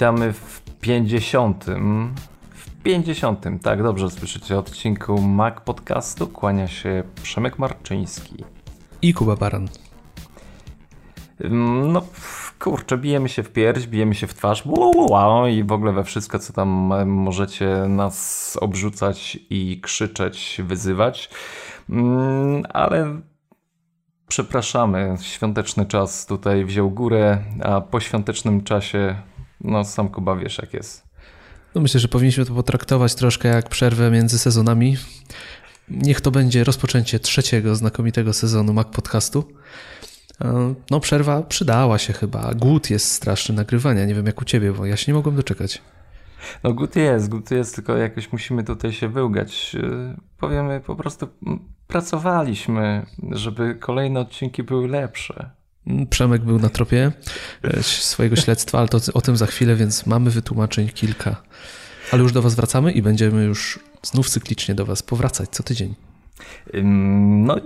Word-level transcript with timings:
Witamy 0.00 0.32
w 0.32 0.62
50. 0.80 1.64
W 2.54 2.82
50. 2.82 3.44
Tak, 3.62 3.82
dobrze 3.82 4.10
słyszycie 4.10 4.58
odcinku 4.58 5.20
Mac 5.20 5.54
Podcastu. 5.64 6.28
Kłania 6.28 6.68
się 6.68 7.02
Przemek 7.22 7.58
Marczyński. 7.58 8.44
I 9.02 9.14
Kuba 9.14 9.36
Baran. 9.36 9.68
No 11.50 12.02
kurczę, 12.58 12.98
bijemy 12.98 13.28
się 13.28 13.42
w 13.42 13.52
pierś, 13.52 13.86
bijemy 13.86 14.14
się 14.14 14.26
w 14.26 14.34
twarz 14.34 14.64
i 15.50 15.64
w 15.64 15.72
ogóle 15.72 15.92
we 15.92 16.04
wszystko, 16.04 16.38
co 16.38 16.52
tam 16.52 16.68
możecie 17.06 17.66
nas 17.88 18.56
obrzucać 18.60 19.38
i 19.50 19.80
krzyczeć, 19.80 20.60
wyzywać. 20.64 21.30
Mm, 21.90 22.62
ale 22.72 23.20
przepraszamy, 24.28 25.14
świąteczny 25.20 25.86
czas 25.86 26.26
tutaj 26.26 26.64
wziął 26.64 26.90
górę, 26.90 27.38
a 27.62 27.80
po 27.80 28.00
świątecznym 28.00 28.64
czasie, 28.64 29.16
no 29.60 29.84
sam 29.84 30.08
Kuba 30.08 30.36
wiesz 30.36 30.58
jak 30.58 30.74
jest. 30.74 31.10
No 31.74 31.80
myślę, 31.80 32.00
że 32.00 32.08
powinniśmy 32.08 32.44
to 32.44 32.54
potraktować 32.54 33.14
troszkę 33.14 33.48
jak 33.48 33.68
przerwę 33.68 34.10
między 34.10 34.38
sezonami. 34.38 34.96
Niech 35.88 36.20
to 36.20 36.30
będzie 36.30 36.64
rozpoczęcie 36.64 37.20
trzeciego 37.20 37.76
znakomitego 37.76 38.32
sezonu 38.32 38.72
Mac 38.72 38.88
Podcastu. 38.88 39.44
No 40.90 41.00
przerwa 41.00 41.42
przydała 41.42 41.98
się 41.98 42.12
chyba. 42.12 42.54
Głód 42.54 42.90
jest 42.90 43.12
straszny 43.12 43.54
nagrywania. 43.54 44.04
Nie 44.04 44.14
wiem 44.14 44.26
jak 44.26 44.40
u 44.40 44.44
ciebie, 44.44 44.72
bo 44.72 44.86
ja 44.86 44.96
się 44.96 45.12
nie 45.12 45.16
mogłem 45.16 45.36
doczekać. 45.36 45.82
No 46.64 46.72
głód 46.72 46.96
jest, 46.96 47.28
głód 47.28 47.50
jest, 47.50 47.74
tylko 47.74 47.96
jakoś 47.96 48.32
musimy 48.32 48.64
tutaj 48.64 48.92
się 48.92 49.08
wyłgać. 49.08 49.74
Y, 49.74 50.16
powiemy 50.38 50.80
po 50.80 50.96
prostu 50.96 51.28
pracowaliśmy, 51.86 53.06
żeby 53.30 53.74
kolejne 53.74 54.20
odcinki 54.20 54.62
były 54.62 54.88
lepsze. 54.88 55.50
Przemek 56.10 56.42
był 56.42 56.58
na 56.58 56.68
tropie 56.68 57.12
e, 57.62 57.82
swojego 57.82 58.36
śledztwa, 58.36 58.78
ale 58.78 58.88
to 58.88 58.98
o 59.14 59.20
tym 59.20 59.36
za 59.36 59.46
chwilę, 59.46 59.76
więc 59.76 60.06
mamy 60.06 60.30
wytłumaczeń 60.30 60.88
kilka. 60.88 61.42
Ale 62.12 62.22
już 62.22 62.32
do 62.32 62.42
Was 62.42 62.54
wracamy 62.54 62.92
i 62.92 63.02
będziemy 63.02 63.44
już 63.44 63.78
znów 64.02 64.30
cyklicznie 64.30 64.74
do 64.74 64.86
Was 64.86 65.02
powracać 65.02 65.50
co 65.50 65.62
tydzień. 65.62 65.94
No, 67.44 67.56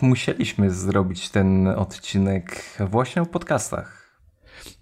musieliśmy 0.00 0.70
zrobić 0.70 1.30
ten 1.30 1.68
odcinek 1.68 2.64
właśnie 2.90 3.22
o 3.22 3.26
podcastach. 3.26 4.04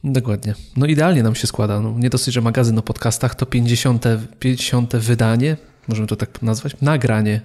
Dokładnie. 0.05 0.55
No 0.77 0.86
idealnie 0.86 1.22
nam 1.22 1.34
się 1.34 1.46
składa. 1.46 1.80
No, 1.80 1.94
nie 1.98 2.11
dosyć, 2.11 2.34
że 2.34 2.41
magazyn 2.41 2.78
o 2.78 2.83
podcastach 2.83 3.34
to 3.34 3.46
50, 3.46 4.05
50 4.39 4.96
wydanie, 4.96 5.56
możemy 5.89 6.08
to 6.08 6.17
tak 6.17 6.42
nazwać, 6.42 6.77
nagranie 6.80 7.41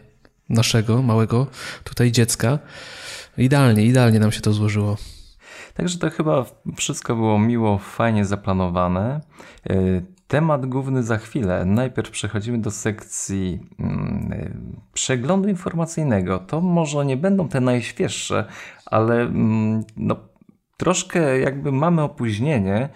naszego 0.49 1.01
małego 1.01 1.47
tutaj 1.83 2.11
dziecka. 2.11 2.59
Idealnie, 3.37 3.85
idealnie 3.85 4.19
nam 4.19 4.31
się 4.31 4.41
to 4.41 4.53
złożyło. 4.53 4.97
Także 5.77 5.99
to 5.99 6.09
chyba 6.09 6.45
wszystko 6.75 7.15
było 7.15 7.39
miło, 7.39 7.77
fajnie 7.77 8.25
zaplanowane. 8.25 9.21
E, 9.69 9.75
temat 10.27 10.65
główny 10.65 11.03
za 11.03 11.17
chwilę. 11.17 11.65
Najpierw 11.65 12.11
przechodzimy 12.11 12.57
do 12.57 12.71
sekcji 12.71 13.59
mm, 13.79 14.33
e, 14.33 14.49
przeglądu 14.93 15.49
informacyjnego. 15.49 16.39
To 16.39 16.61
może 16.61 17.05
nie 17.05 17.17
będą 17.17 17.47
te 17.47 17.61
najświeższe, 17.61 18.45
ale 18.85 19.21
mm, 19.21 19.83
no, 19.97 20.15
troszkę 20.77 21.39
jakby 21.39 21.71
mamy 21.71 22.01
opóźnienie. 22.01 22.89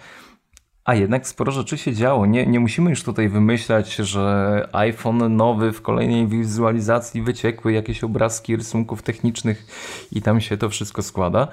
A 0.84 0.94
jednak 0.94 1.26
sporo 1.28 1.52
rzeczy 1.52 1.78
się 1.78 1.94
działo. 1.94 2.26
Nie, 2.26 2.46
nie 2.46 2.60
musimy 2.60 2.90
już 2.90 3.02
tutaj 3.02 3.28
wymyślać, 3.28 3.94
że 3.94 4.68
iPhone 4.72 5.36
nowy 5.36 5.72
w 5.72 5.82
kolejnej 5.82 6.28
wizualizacji 6.28 7.22
wyciekły 7.22 7.72
jakieś 7.72 8.04
obrazki 8.04 8.56
rysunków 8.56 9.02
technicznych 9.02 9.66
i 10.12 10.22
tam 10.22 10.40
się 10.40 10.56
to 10.56 10.68
wszystko 10.68 11.02
składa. 11.02 11.48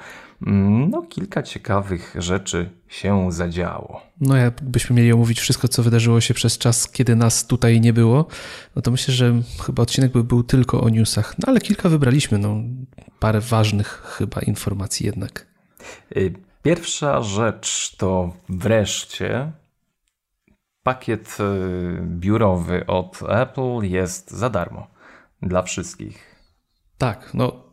Mm, 0.48 0.90
no, 0.90 1.02
kilka 1.02 1.44
ciekawych 1.44 2.16
rzeczy 2.18 2.70
się 2.88 3.32
zadziało. 3.32 4.02
No, 4.22 4.36
jakbyśmy 4.36 4.96
mieli 4.96 5.14
omówić 5.14 5.40
wszystko, 5.40 5.68
co 5.68 5.84
wydarzyło 5.84 6.22
się 6.22 6.34
przez 6.34 6.58
czas, 6.58 6.92
kiedy 6.92 7.16
nas 7.16 7.48
tutaj 7.48 7.82
nie 7.82 7.94
było, 7.94 8.28
no 8.76 8.82
to 8.82 8.92
myślę, 8.92 9.14
że 9.14 9.42
chyba 9.66 9.84
odcinek 9.84 10.12
by 10.12 10.24
był 10.24 10.44
tylko 10.44 10.82
o 10.82 10.90
newsach. 10.90 11.36
No, 11.40 11.48
ale 11.48 11.62
kilka 11.62 11.90
wybraliśmy, 11.90 12.38
no, 12.38 12.56
parę 13.20 13.42
ważnych 13.42 13.88
chyba 14.18 14.42
informacji 14.42 15.06
jednak. 15.06 15.46
Y, 16.18 16.34
Pierwsza 16.64 17.22
rzecz 17.22 17.96
to 17.98 18.34
wreszcie 18.50 19.52
pakiet 20.84 21.38
y, 21.40 22.02
biurowy 22.02 22.86
od 22.86 23.20
Apple 23.30 23.80
jest 23.82 24.32
za 24.32 24.50
darmo 24.50 24.88
dla 25.42 25.62
wszystkich. 25.62 26.36
Tak, 26.98 27.34
no 27.34 27.64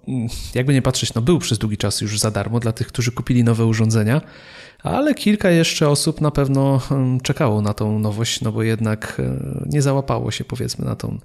jakby 0.55 0.75
nie 0.75 0.83
patrzeć, 0.83 1.15
no 1.15 1.23
był 1.23 1.39
przez 1.39 1.59
długi 1.59 1.77
czas 1.77 2.01
już 2.01 2.19
za 2.19 2.31
darmo 2.31 2.61
dla 2.61 2.73
tych, 2.73 2.87
którzy 2.87 3.13
kupili 3.13 3.45
nowe 3.45 3.67
urządzenia, 3.67 4.21
ale 4.83 5.15
kilka 5.15 5.51
jeszcze 5.51 5.89
osób 5.89 6.21
na 6.21 6.31
pewno 6.31 6.79
hmm, 6.79 7.21
czekało 7.21 7.63
na 7.63 7.75
tą 7.75 7.99
nowość, 7.99 8.41
no 8.41 8.53
bo 8.53 8.63
jednak 8.63 9.17
e, 9.19 9.39
nie 9.67 9.83
załapało 9.83 10.31
się 10.31 10.45
powiedzmy 10.45 10.85
na 10.85 10.97
tą, 10.97 11.19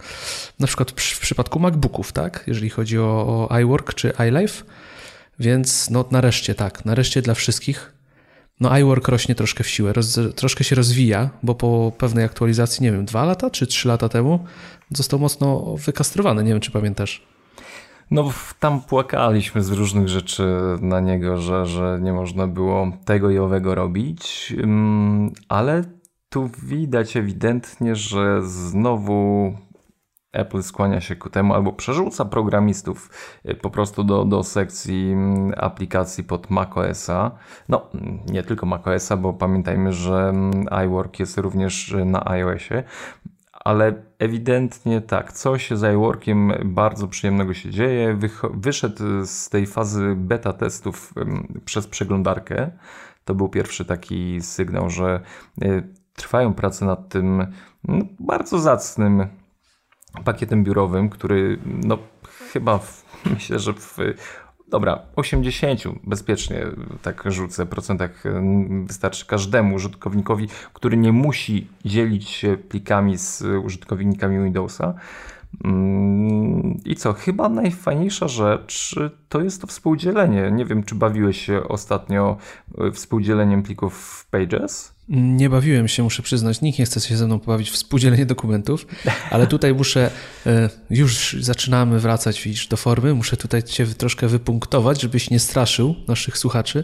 na 0.59 0.68
przykład 0.68 0.91
w 0.91 1.20
przypadku 1.20 1.59
MacBooków, 1.59 2.12
tak, 2.12 2.44
jeżeli 2.47 2.70
chodzi 2.70 3.00
o, 3.00 3.47
o 3.50 3.59
iWork 3.59 3.94
czy 3.94 4.14
iLife, 4.30 4.64
więc 5.40 5.90
no 5.90 6.06
nareszcie 6.12 6.56
tak, 6.56 6.86
nareszcie 6.86 7.22
dla 7.22 7.34
wszystkich. 7.34 7.94
No 8.59 8.78
iWork 8.80 9.08
rośnie 9.08 9.36
troszkę 9.36 9.64
w 9.64 9.70
siłę, 9.70 9.94
roz, 9.94 10.20
troszkę 10.36 10.64
się 10.64 10.75
rozwija, 10.75 11.30
bo 11.44 11.56
po 11.56 11.91
pewnej 11.97 12.25
aktualizacji, 12.25 12.84
nie 12.84 12.91
wiem, 12.91 13.06
dwa 13.06 13.25
lata 13.25 13.50
czy 13.50 13.68
trzy 13.68 13.88
lata 13.88 14.09
temu 14.09 14.46
został 14.91 15.20
mocno 15.20 15.75
wykastrowany, 15.75 16.44
nie 16.44 16.50
wiem 16.50 16.59
czy 16.59 16.72
pamiętasz. 16.72 17.31
No 18.12 18.30
tam 18.60 18.82
płakaliśmy 18.82 19.64
z 19.64 19.72
różnych 19.72 20.08
rzeczy 20.08 20.46
na 20.82 21.00
niego, 21.00 21.38
że, 21.38 21.66
że 21.66 22.00
nie 22.02 22.14
można 22.14 22.48
było 22.48 22.92
tego 23.06 23.30
i 23.30 23.38
owego 23.38 23.76
robić, 23.76 24.54
mm, 24.58 25.32
ale 25.50 25.84
tu 26.30 26.50
widać 26.64 27.18
ewidentnie, 27.18 27.96
że 27.96 28.42
znowu 28.42 29.54
Apple 30.32 30.64
skłania 30.64 31.02
się 31.02 31.16
ku 31.16 31.30
temu 31.30 31.54
albo 31.54 31.74
przerzuca 31.74 32.26
programistów 32.26 33.10
y, 33.50 33.56
po 33.56 33.70
prostu 33.70 34.04
do, 34.04 34.26
do 34.26 34.44
sekcji 34.44 35.12
mm, 35.12 35.54
aplikacji 35.58 36.24
pod 36.24 36.50
macOSa. 36.50 37.32
No, 37.70 37.90
nie 38.32 38.44
tylko 38.44 38.66
macOSa, 38.66 39.18
bo 39.18 39.34
pamiętajmy, 39.34 39.94
że 39.94 40.30
mm, 40.30 40.66
iWork 40.86 41.20
jest 41.20 41.38
również 41.38 41.96
na 42.06 42.26
iOSie, 42.26 42.84
ale 43.64 44.04
ewidentnie 44.20 45.02
tak, 45.02 45.34
coś 45.34 45.72
z 45.72 45.96
iWorkiem 45.96 46.54
bardzo 46.66 47.08
przyjemnego 47.08 47.54
się 47.54 47.70
dzieje. 47.70 48.20
wyszedł 48.54 49.26
z 49.26 49.50
tej 49.50 49.68
fazy 49.68 50.14
beta 50.18 50.54
testów 50.54 51.14
przez 51.66 51.88
przeglądarkę. 51.88 52.72
To 53.26 53.36
był 53.36 53.50
pierwszy 53.50 53.86
taki 53.86 54.42
sygnał, 54.42 54.90
że 54.90 55.20
y, 55.64 55.84
trwają 56.14 56.54
prace 56.54 56.86
nad 56.86 57.10
tym 57.10 57.48
no, 57.84 58.06
bardzo 58.20 58.60
zacnym 58.60 59.28
pakietem 60.24 60.64
biurowym, 60.64 61.10
który 61.10 61.60
no 61.66 61.98
chyba 62.54 62.78
w, 62.78 63.06
myślę, 63.34 63.60
że 63.60 63.74
w 63.74 63.98
dobra, 64.72 65.00
80 65.16 65.84
bezpiecznie 66.04 66.66
tak 67.02 67.24
rzucę 67.26 67.66
procentach 67.66 68.24
wystarczy 68.86 69.26
każdemu 69.26 69.76
użytkownikowi, 69.76 70.48
który 70.74 70.98
nie 70.98 71.12
musi 71.12 71.68
dzielić 71.86 72.30
się 72.30 72.58
plikami 72.58 73.18
z 73.18 73.44
użytkownikami 73.66 74.44
Windowsa. 74.44 74.94
Mm, 75.64 76.78
I 76.86 76.96
co? 76.96 77.14
Chyba 77.14 77.50
najfajniejsza 77.50 78.28
rzecz 78.28 78.96
to 79.30 79.42
jest 79.42 79.62
to 79.62 79.68
współdzielenie. 79.68 80.52
Nie 80.52 80.66
wiem, 80.66 80.84
czy 80.84 80.96
bawiłeś 80.96 81.46
się 81.46 81.68
ostatnio 81.68 82.38
współdzieleniem 82.94 83.64
plików 83.64 83.98
w 83.98 84.30
Pages? 84.30 84.96
Nie 85.12 85.50
bawiłem 85.50 85.88
się, 85.88 86.03
muszę 86.03 86.24
przyznać. 86.24 86.62
Nikt 86.62 86.80
nie 86.80 86.85
chce 86.85 87.00
się 87.00 87.18
ze 87.18 87.26
mną 87.26 87.40
pobawić 87.40 87.70
w 87.70 87.74
współdzielenie 87.74 88.26
dokumentów, 88.26 88.88
ale 89.30 89.47
tutaj 89.47 89.74
muszę, 89.74 90.12
e, 90.46 90.70
już 90.90 91.38
zaczynamy 91.40 92.00
wracać 92.00 92.41
widzisz, 92.44 92.68
do 92.68 92.78
formy, 92.78 93.14
muszę 93.14 93.38
tutaj 93.38 93.64
cię 93.64 93.85
troszkę 93.85 94.28
wypunktować, 94.28 95.02
żebyś 95.02 95.30
nie 95.30 95.40
straszył 95.40 95.96
naszych 96.08 96.38
słuchaczy, 96.38 96.84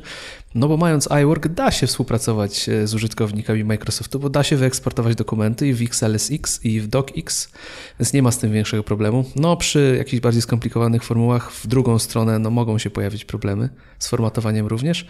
no 0.56 0.68
bo 0.68 0.78
mając 0.78 1.10
iWork 1.22 1.48
da 1.48 1.72
się 1.72 1.88
współpracować 1.88 2.70
e, 2.70 2.88
z 2.88 2.94
użytkownikami 2.94 3.64
Microsoftu, 3.64 4.20
bo 4.20 4.30
da 4.30 4.44
się 4.44 4.58
wyeksportować 4.58 5.16
dokumenty 5.16 5.68
i 5.68 5.74
w 5.74 5.82
XLSX 5.82 6.66
i 6.66 6.82
w 6.82 6.88
DocX, 6.88 7.52
więc 8.00 8.14
nie 8.14 8.22
ma 8.22 8.32
z 8.32 8.38
tym 8.38 8.52
większego 8.52 8.84
problemu. 8.84 9.26
No 9.36 9.58
przy 9.58 9.96
jakichś 9.98 10.22
bardziej 10.22 10.42
skomplikowanych 10.42 11.04
formułach 11.04 11.52
w 11.52 11.68
drugą 11.68 12.00
stronę 12.00 12.40
no, 12.40 12.50
mogą 12.50 12.78
się 12.78 12.90
pojawić 12.90 13.26
problemy 13.26 13.70
z 14.00 14.08
formatowaniem 14.08 14.68
również, 14.68 15.06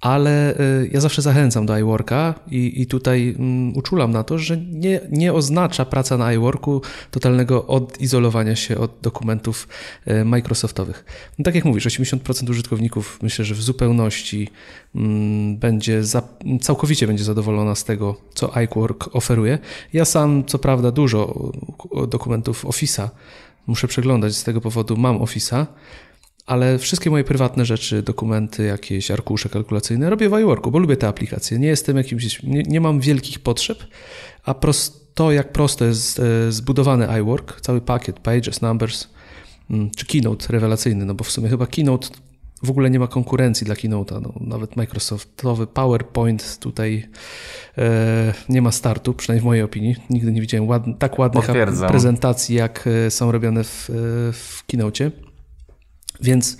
ale 0.00 0.60
y, 0.60 0.90
ja 0.92 1.00
zawsze 1.00 1.22
zachęcam 1.22 1.66
do 1.66 1.78
iWorka 1.78 2.34
i, 2.50 2.82
i 2.82 2.86
tutaj 2.86 3.34
um, 3.38 3.76
uczulam 3.76 4.10
na 4.10 4.24
to, 4.24 4.38
że 4.38 4.56
nie, 4.56 5.00
nie 5.10 5.32
oznacza 5.32 5.84
praca 5.84 6.16
na 6.16 6.32
iWorku 6.32 6.82
totalnego 7.10 7.66
odizolowania 7.66 8.56
się 8.56 8.78
od 8.78 9.00
dokumentów 9.02 9.68
y, 10.08 10.24
Microsoftowych. 10.24 11.04
No, 11.38 11.44
tak 11.44 11.54
jak 11.54 11.64
mówisz, 11.64 11.86
80% 11.86 12.50
użytkowników 12.50 13.18
myślę, 13.22 13.44
że 13.44 13.54
w 13.54 13.62
zupełności 13.62 14.48
um, 14.94 15.56
będzie 15.56 16.04
za, 16.04 16.22
całkowicie 16.60 17.06
będzie 17.06 17.24
zadowolona 17.24 17.74
z 17.74 17.84
tego, 17.84 18.16
co 18.34 18.60
iWork 18.60 19.08
oferuje. 19.12 19.58
Ja 19.92 20.04
sam, 20.04 20.44
co 20.44 20.58
prawda, 20.58 20.90
dużo 20.90 21.52
dokumentów 22.08 22.64
Office'a 22.64 23.08
muszę 23.66 23.88
przeglądać, 23.88 24.36
z 24.36 24.44
tego 24.44 24.60
powodu 24.60 24.96
mam 24.96 25.18
Office'a, 25.18 25.66
ale 26.48 26.78
wszystkie 26.78 27.10
moje 27.10 27.24
prywatne 27.24 27.64
rzeczy, 27.64 28.02
dokumenty, 28.02 28.64
jakieś 28.64 29.10
arkusze 29.10 29.48
kalkulacyjne 29.48 30.10
robię 30.10 30.28
w 30.28 30.40
iWorku, 30.40 30.70
bo 30.70 30.78
lubię 30.78 30.96
te 30.96 31.08
aplikacje. 31.08 31.58
Nie 31.58 31.68
jestem 31.68 31.96
jakimś, 31.96 32.42
nie, 32.42 32.62
nie 32.62 32.80
mam 32.80 33.00
wielkich 33.00 33.38
potrzeb, 33.38 33.78
a 34.44 34.54
prost, 34.54 35.14
to 35.14 35.32
jak 35.32 35.52
prosto 35.52 35.84
jest 35.84 36.20
e, 36.20 36.52
zbudowany 36.52 37.20
iWork, 37.20 37.60
cały 37.60 37.80
pakiet, 37.80 38.20
Pages, 38.20 38.62
Numbers, 38.62 39.08
mm, 39.70 39.90
czy 39.96 40.06
Keynote 40.06 40.46
rewelacyjny, 40.48 41.04
no 41.04 41.14
bo 41.14 41.24
w 41.24 41.30
sumie 41.30 41.48
chyba 41.48 41.66
Keynote 41.66 42.08
w 42.62 42.70
ogóle 42.70 42.90
nie 42.90 42.98
ma 42.98 43.06
konkurencji 43.06 43.64
dla 43.64 43.74
Keynote'a. 43.74 44.22
No, 44.22 44.32
nawet 44.40 44.76
Microsoftowy 44.76 45.66
PowerPoint 45.66 46.58
tutaj 46.58 47.08
e, 47.78 48.34
nie 48.48 48.62
ma 48.62 48.72
startu, 48.72 49.14
przynajmniej 49.14 49.42
w 49.42 49.44
mojej 49.44 49.62
opinii. 49.62 49.96
Nigdy 50.10 50.32
nie 50.32 50.40
widziałem 50.40 50.68
ład, 50.68 50.82
tak 50.98 51.18
ładnych 51.18 51.46
prezentacji, 51.88 52.56
jak 52.56 52.88
e, 53.06 53.10
są 53.10 53.32
robione 53.32 53.64
w, 53.64 53.90
e, 53.90 53.92
w 54.32 54.64
Keynote'cie. 54.72 55.27
Więc 56.20 56.56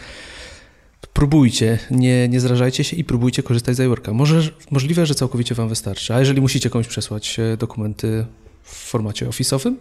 próbujcie, 1.12 1.78
nie, 1.90 2.28
nie 2.28 2.40
zrażajcie 2.40 2.84
się 2.84 2.96
i 2.96 3.04
próbujcie 3.04 3.42
korzystać 3.42 3.76
z 3.76 3.80
iWorka. 3.80 4.12
Może, 4.12 4.50
możliwe, 4.70 5.06
że 5.06 5.14
całkowicie 5.14 5.54
Wam 5.54 5.68
wystarczy. 5.68 6.14
A 6.14 6.18
jeżeli 6.18 6.40
musicie 6.40 6.70
komuś 6.70 6.86
przesłać 6.86 7.38
e, 7.38 7.56
dokumenty 7.56 8.26
w 8.62 8.74
formacie 8.74 9.26
office'owym, 9.26 9.74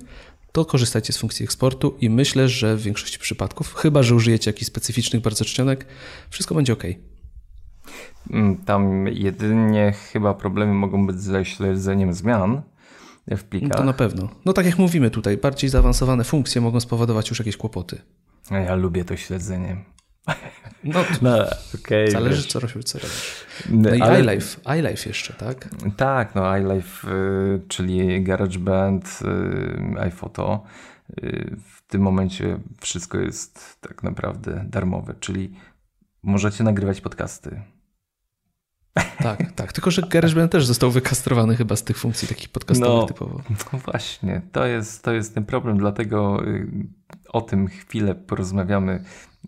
to 0.51 0.65
korzystajcie 0.65 1.13
z 1.13 1.17
funkcji 1.17 1.43
eksportu 1.43 1.95
i 2.01 2.09
myślę, 2.09 2.49
że 2.49 2.75
w 2.75 2.81
większości 2.81 3.19
przypadków, 3.19 3.73
chyba 3.73 4.03
że 4.03 4.15
użyjecie 4.15 4.49
jakichś 4.49 4.67
specyficznych 4.67 5.21
bardzo 5.21 5.45
czcionek, 5.45 5.85
wszystko 6.29 6.55
będzie 6.55 6.73
ok. 6.73 6.83
Mm, 8.31 8.57
tam 8.57 9.07
jedynie 9.07 9.93
chyba 10.11 10.33
problemy 10.33 10.73
mogą 10.73 11.07
być 11.07 11.19
ze 11.19 11.45
śledzeniem 11.45 12.13
zmian 12.13 12.61
w 13.27 13.43
plikach. 13.43 13.77
To 13.77 13.83
na 13.83 13.93
pewno. 13.93 14.29
No 14.45 14.53
tak 14.53 14.65
jak 14.65 14.77
mówimy 14.77 15.09
tutaj, 15.09 15.37
bardziej 15.37 15.69
zaawansowane 15.69 16.23
funkcje 16.23 16.61
mogą 16.61 16.79
spowodować 16.79 17.29
już 17.29 17.39
jakieś 17.39 17.57
kłopoty. 17.57 18.01
Ja 18.51 18.75
lubię 18.75 19.05
to 19.05 19.17
śledzenie. 19.17 19.77
No, 20.83 20.99
no 21.21 21.37
okay, 21.75 22.11
zależy 22.11 22.43
co, 22.43 22.59
co 22.83 22.99
robisz. 22.99 23.45
No 23.69 23.95
i 23.95 24.01
Ale... 24.01 24.19
iLife, 24.19 24.77
iLife 24.77 25.09
jeszcze, 25.09 25.33
tak? 25.33 25.69
Tak, 25.97 26.35
no 26.35 26.57
iLife, 26.57 27.07
y, 27.07 27.61
czyli 27.67 28.23
GarageBand, 28.23 29.19
y, 29.95 29.99
iPhoto. 29.99 30.63
Y, 31.23 31.57
w 31.65 31.87
tym 31.87 32.01
momencie 32.01 32.59
wszystko 32.81 33.17
jest 33.17 33.81
tak 33.81 34.03
naprawdę 34.03 34.65
darmowe, 34.69 35.13
czyli 35.19 35.53
możecie 36.23 36.63
nagrywać 36.63 37.01
podcasty. 37.01 37.61
Tak, 39.17 39.51
tak. 39.51 39.73
Tylko, 39.73 39.91
że 39.91 40.01
GarageBand 40.01 40.51
też 40.51 40.65
został 40.65 40.91
wykastrowany 40.91 41.55
chyba 41.55 41.75
z 41.75 41.83
tych 41.83 41.97
funkcji 41.97 42.27
takich 42.27 42.49
podcastowych 42.49 43.01
no, 43.01 43.07
typowo. 43.07 43.41
No 43.73 43.79
właśnie, 43.79 44.41
to 44.51 44.65
jest, 44.65 45.03
to 45.03 45.13
jest 45.13 45.33
ten 45.33 45.45
problem, 45.45 45.77
dlatego 45.77 46.43
o 47.29 47.41
tym 47.41 47.67
chwilę 47.67 48.15
porozmawiamy 48.15 49.03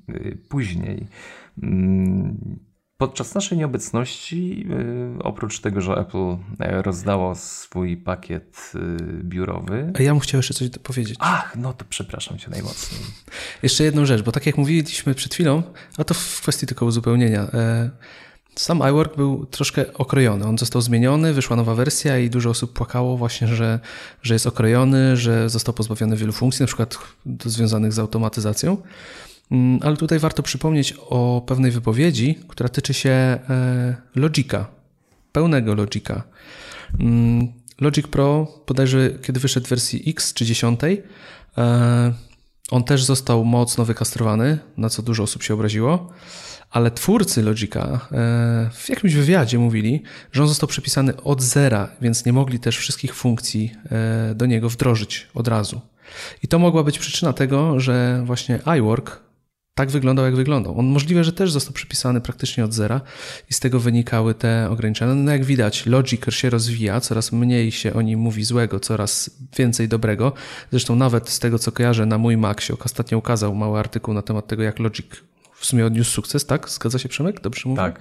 Y, 0.10 0.38
później. 0.50 1.08
Mm, 1.64 2.60
podczas 2.98 3.36
naszej 3.36 3.58
nieobecności, 3.58 4.68
y, 5.20 5.24
oprócz 5.24 5.60
tego, 5.60 5.82
że 5.82 5.94
Apple 5.94 6.38
rozdało 6.60 7.36
swój 7.36 7.98
pakiet 7.98 8.72
y, 8.76 9.24
biurowy. 9.24 9.94
A 10.00 10.02
ja 10.02 10.12
bym 10.12 10.20
chciał 10.20 10.40
jeszcze 10.40 10.54
coś 10.54 10.70
powiedzieć. 10.70 11.18
Ach, 11.20 11.56
no 11.56 11.74
to 11.74 11.86
przepraszam 11.90 12.38
cię 12.38 12.50
najmocniej. 12.50 13.02
Jeszcze 13.64 13.84
jedną 13.84 14.06
rzecz, 14.06 14.22
bo 14.22 14.32
tak 14.32 14.46
jak 14.46 14.58
mówiliśmy 14.58 15.16
przed 15.16 15.34
chwilą, 15.34 15.64
a 15.98 16.04
to 16.04 16.14
w 16.14 16.42
kwestii 16.42 16.68
tylko 16.68 16.86
uzupełnienia. 16.86 17.42
E, 17.42 17.90
sam 18.56 18.82
iWork 18.90 19.16
był 19.16 19.46
troszkę 19.46 19.94
okrojony. 19.94 20.46
On 20.46 20.58
został 20.58 20.82
zmieniony, 20.82 21.34
wyszła 21.34 21.56
nowa 21.56 21.76
wersja 21.76 22.18
i 22.18 22.30
dużo 22.30 22.50
osób 22.50 22.74
płakało 22.74 23.18
właśnie, 23.18 23.48
że, 23.48 23.80
że 24.22 24.34
jest 24.34 24.48
okrojony, 24.48 25.18
że 25.18 25.50
został 25.50 25.74
pozbawiony 25.74 26.16
wielu 26.18 26.32
funkcji, 26.32 26.64
na 26.64 26.68
przykład 26.68 26.98
związanych 27.46 27.94
z 27.94 28.00
automatyzacją. 28.00 28.78
Mm, 29.52 29.80
ale 29.84 29.98
tutaj 29.98 30.20
warto 30.20 30.44
przypomnieć 30.44 30.94
o 31.10 31.44
pewnej 31.48 31.72
wypowiedzi, 31.72 32.40
która 32.48 32.70
tyczy 32.70 32.94
się 32.94 33.10
e, 33.10 33.40
Logica, 34.16 34.68
pełnego 35.32 35.76
Logica. 35.76 36.24
Mm, 37.00 37.48
Logic 37.82 38.08
Pro, 38.08 38.48
bodajże 38.68 39.10
kiedy 39.22 39.40
wyszedł 39.40 39.66
w 39.66 39.70
wersji 39.70 40.04
X 40.08 40.34
czy 40.34 40.46
10, 40.46 40.80
e, 41.58 42.14
on 42.72 42.84
też 42.84 43.04
został 43.04 43.46
mocno 43.46 43.86
wykastrowany, 43.86 44.60
na 44.78 44.90
co 44.90 45.02
dużo 45.02 45.24
osób 45.24 45.44
się 45.44 45.54
obraziło, 45.54 46.10
ale 46.72 46.92
twórcy 46.92 47.44
Logica 47.44 47.80
e, 48.12 48.70
w 48.74 48.90
jakimś 48.90 49.14
wywiadzie 49.14 49.60
mówili, 49.60 50.04
że 50.32 50.42
on 50.42 50.48
został 50.48 50.70
przepisany 50.70 51.22
od 51.24 51.42
zera, 51.42 51.90
więc 52.02 52.26
nie 52.26 52.34
mogli 52.34 52.60
też 52.60 52.78
wszystkich 52.78 53.16
funkcji 53.16 53.76
do 54.36 54.46
niego 54.46 54.70
wdrożyć 54.70 55.28
od 55.34 55.48
razu. 55.48 55.82
I 56.44 56.48
to 56.48 56.60
mogła 56.60 56.84
być 56.84 57.00
przyczyna 57.00 57.34
tego, 57.34 57.80
że 57.80 58.22
właśnie 58.26 58.60
iWork 58.78 59.20
tak 59.80 59.92
wyglądał, 59.92 60.26
jak 60.26 60.36
wyglądał. 60.36 60.80
On 60.80 60.86
możliwe, 60.86 61.24
że 61.24 61.34
też 61.34 61.52
został 61.52 61.74
przypisany 61.74 62.22
praktycznie 62.22 62.66
od 62.66 62.74
zera 62.74 63.02
i 63.50 63.54
z 63.54 63.60
tego 63.60 63.80
wynikały 63.80 64.34
te 64.34 64.70
ograniczenia. 64.70 65.14
No 65.14 65.32
jak 65.32 65.46
widać, 65.46 65.86
Logic 65.86 66.22
się 66.30 66.50
rozwija, 66.50 67.02
coraz 67.02 67.32
mniej 67.32 67.72
się 67.72 67.94
o 67.94 68.02
nim 68.02 68.20
mówi 68.20 68.44
złego, 68.44 68.80
coraz 68.80 69.30
więcej 69.58 69.88
dobrego. 69.88 70.34
Zresztą 70.72 70.96
nawet 70.96 71.30
z 71.30 71.40
tego, 71.40 71.60
co 71.60 71.72
kojarzę, 71.72 72.06
na 72.06 72.18
mój 72.18 72.38
Mac 72.38 72.62
się 72.62 72.74
ostatnio 72.80 73.18
ukazał 73.18 73.56
mały 73.56 73.80
artykuł 73.80 74.14
na 74.14 74.22
temat 74.22 74.48
tego, 74.48 74.64
jak 74.64 74.80
Logic 74.80 75.08
w 75.60 75.66
sumie 75.66 75.86
odniósł 75.86 76.12
sukces, 76.12 76.46
tak? 76.46 76.70
Zgadza 76.70 77.00
się 77.00 77.10
Przemek? 77.10 77.42
Dobrze 77.42 77.70
mówię? 77.70 77.82
Tak. 77.82 78.00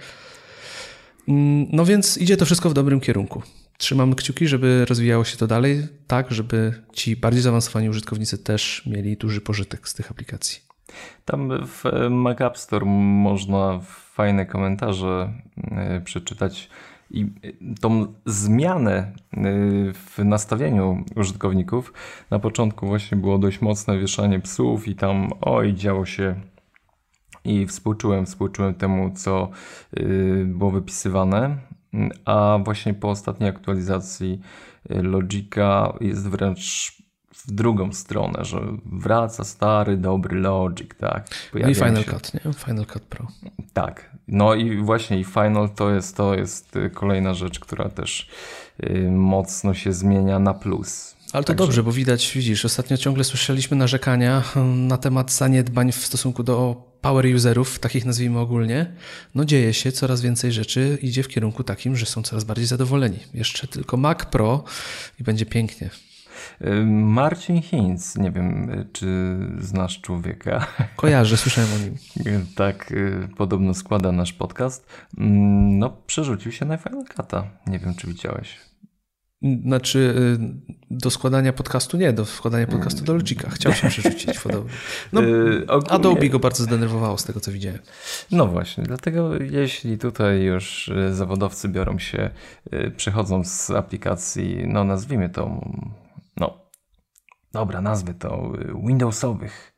Mm, 1.29 1.67
no 1.73 1.85
więc 1.85 2.19
idzie 2.19 2.37
to 2.37 2.45
wszystko 2.45 2.71
w 2.71 2.75
dobrym 2.75 3.01
kierunku. 3.01 3.43
Trzymamy 3.79 4.15
kciuki, 4.15 4.49
żeby 4.49 4.85
rozwijało 4.89 5.25
się 5.25 5.37
to 5.37 5.47
dalej, 5.47 5.87
tak, 6.07 6.31
żeby 6.31 6.83
ci 6.93 7.17
bardziej 7.17 7.43
zaawansowani 7.43 7.89
użytkownicy 7.89 8.39
też 8.39 8.83
mieli 8.87 9.17
duży 9.17 9.41
pożytek 9.41 9.89
z 9.89 9.95
tych 9.95 10.11
aplikacji. 10.11 10.61
Tam 11.25 11.67
w 11.67 11.85
Mac 12.11 12.41
App 12.41 12.59
Store 12.59 12.87
można 12.87 13.81
fajne 14.15 14.47
komentarze 14.47 15.33
e, 15.71 16.01
przeczytać 16.01 16.69
i 17.11 17.27
tą 17.81 18.15
zmianę 18.27 18.93
e, 18.97 19.13
w 19.93 20.19
nastawieniu 20.25 21.05
użytkowników 21.17 21.93
na 22.31 22.39
początku 22.39 22.87
właśnie 22.87 23.19
było 23.19 23.39
dość 23.39 23.61
mocne 23.61 23.99
wieszanie 23.99 24.41
psów 24.41 24.89
i 24.89 24.95
tam 24.95 25.31
oj 25.41 25.75
działo 25.75 26.07
się 26.07 26.41
i 27.45 27.67
współczułem, 27.67 28.27
współczułem 28.27 28.75
temu 28.75 29.11
co 29.15 29.49
e, 29.97 30.05
było 30.45 30.71
wypisywane 30.71 31.57
a 32.25 32.59
właśnie 32.65 32.95
po 32.95 33.11
ostatniej 33.11 33.51
aktualizacji 33.51 34.41
Logica 34.89 35.93
jest 36.01 36.29
wręcz 36.29 36.93
w 37.33 37.53
drugą 37.53 37.93
stronę, 37.93 38.45
że 38.45 38.61
wraca 38.85 39.45
stary, 39.45 39.97
dobry 39.97 40.41
Logic, 40.41 40.91
tak. 40.99 41.29
no 41.55 41.69
i 41.69 41.75
Final 41.75 42.05
się... 42.05 42.11
Cut, 42.11 42.35
nie? 42.35 42.53
Final 42.53 42.87
Cut 42.87 43.03
Pro. 43.03 43.27
Tak. 43.73 44.11
No 44.29 44.55
i 44.55 44.77
właśnie 44.77 45.21
i 45.21 45.25
Final 45.25 45.71
to 45.71 45.91
jest, 45.91 46.17
to 46.17 46.35
jest 46.35 46.77
y, 46.77 46.91
kolejna 46.91 47.35
rzecz, 47.35 47.61
która 47.61 47.89
też 47.89 48.29
y, 48.83 49.11
mocno 49.11 49.75
się 49.75 49.93
zmienia 49.93 50.39
na 50.39 50.55
plus. 50.55 51.18
Ale 51.33 51.45
to 51.45 51.47
Także... 51.47 51.65
dobrze, 51.65 51.83
bo 51.83 51.93
widać, 51.93 52.33
widzisz, 52.35 52.65
ostatnio 52.65 52.97
ciągle 52.97 53.25
słyszeliśmy 53.25 53.77
narzekania 53.77 54.41
hmm, 54.41 54.87
na 54.87 54.97
temat 54.97 55.33
zaniedbań 55.33 55.93
w 55.93 56.07
stosunku 56.07 56.43
do 56.43 56.89
power 57.01 57.27
userów, 57.35 57.79
takich 57.79 58.05
nazwijmy 58.05 58.39
ogólnie. 58.39 58.93
No 59.35 59.45
dzieje 59.45 59.75
się, 59.75 59.93
coraz 59.93 60.21
więcej 60.21 60.53
rzeczy 60.53 60.99
idzie 61.03 61.23
w 61.23 61.29
kierunku 61.29 61.65
takim, 61.65 61.97
że 61.97 62.07
są 62.07 62.23
coraz 62.23 62.45
bardziej 62.45 62.67
zadowoleni. 62.67 63.19
Jeszcze 63.35 63.67
tylko 63.67 63.97
Mac 63.97 64.25
Pro 64.25 64.65
i 65.21 65.25
będzie 65.25 65.47
pięknie. 65.47 65.91
Marcin 66.87 67.63
Hinz, 67.63 68.17
nie 68.17 68.31
wiem, 68.31 68.71
czy 68.93 69.37
znasz 69.59 70.01
człowieka. 70.01 70.67
Kojarzę, 70.97 71.37
słyszałem 71.37 71.71
o 71.73 71.79
nim. 71.79 72.47
tak, 72.55 72.93
y, 72.93 73.29
podobno 73.37 73.75
składa 73.75 74.13
nasz 74.13 74.33
podcast. 74.33 74.87
Mm, 75.19 75.79
no, 75.79 75.91
przerzucił 76.07 76.53
się 76.53 76.65
na 76.65 76.77
Final 76.77 77.05
Cut'a. 77.05 77.43
Nie 77.67 77.79
wiem, 77.79 77.95
czy 77.95 78.07
widziałeś. 78.07 78.68
Znaczy, 79.43 79.99
y, 79.99 80.75
do 80.91 81.11
składania 81.11 81.53
podcastu 81.53 81.97
nie, 81.97 82.13
do 82.13 82.27
składania 82.27 82.67
podcastu 82.67 83.05
do 83.05 83.15
Logica. 83.15 83.51
Chciał 83.51 83.73
się 83.73 83.89
przerzucić 83.89 84.39
podobno. 84.39 84.71
No, 85.13 85.23
yy, 85.23 85.67
ogólnie... 85.69 85.91
Adobe 85.91 86.29
go 86.29 86.39
bardzo 86.39 86.65
zdenerwowało 86.65 87.19
z 87.19 87.25
tego, 87.25 87.41
co 87.41 87.53
widziałem. 87.53 87.79
No 88.31 88.47
właśnie, 88.47 88.85
dlatego 88.85 89.37
jeśli 89.43 89.99
tutaj 89.99 90.43
już 90.43 90.91
zawodowcy 91.11 91.69
biorą 91.69 91.99
się, 91.99 92.31
przechodzą 92.97 93.45
z 93.45 93.71
aplikacji, 93.71 94.63
no 94.67 94.85
nazwijmy 94.85 95.29
to 95.29 95.61
no, 96.37 96.71
dobra, 97.53 97.81
nazwy 97.81 98.15
to 98.15 98.53
y, 98.61 98.87
Windowsowych. 98.87 99.75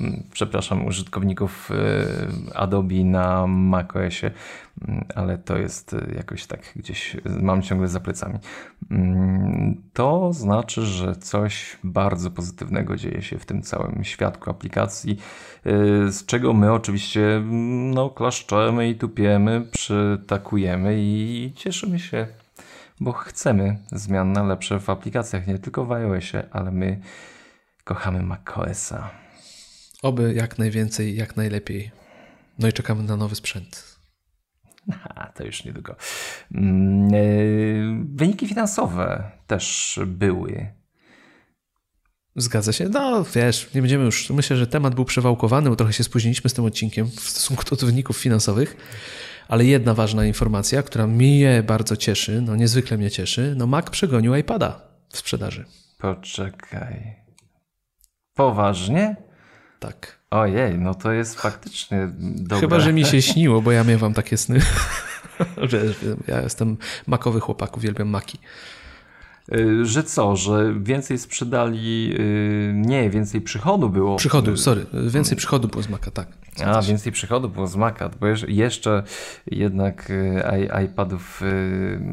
Mm, 0.00 0.22
przepraszam, 0.32 0.86
użytkowników 0.86 1.70
y, 1.70 2.54
Adobe 2.54 2.94
na 2.94 3.46
macOSie, 3.46 4.30
mm, 4.88 5.04
ale 5.14 5.38
to 5.38 5.58
jest 5.58 5.92
y, 5.92 6.14
jakoś 6.16 6.46
tak 6.46 6.60
gdzieś 6.76 7.16
mam 7.40 7.62
ciągle 7.62 7.88
za 7.88 8.00
plecami. 8.00 8.38
Mm, 8.90 9.82
to 9.92 10.32
znaczy, 10.32 10.82
że 10.82 11.16
coś 11.16 11.76
bardzo 11.84 12.30
pozytywnego 12.30 12.96
dzieje 12.96 13.22
się 13.22 13.38
w 13.38 13.46
tym 13.46 13.62
całym 13.62 14.04
świadku 14.04 14.50
aplikacji, 14.50 15.18
z 16.08 16.26
czego 16.26 16.52
my 16.52 16.72
oczywiście 16.72 17.42
no, 17.94 18.10
klaszczemy 18.10 18.88
i 18.88 18.94
tupiemy, 18.94 19.66
przytakujemy 19.72 20.94
i 20.98 21.52
cieszymy 21.56 21.98
się 21.98 22.26
bo 23.00 23.12
chcemy 23.12 23.78
zmian 23.92 24.32
na 24.32 24.42
lepsze 24.42 24.80
w 24.80 24.90
aplikacjach, 24.90 25.46
nie 25.46 25.58
tylko 25.58 25.84
w 25.84 25.92
iOSie, 25.92 26.42
ale 26.50 26.70
my 26.70 27.00
kochamy 27.84 28.22
macOSa. 28.22 29.23
Oby 30.04 30.34
jak 30.34 30.58
najwięcej, 30.58 31.16
jak 31.16 31.36
najlepiej. 31.36 31.90
No 32.58 32.68
i 32.68 32.72
czekamy 32.72 33.02
na 33.02 33.16
nowy 33.16 33.34
sprzęt. 33.34 33.98
A, 35.14 35.26
to 35.26 35.44
już 35.44 35.64
niedługo. 35.64 35.96
Mm, 36.54 37.14
e, 37.14 37.18
wyniki 38.14 38.48
finansowe 38.48 39.30
też 39.46 40.00
były. 40.06 40.72
Zgadza 42.36 42.72
się. 42.72 42.88
No 42.88 43.24
wiesz, 43.24 43.70
nie 43.74 43.80
będziemy 43.80 44.04
już. 44.04 44.30
Myślę, 44.30 44.56
że 44.56 44.66
temat 44.66 44.94
był 44.94 45.04
przewałkowany, 45.04 45.70
bo 45.70 45.76
trochę 45.76 45.92
się 45.92 46.04
spóźniliśmy 46.04 46.50
z 46.50 46.54
tym 46.54 46.64
odcinkiem 46.64 47.06
w 47.06 47.20
stosunku 47.20 47.76
do 47.76 47.86
wyników 47.86 48.16
finansowych. 48.16 48.76
Ale 49.48 49.64
jedna 49.64 49.94
ważna 49.94 50.24
informacja, 50.24 50.82
która 50.82 51.06
mnie 51.06 51.62
bardzo 51.66 51.96
cieszy, 51.96 52.42
no 52.42 52.56
niezwykle 52.56 52.96
mnie 52.98 53.10
cieszy, 53.10 53.54
no 53.56 53.66
Mac 53.66 53.90
przegonił 53.90 54.34
iPada 54.34 54.80
w 55.08 55.18
sprzedaży. 55.18 55.64
Poczekaj. 55.98 57.16
Poważnie? 58.34 59.33
Tak. 59.78 60.18
Ojej, 60.30 60.78
no 60.78 60.94
to 60.94 61.12
jest 61.12 61.40
faktycznie 61.40 62.08
dobre. 62.18 62.60
Chyba, 62.60 62.80
że 62.80 62.92
mi 62.92 63.04
się 63.04 63.22
śniło, 63.32 63.62
bo 63.62 63.72
ja 63.72 63.84
miewam 63.84 64.14
takie 64.14 64.36
sny. 64.36 64.60
że 65.70 65.80
ja 66.28 66.40
jestem 66.40 66.76
makowy 67.06 67.40
chłopak, 67.40 67.76
uwielbiam 67.76 68.08
maki. 68.08 68.38
Y, 69.52 69.86
że 69.86 70.04
co, 70.04 70.36
że 70.36 70.74
więcej 70.80 71.18
sprzedali, 71.18 72.14
y, 72.18 72.72
nie, 72.74 73.10
więcej 73.10 73.40
przychodu 73.40 73.90
było. 73.90 74.16
Przychodu, 74.16 74.56
sorry, 74.56 74.86
więcej 75.08 75.36
przychodu 75.36 75.68
było 75.68 75.82
z 75.82 75.88
Maca, 75.88 76.10
tak. 76.10 76.28
A, 76.64 76.82
więcej 76.82 77.12
przychodu 77.12 77.48
było 77.48 77.66
z 77.66 77.76
Maca, 77.76 78.08
bo 78.20 78.26
jeszcze 78.48 79.02
jednak 79.46 80.10
y, 80.10 80.42
iPadów 80.84 81.40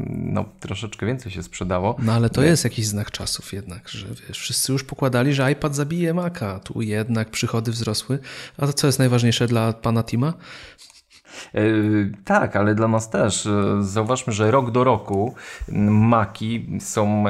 no, 0.08 0.44
troszeczkę 0.60 1.06
więcej 1.06 1.32
się 1.32 1.42
sprzedało. 1.42 1.96
No 1.98 2.12
ale 2.12 2.30
to 2.30 2.42
jest 2.42 2.64
jakiś 2.64 2.86
znak 2.86 3.10
czasów 3.10 3.52
jednak, 3.52 3.88
że 3.88 4.06
wiesz, 4.28 4.38
wszyscy 4.38 4.72
już 4.72 4.84
pokładali, 4.84 5.34
że 5.34 5.52
iPad 5.52 5.74
zabije 5.74 6.14
Maca, 6.14 6.60
tu 6.60 6.82
jednak 6.82 7.30
przychody 7.30 7.70
wzrosły. 7.70 8.18
A 8.58 8.66
to 8.66 8.72
co 8.72 8.86
jest 8.86 8.98
najważniejsze 8.98 9.46
dla 9.46 9.72
pana 9.72 10.02
Tima? 10.04 10.34
Yy, 11.54 12.12
tak, 12.24 12.56
ale 12.56 12.74
dla 12.74 12.88
nas 12.88 13.10
też. 13.10 13.44
Yy, 13.44 13.84
zauważmy, 13.84 14.32
że 14.32 14.50
rok 14.50 14.70
do 14.70 14.84
roku 14.84 15.34
Maki 15.88 16.78
są 16.80 17.24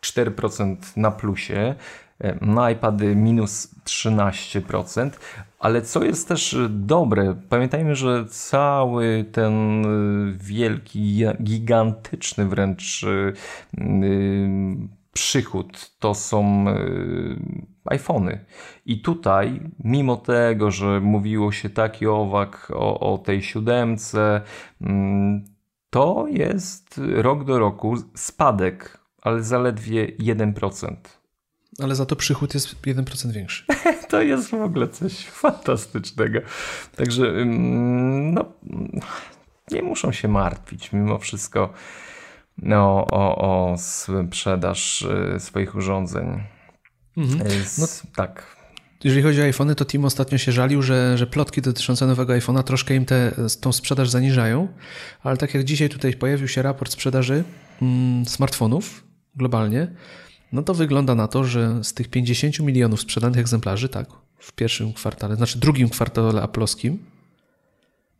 4% 0.00 0.76
na 0.96 1.10
plusie, 1.10 1.74
yy, 2.20 2.38
na 2.40 2.70
iPady 2.70 3.16
minus 3.16 3.74
13%, 3.84 5.10
ale 5.58 5.82
co 5.82 6.04
jest 6.04 6.28
też 6.28 6.56
dobre, 6.68 7.34
pamiętajmy, 7.48 7.94
że 7.94 8.26
cały 8.26 9.24
ten 9.32 9.84
wielki, 10.38 11.24
gigantyczny 11.42 12.48
wręcz 12.48 13.06
przychód 15.12 15.90
to 15.98 16.14
są 16.14 16.64
iPhony. 17.84 18.44
I 18.86 19.02
tutaj, 19.02 19.60
mimo 19.84 20.16
tego, 20.16 20.70
że 20.70 21.00
mówiło 21.00 21.52
się 21.52 21.70
tak 21.70 22.02
i 22.02 22.06
owak 22.06 22.72
o, 22.74 23.14
o 23.14 23.18
tej 23.18 23.42
siódemce, 23.42 24.40
mm, 24.80 25.44
to 25.90 26.26
jest 26.30 27.00
rok 27.14 27.44
do 27.44 27.58
roku 27.58 27.96
spadek, 28.14 28.98
ale 29.22 29.42
zaledwie 29.42 30.06
1%. 30.08 30.96
Ale 31.82 31.94
za 31.94 32.06
to 32.06 32.16
przychód 32.16 32.54
jest 32.54 32.82
1% 32.82 33.32
większy. 33.32 33.64
to 34.10 34.22
jest 34.22 34.50
w 34.50 34.54
ogóle 34.54 34.88
coś 34.88 35.26
fantastycznego. 35.26 36.40
Także 36.96 37.26
mm, 37.26 38.34
no, 38.34 38.44
nie 39.70 39.82
muszą 39.82 40.12
się 40.12 40.28
martwić 40.28 40.92
mimo 40.92 41.18
wszystko 41.18 41.72
no, 42.58 43.06
o, 43.10 43.36
o 43.36 43.74
sprzedaż 43.78 45.02
y, 45.02 45.40
swoich 45.40 45.74
urządzeń. 45.74 46.42
Mhm. 47.16 47.48
No, 47.78 47.86
tak. 48.16 48.56
Jeżeli 49.04 49.22
chodzi 49.22 49.40
o 49.40 49.44
iPhony, 49.44 49.74
to 49.74 49.84
Tim 49.84 50.04
ostatnio 50.04 50.38
się 50.38 50.52
żalił, 50.52 50.82
że, 50.82 51.18
że 51.18 51.26
plotki 51.26 51.62
dotyczące 51.62 52.06
nowego 52.06 52.32
iPhone'a 52.32 52.62
troszkę 52.62 52.94
im 52.94 53.04
tę 53.04 53.32
tą 53.60 53.72
sprzedaż 53.72 54.10
zaniżają, 54.10 54.68
ale 55.22 55.36
tak 55.36 55.54
jak 55.54 55.64
dzisiaj 55.64 55.88
tutaj 55.88 56.14
pojawił 56.14 56.48
się 56.48 56.62
raport 56.62 56.92
sprzedaży 56.92 57.44
mm, 57.82 58.26
smartfonów 58.26 59.04
globalnie, 59.34 59.88
no 60.52 60.62
to 60.62 60.74
wygląda 60.74 61.14
na 61.14 61.28
to, 61.28 61.44
że 61.44 61.84
z 61.84 61.94
tych 61.94 62.08
50 62.08 62.60
milionów 62.60 63.00
sprzedanych 63.00 63.38
egzemplarzy, 63.38 63.88
tak, 63.88 64.06
w 64.38 64.52
pierwszym 64.52 64.92
kwartale, 64.92 65.36
znaczy 65.36 65.58
drugim 65.58 65.88
kwartale 65.88 66.42
aploskim, 66.42 66.98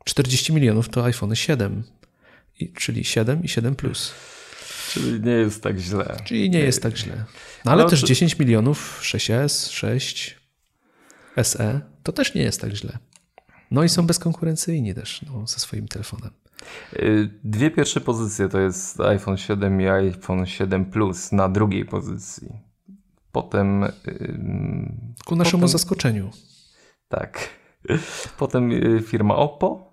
40 0.04 0.52
milionów 0.52 0.88
to 0.88 1.04
iPhone 1.04 1.34
7, 1.34 1.82
i, 2.61 2.72
czyli 2.72 3.04
7 3.04 3.44
i 3.44 3.49
7 3.49 3.75
plus. 3.76 4.12
Czyli 4.92 5.20
nie 5.20 5.32
jest 5.32 5.62
tak 5.62 5.78
źle. 5.78 6.16
Czyli 6.25 6.50
nie 6.50 6.58
jest 6.58 6.82
tak 6.82 6.96
źle. 6.96 7.25
No 7.64 7.72
ale 7.72 7.82
no, 7.82 7.90
też 7.90 8.02
10 8.02 8.38
milionów 8.38 9.00
6S, 9.02 9.70
6 9.70 10.40
SE 11.42 11.80
to 12.02 12.12
też 12.12 12.34
nie 12.34 12.42
jest 12.42 12.61
tak 12.61 12.72
źle. 12.72 12.99
No 13.70 13.84
i 13.84 13.88
są 13.88 14.06
bezkonkurencyjni 14.06 14.94
też 14.94 15.22
no, 15.22 15.46
ze 15.46 15.58
swoim 15.58 15.88
telefonem. 15.88 16.30
Y, 16.92 17.30
dwie 17.44 17.70
pierwsze 17.70 18.00
pozycje 18.00 18.49
to 18.49 18.61
jest 18.61 19.00
iPhone 19.00 19.37
7 19.37 19.80
i 19.80 19.88
iPhone 19.88 20.46
7 20.46 20.84
Plus 20.84 21.32
na 21.32 21.49
drugiej 21.49 21.84
pozycji. 21.84 22.49
Potem. 23.32 23.84
Ku 25.25 25.37
naszemu 25.37 25.61
potem, 25.61 25.72
zaskoczeniu. 25.72 26.30
Tak. 27.08 27.49
Potem 28.38 28.72
y, 28.72 29.02
firma 29.06 29.37
Oppo. 29.37 29.92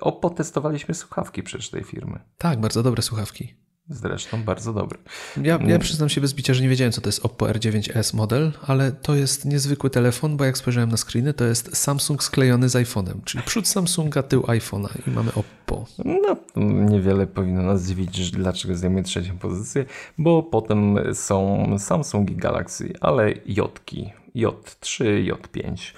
Oppo 0.00 0.30
testowaliśmy 0.30 0.94
słuchawki 0.94 1.42
przecież 1.42 1.70
tej 1.70 1.84
firmy. 1.84 2.20
Tak, 2.38 2.60
bardzo 2.60 2.82
dobre 2.82 3.02
słuchawki. 3.02 3.61
Zresztą 3.92 4.42
bardzo 4.42 4.72
dobry. 4.72 4.98
Ja, 5.42 5.58
ja 5.66 5.78
przyznam 5.78 6.08
się 6.08 6.20
bez 6.20 6.34
bicia, 6.34 6.54
że 6.54 6.62
nie 6.62 6.68
wiedziałem, 6.68 6.92
co 6.92 7.00
to 7.00 7.08
jest 7.08 7.24
Oppo 7.24 7.46
R9S 7.46 8.14
model, 8.14 8.52
ale 8.66 8.92
to 8.92 9.14
jest 9.14 9.44
niezwykły 9.44 9.90
telefon, 9.90 10.36
bo 10.36 10.44
jak 10.44 10.58
spojrzałem 10.58 10.90
na 10.90 10.96
screeny, 10.96 11.34
to 11.34 11.44
jest 11.44 11.76
Samsung 11.76 12.22
sklejony 12.22 12.68
z 12.68 12.74
iPhone'em, 12.74 13.24
czyli 13.24 13.44
przód 13.44 13.68
Samsunga, 13.68 14.22
tył 14.22 14.42
iPhone'a 14.42 15.08
i 15.08 15.10
mamy 15.10 15.30
Oppo. 15.34 15.86
No, 16.04 16.36
niewiele 16.56 17.26
powinno 17.26 17.62
nas 17.62 17.86
dziwić, 17.86 18.30
dlaczego 18.30 18.76
zajmuje 18.76 19.02
trzecią 19.02 19.38
pozycję, 19.38 19.84
bo 20.18 20.42
potem 20.42 20.98
są 21.14 21.66
Samsung 21.78 22.30
i 22.30 22.36
Galaxy, 22.36 22.92
ale 23.00 23.34
Jotki, 23.46 24.12
J3, 24.36 25.04
J5. 25.24 25.94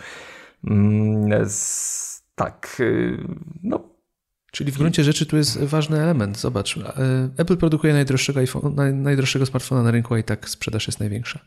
Mm, 0.64 1.46
tak, 2.34 2.76
y, 2.80 3.18
no 3.62 3.93
Czyli 4.54 4.72
w 4.72 4.78
gruncie 4.78 5.04
rzeczy 5.04 5.26
tu 5.26 5.36
jest 5.36 5.64
ważny 5.64 6.00
element. 6.00 6.38
Zobacz, 6.38 6.76
e, 6.76 6.82
Apple 7.36 7.56
produkuje 7.56 7.92
najdroższego, 7.92 8.40
iPhone, 8.40 9.02
najdroższego 9.02 9.46
smartfona 9.46 9.82
na 9.82 9.90
rynku, 9.90 10.14
a 10.14 10.18
i 10.18 10.24
tak 10.24 10.48
sprzedaż 10.48 10.86
jest 10.86 11.00
największa. 11.00 11.40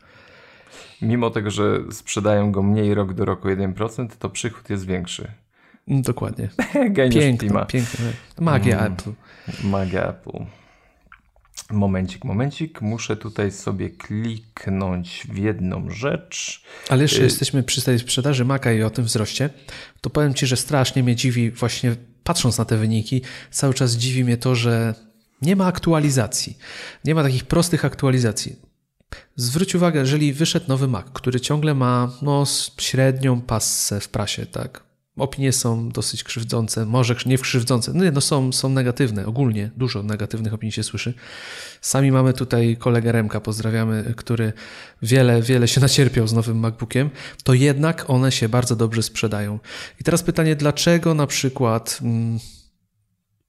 Mimo 1.02 1.30
tego, 1.30 1.50
że 1.50 1.80
sprzedają 1.90 2.52
go 2.52 2.62
mniej 2.62 2.94
rok 2.94 3.14
do 3.14 3.24
roku 3.24 3.48
1%, 3.48 4.08
to 4.18 4.30
przychód 4.30 4.70
jest 4.70 4.86
większy. 4.86 5.32
Mm, 5.88 6.02
dokładnie. 6.02 6.48
piękna, 7.10 7.64
piękna. 7.64 8.04
Magia 8.40 8.78
mm, 8.78 8.92
Apple. 8.92 9.10
Magia 9.64 10.08
Apple. 10.08 10.44
Momencik, 11.70 12.24
momencik. 12.24 12.80
Muszę 12.80 13.16
tutaj 13.16 13.52
sobie 13.52 13.90
kliknąć 13.90 15.26
w 15.32 15.36
jedną 15.36 15.90
rzecz. 15.90 16.64
Ale 16.88 17.02
jeszcze 17.02 17.20
y 17.20 17.24
jesteśmy 17.24 17.62
przy 17.62 17.82
tej 17.82 17.98
sprzedaży 17.98 18.44
Maca 18.44 18.72
i 18.72 18.82
o 18.82 18.90
tym 18.90 19.04
wzroście. 19.04 19.50
To 20.00 20.10
powiem 20.10 20.34
Ci, 20.34 20.46
że 20.46 20.56
strasznie 20.56 21.02
mnie 21.02 21.16
dziwi 21.16 21.50
właśnie 21.50 21.96
patrząc 22.28 22.58
na 22.58 22.64
te 22.64 22.76
wyniki, 22.76 23.22
cały 23.50 23.74
czas 23.74 23.92
dziwi 23.92 24.24
mnie 24.24 24.36
to, 24.36 24.54
że 24.54 24.94
nie 25.42 25.56
ma 25.56 25.66
aktualizacji. 25.66 26.58
Nie 27.04 27.14
ma 27.14 27.22
takich 27.22 27.44
prostych 27.44 27.84
aktualizacji. 27.84 28.56
Zwróć 29.36 29.74
uwagę, 29.74 30.00
jeżeli 30.00 30.32
wyszedł 30.32 30.66
nowy 30.68 30.88
Mac, 30.88 31.06
który 31.12 31.40
ciągle 31.40 31.74
ma 31.74 32.12
no, 32.22 32.44
średnią 32.78 33.40
passę 33.40 34.00
w 34.00 34.08
prasie, 34.08 34.46
tak? 34.46 34.87
Opinie 35.18 35.52
są 35.52 35.88
dosyć 35.88 36.24
krzywdzące, 36.24 36.86
może 36.86 37.16
nie 37.26 37.38
krzywdzące, 37.38 37.92
no, 37.94 38.04
nie, 38.04 38.10
no 38.10 38.20
są, 38.20 38.52
są 38.52 38.68
negatywne, 38.68 39.26
ogólnie 39.26 39.70
dużo 39.76 40.02
negatywnych 40.02 40.54
opinii 40.54 40.72
się 40.72 40.82
słyszy. 40.82 41.14
Sami 41.80 42.12
mamy 42.12 42.32
tutaj 42.32 42.76
kolegę 42.76 43.12
Remka, 43.12 43.40
pozdrawiamy, 43.40 44.14
który 44.16 44.52
wiele, 45.02 45.42
wiele 45.42 45.68
się 45.68 45.80
nacierpiał 45.88 46.28
z 46.28 46.32
nowym 46.32 46.58
MacBookiem, 46.58 47.10
to 47.44 47.54
jednak 47.54 48.10
one 48.10 48.32
się 48.32 48.48
bardzo 48.48 48.76
dobrze 48.76 49.02
sprzedają. 49.02 49.58
I 50.00 50.04
teraz 50.04 50.22
pytanie, 50.22 50.56
dlaczego 50.56 51.14
na 51.14 51.26
przykład 51.26 51.98
mm, 52.02 52.38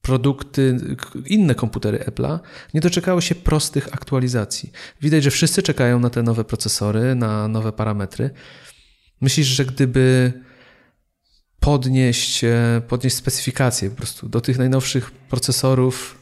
produkty, 0.01 0.77
inne 1.25 1.55
komputery 1.55 1.99
Apple'a 1.99 2.39
nie 2.73 2.81
doczekały 2.81 3.21
się 3.21 3.35
prostych 3.35 3.93
aktualizacji? 3.93 4.71
Widać, 5.01 5.23
że 5.23 5.31
wszyscy 5.31 5.63
czekają 5.63 5.99
na 5.99 6.09
te 6.09 6.23
nowe 6.23 6.43
procesory, 6.43 7.15
na 7.15 7.47
nowe 7.47 7.71
parametry. 7.71 8.29
Myślisz, 9.21 9.47
że 9.47 9.65
gdyby 9.65 10.33
podnieść, 11.59 12.43
e, 12.43 12.81
podnieść 12.87 13.15
specyfikacje 13.15 13.89
po 13.89 13.95
prostu 13.95 14.29
do 14.29 14.41
tych 14.41 14.57
najnowszych 14.57 15.11
procesorów, 15.11 16.17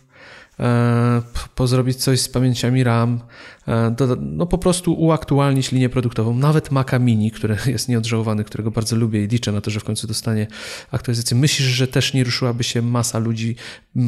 e, 0.60 1.22
pozrobić 1.56 1.98
coś 1.98 2.22
z 2.22 2.30
pamięciami 2.30 2.84
RAM, 2.84 3.20
e, 3.68 3.96
no 4.20 4.46
po 4.46 4.58
prostu 4.58 4.94
uaktualnić 4.94 5.72
linię 5.72 5.90
produktową. 5.90 6.34
Nawet 6.34 6.72
Maca 6.72 7.00
Mini, 7.00 7.32
który 7.32 7.58
jest 7.76 7.90
nieodżałowany, 7.90 8.44
którego 8.44 8.72
bardzo 8.72 8.96
lubię 8.96 9.24
i 9.24 9.28
liczę 9.28 9.52
na 9.52 9.62
to, 9.62 9.72
że 9.72 9.80
w 9.80 9.84
końcu 9.84 10.08
dostanie 10.08 10.48
aktualizację. 10.92 11.38
Myślisz, 11.38 11.68
że 11.68 11.88
też 11.88 12.14
nie 12.14 12.24
ruszyłaby 12.24 12.64
się 12.64 12.82
masa 12.82 13.20
ludzi 13.20 13.56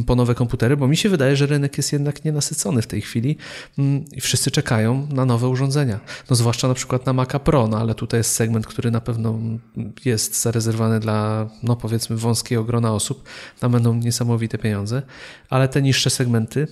po 0.07 0.15
nowe 0.15 0.35
komputery? 0.35 0.77
Bo 0.77 0.87
mi 0.87 0.97
się 0.97 1.09
wydaje, 1.09 1.35
że 1.35 1.45
rynek 1.45 1.77
jest 1.77 1.93
jednak 1.93 2.25
nienasycony 2.25 2.81
w 2.81 2.87
tej 2.87 3.01
chwili 3.01 3.37
i 4.11 4.21
wszyscy 4.21 4.51
czekają 4.51 5.07
na 5.11 5.25
nowe 5.25 5.47
urządzenia. 5.47 5.99
No 6.29 6.35
zwłaszcza 6.35 6.67
na 6.67 6.73
przykład 6.73 7.05
na 7.05 7.13
Maca 7.13 7.39
Pro, 7.39 7.67
no 7.67 7.77
ale 7.77 7.95
tutaj 7.95 8.19
jest 8.19 8.31
segment, 8.31 8.67
który 8.67 8.91
na 8.91 9.01
pewno 9.01 9.39
jest 10.05 10.41
zarezerwowany 10.41 10.99
dla, 10.99 11.49
no 11.63 11.75
powiedzmy, 11.75 12.17
wąskiego 12.17 12.63
grona 12.63 12.93
osób. 12.93 13.23
Tam 13.59 13.71
będą 13.71 13.93
niesamowite 13.93 14.57
pieniądze, 14.57 15.01
ale 15.49 15.67
te 15.67 15.81
niższe 15.81 16.09
segmenty 16.09 16.67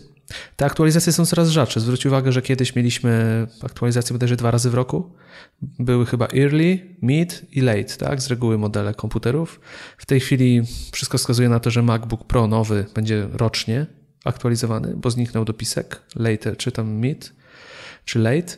te 0.56 0.66
aktualizacje 0.66 1.14
są 1.14 1.26
coraz 1.26 1.50
rzadsze. 1.50 1.80
Zwróć 1.80 2.06
uwagę, 2.06 2.32
że 2.32 2.42
kiedyś 2.42 2.76
mieliśmy 2.76 3.48
aktualizacje 3.64 4.14
bodajże 4.14 4.36
dwa 4.36 4.52
razy 4.52 4.70
w 4.70 4.74
roku. 4.74 5.16
Były 5.62 6.06
chyba 6.06 6.28
early, 6.38 6.96
mid 7.02 7.46
i 7.52 7.62
late, 7.62 7.98
tak? 7.98 8.22
Z 8.22 8.28
reguły 8.28 8.58
modele 8.58 8.94
komputerów. 8.94 9.60
W 9.98 10.06
tej 10.06 10.20
chwili 10.20 10.62
wszystko 10.92 11.18
wskazuje 11.18 11.50
na 11.50 11.60
to, 11.60 11.72
że 11.72 11.82
MacBook 11.82 12.24
Pro 12.24 12.48
nowy 12.48 12.86
będzie 12.96 13.28
rocznie 13.32 13.86
aktualizowany, 14.26 14.94
bo 14.96 15.12
zniknął 15.12 15.46
dopisek 15.46 16.02
late 16.16 16.56
czy 16.56 16.72
tam 16.72 16.92
mid 16.92 17.34
czy 18.06 18.20
late. 18.20 18.58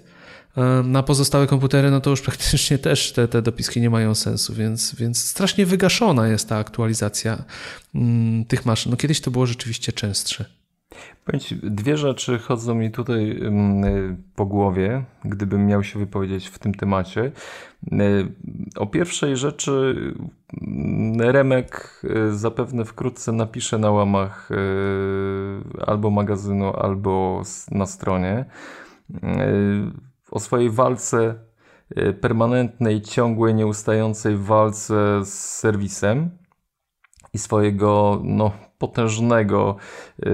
Na 0.84 1.04
pozostałe 1.04 1.48
komputery, 1.48 1.92
no 1.92 2.02
to 2.02 2.10
już 2.10 2.22
praktycznie 2.30 2.78
też 2.78 3.12
te, 3.12 3.28
te 3.28 3.42
dopiski 3.42 3.82
nie 3.82 3.90
mają 3.90 4.16
sensu, 4.16 4.54
więc, 4.54 4.96
więc 4.96 5.26
strasznie 5.26 5.66
wygaszona 5.66 6.28
jest 6.28 6.50
ta 6.50 6.58
aktualizacja 6.58 7.44
mm, 7.96 8.46
tych 8.46 8.66
maszyn. 8.66 8.92
No 8.92 8.98
kiedyś 8.98 9.22
to 9.22 9.32
było 9.32 9.46
rzeczywiście 9.46 9.92
częstsze. 9.94 10.59
Ci, 11.40 11.56
dwie 11.56 11.98
rzeczy 11.98 12.40
chodzą 12.40 12.76
mi 12.76 12.92
tutaj 12.92 13.42
mm, 13.42 14.24
po 14.36 14.46
głowie, 14.46 15.04
gdybym 15.26 15.66
miał 15.66 15.84
się 15.84 16.00
wypowiedzieć 16.00 16.48
w 16.48 16.60
tym 16.60 16.74
temacie. 16.74 17.32
O 18.76 18.88
pierwszej 18.88 19.38
rzeczy 19.38 19.96
mm, 20.62 21.22
Remek 21.22 22.02
y, 22.04 22.38
zapewne 22.38 22.86
wkrótce 22.86 23.32
napisze 23.32 23.78
na 23.78 23.92
łamach 23.92 24.50
albo 25.88 26.10
magazynu, 26.10 26.76
albo 26.76 27.42
na 27.72 27.86
stronie 27.86 28.46
o 30.32 30.40
swojej 30.40 30.70
walce, 30.70 31.36
e, 31.96 32.14
permanentnej, 32.14 33.02
ciągłej, 33.02 33.56
nieustającej 33.56 34.38
walce 34.38 35.26
z 35.26 35.34
serwisem 35.34 36.30
i 37.34 37.38
swojego 37.38 38.22
no, 38.24 38.52
potężnego 38.80 39.76
yy, 40.20 40.32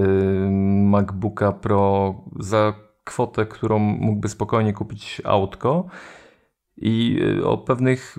MacBooka 0.82 1.52
Pro 1.52 2.14
za 2.40 2.74
kwotę, 3.04 3.46
którą 3.46 3.78
mógłby 3.78 4.28
spokojnie 4.28 4.72
kupić 4.72 5.22
autko 5.24 5.86
i 6.76 7.16
yy, 7.20 7.46
o 7.46 7.58
pewnych 7.58 8.18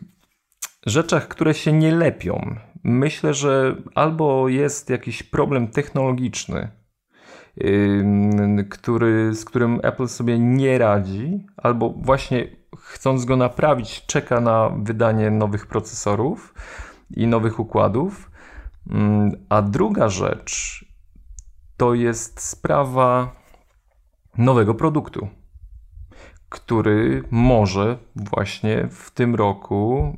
rzeczach, 0.86 1.28
które 1.28 1.54
się 1.54 1.74
nie 1.74 1.96
lepią. 1.96 2.56
Myślę, 2.84 3.34
że 3.34 3.76
albo 3.96 4.50
jest 4.50 4.90
jakiś 4.90 5.24
problem 5.24 5.68
technologiczny, 5.68 6.72
który, 8.70 9.34
z 9.34 9.46
którym 9.46 9.80
Apple 9.84 10.08
sobie 10.08 10.40
nie 10.40 10.78
radzi, 10.78 11.46
albo 11.58 11.90
właśnie 11.90 12.48
chcąc 12.78 13.26
go 13.26 13.36
naprawić, 13.36 14.06
czeka 14.06 14.42
na 14.42 14.70
wydanie 14.84 15.32
nowych 15.32 15.68
procesorów 15.68 16.54
i 17.16 17.28
nowych 17.28 17.60
układów. 17.60 18.32
A 19.50 19.62
druga 19.62 20.10
rzecz 20.10 20.86
to 21.78 21.94
jest 21.94 22.42
sprawa 22.42 23.36
nowego 24.38 24.74
produktu, 24.74 25.28
który 26.50 27.24
może 27.32 27.98
właśnie 28.16 28.88
w 28.92 29.12
tym 29.12 29.36
roku 29.36 30.18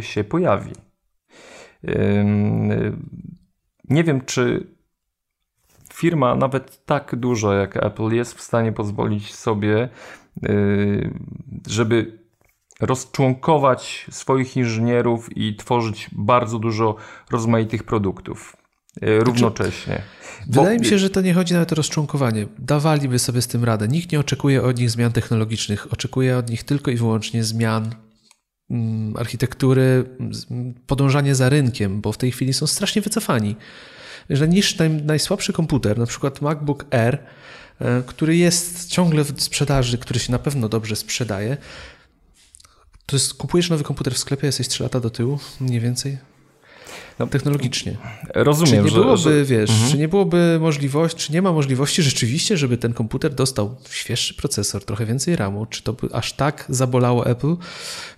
się 0.00 0.24
pojawi. 0.24 0.72
Nie 3.84 4.04
wiem, 4.04 4.20
czy 4.24 4.66
firma 5.92 6.34
nawet 6.34 6.84
tak 6.84 7.16
duża 7.16 7.54
jak 7.54 7.84
Apple 7.84 8.08
jest 8.10 8.34
w 8.34 8.40
stanie 8.40 8.72
pozwolić 8.72 9.34
sobie, 9.34 9.88
y, 10.44 11.14
żeby 11.66 12.27
rozczłonkować 12.80 14.06
swoich 14.10 14.56
inżynierów 14.56 15.36
i 15.36 15.56
tworzyć 15.56 16.10
bardzo 16.12 16.58
dużo 16.58 16.96
rozmaitych 17.30 17.84
produktów 17.84 18.56
y, 18.96 18.98
znaczy, 19.00 19.18
równocześnie. 19.24 20.02
Wydaje 20.46 20.78
Bo... 20.78 20.84
mi 20.84 20.90
się, 20.90 20.98
że 20.98 21.10
to 21.10 21.20
nie 21.20 21.34
chodzi 21.34 21.54
nawet 21.54 21.72
o 21.72 21.74
rozczłonkowanie. 21.74 22.46
Dawaliby 22.58 23.18
sobie 23.18 23.42
z 23.42 23.46
tym 23.46 23.64
radę. 23.64 23.88
Nikt 23.88 24.12
nie 24.12 24.20
oczekuje 24.20 24.62
od 24.62 24.78
nich 24.78 24.90
zmian 24.90 25.12
technologicznych. 25.12 25.92
Oczekuje 25.92 26.36
od 26.36 26.50
nich 26.50 26.64
tylko 26.64 26.90
i 26.90 26.96
wyłącznie 26.96 27.44
zmian 27.44 27.94
mm, 28.70 29.16
architektury, 29.16 30.04
podążanie 30.86 31.34
za 31.34 31.48
rynkiem, 31.48 32.00
bo 32.00 32.12
w 32.12 32.18
tej 32.18 32.32
chwili 32.32 32.52
są 32.52 32.66
strasznie 32.66 33.02
wycofani 33.02 33.56
że 34.30 34.48
niż 34.48 34.78
naj, 34.78 34.90
najsłabszy 34.90 35.52
komputer, 35.52 35.98
na 35.98 36.06
przykład 36.06 36.42
MacBook 36.42 36.86
Air, 36.90 37.18
e, 37.80 38.02
który 38.06 38.36
jest 38.36 38.88
ciągle 38.90 39.24
w 39.24 39.42
sprzedaży, 39.42 39.98
który 39.98 40.20
się 40.20 40.32
na 40.32 40.38
pewno 40.38 40.68
dobrze 40.68 40.96
sprzedaje, 40.96 41.56
to 43.08 43.16
jest, 43.16 43.34
kupujesz 43.34 43.70
nowy 43.70 43.84
komputer 43.84 44.14
w 44.14 44.18
sklepie, 44.18 44.46
jesteś 44.46 44.68
3 44.68 44.82
lata 44.82 45.00
do 45.00 45.10
tyłu, 45.10 45.38
mniej 45.60 45.80
więcej, 45.80 46.18
no, 47.18 47.26
technologicznie. 47.26 47.96
Rozumiem, 48.34 48.84
czy 48.86 48.92
nie 48.92 49.00
byłoby, 49.00 49.22
że, 49.22 49.44
wiesz, 49.44 49.70
mhm. 49.70 49.90
czy 49.90 49.98
nie 49.98 50.08
byłoby 50.08 50.58
możliwości, 50.60 51.26
czy 51.26 51.32
nie 51.32 51.42
ma 51.42 51.52
możliwości 51.52 52.02
rzeczywiście, 52.02 52.56
żeby 52.56 52.78
ten 52.78 52.92
komputer 52.92 53.34
dostał 53.34 53.76
świeższy 53.90 54.34
procesor, 54.34 54.84
trochę 54.84 55.06
więcej 55.06 55.36
RAMu, 55.36 55.66
czy 55.66 55.82
to 55.82 55.92
by 55.92 56.08
aż 56.12 56.32
tak 56.32 56.64
zabolało 56.68 57.26
Apple? 57.26 57.56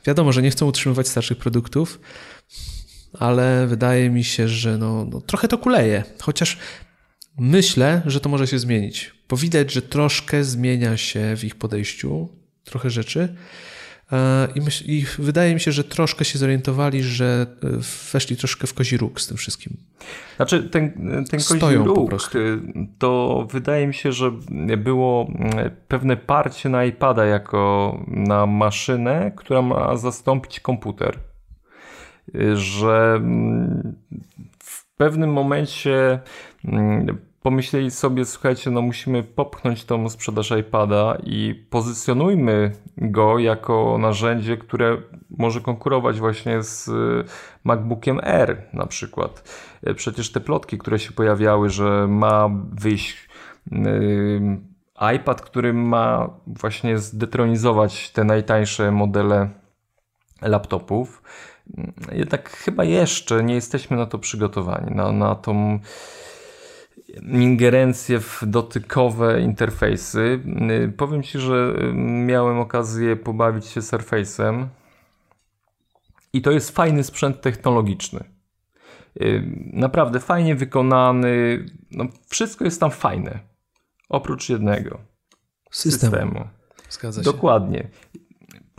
Wiadomo, 0.06 0.32
że 0.32 0.42
nie 0.42 0.50
chcą 0.50 0.66
utrzymywać 0.66 1.08
starszych 1.08 1.38
produktów, 1.38 2.00
ale 3.12 3.66
wydaje 3.66 4.10
mi 4.10 4.24
się, 4.24 4.48
że 4.48 4.78
no, 4.78 5.06
no, 5.10 5.20
trochę 5.20 5.48
to 5.48 5.58
kuleje. 5.58 6.04
Chociaż 6.20 6.58
myślę, 7.38 8.02
że 8.06 8.20
to 8.20 8.28
może 8.28 8.46
się 8.46 8.58
zmienić, 8.58 9.12
bo 9.28 9.36
widać, 9.36 9.72
że 9.72 9.82
troszkę 9.82 10.44
zmienia 10.44 10.96
się 10.96 11.36
w 11.36 11.44
ich 11.44 11.54
podejściu, 11.54 12.28
trochę 12.64 12.90
rzeczy. 12.90 13.36
E, 14.12 14.48
I, 14.54 14.60
myśl, 14.60 14.84
I, 14.86 15.06
wydaje 15.18 15.54
mi 15.54 15.60
się, 15.60 15.72
że 15.72 15.84
troszkę 15.84 16.24
się 16.24 16.38
zorientowali, 16.38 17.02
że 17.02 17.46
e, 17.64 17.68
weszli 18.12 18.36
troszkę 18.36 18.66
w 18.66 18.74
kozi 18.74 18.96
róg 18.96 19.20
z 19.20 19.26
tym 19.26 19.36
wszystkim. 19.36 19.76
Znaczy, 20.36 20.62
ten, 20.62 20.92
ten 21.30 21.40
kozi 21.48 21.76
róg, 21.76 22.10
to 22.98 23.46
wydaje 23.50 23.86
mi 23.86 23.94
się, 23.94 24.12
że 24.12 24.32
było 24.78 25.32
pewne 25.88 26.16
parcie 26.16 26.68
na 26.68 26.84
iPada 26.84 27.24
jako 27.24 28.04
na 28.06 28.46
maszynę, 28.46 29.32
która 29.36 29.62
ma 29.62 29.96
zastąpić 29.96 30.60
komputer 30.60 31.18
że 32.54 33.14
mm, 33.16 33.96
w 34.58 34.96
pewnym 34.96 35.32
momencie 35.32 36.20
mm, 36.64 37.18
pomyśleli 37.42 37.90
sobie, 37.90 38.24
słuchajcie, 38.24 38.70
no 38.70 38.82
musimy 38.82 39.22
popchnąć 39.22 39.84
tą 39.84 40.08
sprzedaż 40.08 40.50
iPada 40.50 41.18
i 41.22 41.66
pozycjonujmy 41.70 42.72
go 42.96 43.38
jako 43.38 43.98
narzędzie, 43.98 44.56
które 44.56 44.96
może 45.30 45.60
konkurować 45.60 46.20
właśnie 46.20 46.62
z 46.62 46.88
y, 46.88 47.24
MacBookiem 47.64 48.20
R 48.22 48.68
na 48.72 48.86
przykład. 48.86 49.58
Y, 49.88 49.94
przecież 49.94 50.32
te 50.32 50.40
plotki, 50.40 50.78
które 50.78 50.98
się 50.98 51.12
pojawiały, 51.12 51.70
że 51.70 52.06
ma 52.08 52.50
wyjść 52.72 53.28
y, 53.72 54.60
iPad, 55.16 55.42
który 55.42 55.72
ma 55.72 56.30
właśnie 56.46 56.98
zdetronizować 56.98 58.10
te 58.10 58.24
najtańsze 58.24 58.90
modele 58.90 59.50
laptopów, 60.42 61.22
jednak 62.12 62.50
chyba 62.50 62.84
jeszcze 62.84 63.44
nie 63.44 63.54
jesteśmy 63.54 63.96
na 63.96 64.06
to 64.06 64.18
przygotowani, 64.18 64.94
na, 64.94 65.12
na 65.12 65.34
tą 65.34 65.78
ingerencję 67.32 68.20
w 68.20 68.42
dotykowe 68.46 69.40
interfejsy. 69.40 70.40
Powiem 70.96 71.22
Ci, 71.22 71.38
że 71.38 71.74
miałem 72.26 72.58
okazję 72.58 73.16
pobawić 73.16 73.66
się 73.66 73.80
Surface'em 73.80 74.66
i 76.32 76.42
to 76.42 76.50
jest 76.50 76.70
fajny 76.70 77.04
sprzęt 77.04 77.40
technologiczny. 77.40 78.24
Naprawdę 79.72 80.20
fajnie 80.20 80.54
wykonany, 80.54 81.66
no, 81.90 82.04
wszystko 82.28 82.64
jest 82.64 82.80
tam 82.80 82.90
fajne, 82.90 83.38
oprócz 84.08 84.48
jednego 84.48 84.98
systemu. 85.70 86.12
systemu. 86.12 86.48
Zgadza 86.90 87.20
się. 87.20 87.32
Dokładnie 87.32 87.88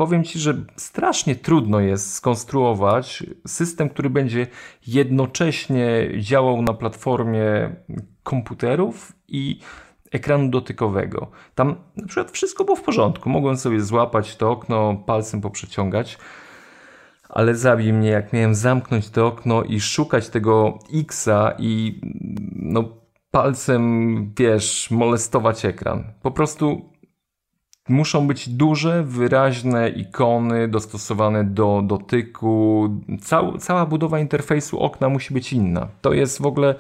powiem 0.01 0.23
Ci, 0.23 0.39
że 0.39 0.53
strasznie 0.77 1.35
trudno 1.35 1.79
jest 1.79 2.13
skonstruować 2.13 3.23
system, 3.47 3.89
który 3.89 4.09
będzie 4.09 4.47
jednocześnie 4.87 6.09
działał 6.19 6.61
na 6.61 6.73
platformie 6.73 7.75
komputerów 8.23 9.13
i 9.27 9.59
ekranu 10.11 10.49
dotykowego. 10.49 11.31
Tam 11.55 11.75
na 11.95 12.07
przykład 12.07 12.31
wszystko 12.31 12.63
było 12.63 12.77
w 12.77 12.81
porządku. 12.81 13.29
Mogłem 13.29 13.57
sobie 13.57 13.81
złapać 13.81 14.35
to 14.35 14.51
okno, 14.51 15.03
palcem 15.05 15.41
poprzeciągać, 15.41 16.17
ale 17.29 17.55
zabij 17.55 17.93
mnie, 17.93 18.09
jak 18.09 18.33
miałem 18.33 18.55
zamknąć 18.55 19.09
to 19.09 19.27
okno 19.27 19.63
i 19.63 19.79
szukać 19.79 20.29
tego 20.29 20.79
Xa 20.93 21.53
i 21.59 22.01
no, 22.55 22.83
palcem, 23.31 24.33
wiesz, 24.37 24.91
molestować 24.91 25.65
ekran. 25.65 26.03
Po 26.21 26.31
prostu 26.31 26.90
muszą 27.89 28.27
być 28.27 28.49
duże, 28.49 29.03
wyraźne 29.03 29.89
ikony 29.89 30.67
dostosowane 30.67 31.43
do 31.43 31.81
dotyku. 31.85 32.89
Cał, 33.21 33.57
cała 33.57 33.85
budowa 33.85 34.19
interfejsu 34.19 34.79
okna 34.79 35.09
musi 35.09 35.33
być 35.33 35.53
inna. 35.53 35.87
To 36.01 36.13
jest 36.13 36.41
w 36.41 36.45
ogóle 36.45 36.75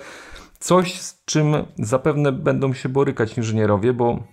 coś, 0.59 1.01
z 1.01 1.25
czym 1.25 1.55
zapewne 1.79 2.31
będą 2.31 2.73
się 2.73 2.89
borykać 2.89 3.37
inżynierowie, 3.37 3.93
bo 3.93 4.23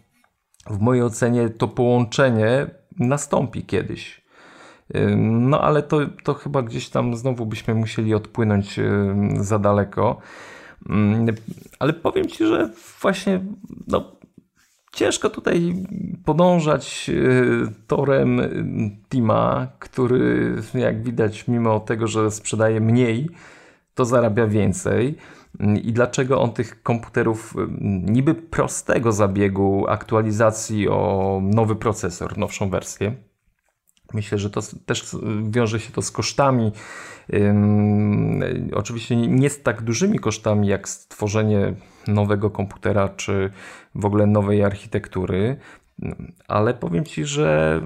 w 0.70 0.80
mojej 0.80 1.02
ocenie 1.02 1.48
to 1.48 1.68
połączenie 1.68 2.66
nastąpi 2.98 3.62
kiedyś. 3.62 4.28
No 5.16 5.60
ale 5.60 5.82
to, 5.82 5.98
to 6.24 6.34
chyba 6.34 6.62
gdzieś 6.62 6.88
tam 6.88 7.16
znowu 7.16 7.46
byśmy 7.46 7.74
musieli 7.74 8.14
odpłynąć 8.14 8.80
za 9.40 9.58
daleko. 9.58 10.18
Ale 11.78 11.92
powiem 11.92 12.28
Ci, 12.28 12.46
że 12.46 12.70
właśnie 13.02 13.40
no, 13.86 14.12
ciężko 14.98 15.30
tutaj 15.30 15.74
podążać 16.24 17.10
torem 17.86 18.40
Tima, 19.08 19.66
który 19.78 20.54
jak 20.74 21.02
widać 21.02 21.48
mimo 21.48 21.80
tego, 21.80 22.06
że 22.06 22.30
sprzedaje 22.30 22.80
mniej, 22.80 23.30
to 23.94 24.04
zarabia 24.04 24.46
więcej. 24.46 25.16
I 25.82 25.92
dlaczego 25.92 26.40
on 26.40 26.52
tych 26.52 26.82
komputerów 26.82 27.54
niby 27.80 28.34
prostego 28.34 29.12
zabiegu 29.12 29.86
aktualizacji 29.88 30.88
o 30.88 31.40
nowy 31.42 31.76
procesor, 31.76 32.38
nowszą 32.38 32.70
wersję, 32.70 33.14
Myślę, 34.14 34.38
że 34.38 34.50
to 34.50 34.60
też 34.86 35.16
wiąże 35.42 35.80
się 35.80 35.92
to 35.92 36.02
z 36.02 36.10
kosztami. 36.10 36.72
oczywiście 38.74 39.16
nie 39.16 39.50
z 39.50 39.62
tak 39.62 39.82
dużymi 39.82 40.18
kosztami 40.18 40.68
jak 40.68 40.88
stworzenie 40.88 41.74
nowego 42.08 42.50
komputera 42.50 43.08
czy 43.08 43.50
w 43.94 44.04
ogóle 44.04 44.26
nowej 44.26 44.64
architektury, 44.64 45.56
ale 46.48 46.74
powiem 46.74 47.04
Ci, 47.04 47.24
że 47.24 47.80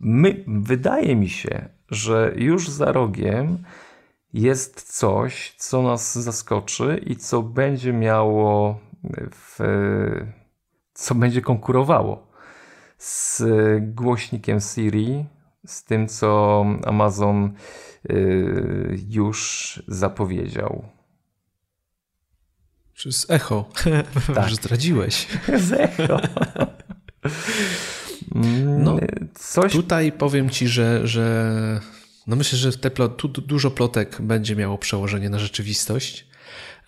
my, 0.00 0.44
wydaje 0.46 1.16
mi 1.16 1.28
się, 1.28 1.68
że 1.90 2.32
już 2.36 2.68
za 2.68 2.92
rogiem 2.92 3.58
jest 4.32 4.98
coś, 4.98 5.54
co 5.58 5.82
nas 5.82 6.18
zaskoczy 6.18 7.00
i 7.06 7.16
co 7.16 7.42
będzie 7.42 7.92
miało, 7.92 8.80
w, 9.30 9.58
co 10.94 11.14
będzie 11.14 11.42
konkurowało 11.42 12.26
z 12.98 13.42
głośnikiem 13.80 14.60
Siri, 14.60 15.24
z 15.66 15.84
tym, 15.84 16.08
co 16.08 16.64
Amazon 16.84 17.52
y, 18.10 18.98
już 19.08 19.82
zapowiedział. 19.88 20.95
Czy 22.96 23.12
z 23.12 23.30
Echo? 23.30 23.64
Tak. 24.34 24.48
Że 24.48 24.54
zdradziłeś. 24.54 25.26
z 25.58 25.72
Echo. 25.72 26.20
No, 28.78 28.98
coś... 29.34 29.72
Tutaj 29.72 30.12
powiem 30.12 30.50
ci, 30.50 30.68
że, 30.68 31.06
że 31.06 31.80
no 32.26 32.36
myślę, 32.36 32.58
że 32.58 32.72
te 32.72 32.90
plot, 32.90 33.16
tu 33.16 33.28
dużo 33.28 33.70
plotek 33.70 34.22
będzie 34.22 34.56
miało 34.56 34.78
przełożenie 34.78 35.30
na 35.30 35.38
rzeczywistość. 35.38 36.26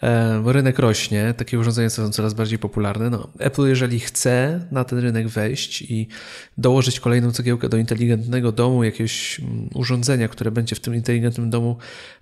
E, 0.02 0.42
rynek 0.46 0.78
rośnie, 0.78 1.34
takie 1.37 1.58
urządzenia 1.58 1.90
są 1.90 2.11
coraz 2.11 2.34
bardziej 2.34 2.58
popularne. 2.58 3.11
No, 3.11 3.28
Apple, 3.38 3.66
jeżeli 3.66 4.00
chce 4.00 4.61
na 4.70 4.84
ten 4.84 4.98
rynek 4.98 5.28
wejść 5.28 5.82
i 5.82 6.08
dołożyć 6.58 7.00
kolejną 7.00 7.32
cegiełkę 7.32 7.68
do 7.68 7.76
inteligentnego 7.76 8.52
domu, 8.52 8.84
jakiegoś 8.84 9.40
mm, 9.40 9.70
urządzenia, 9.74 10.28
które 10.28 10.50
będzie 10.50 10.76
w 10.76 10.80
tym 10.80 10.94
inteligentnym 10.94 11.50
domu 11.50 11.76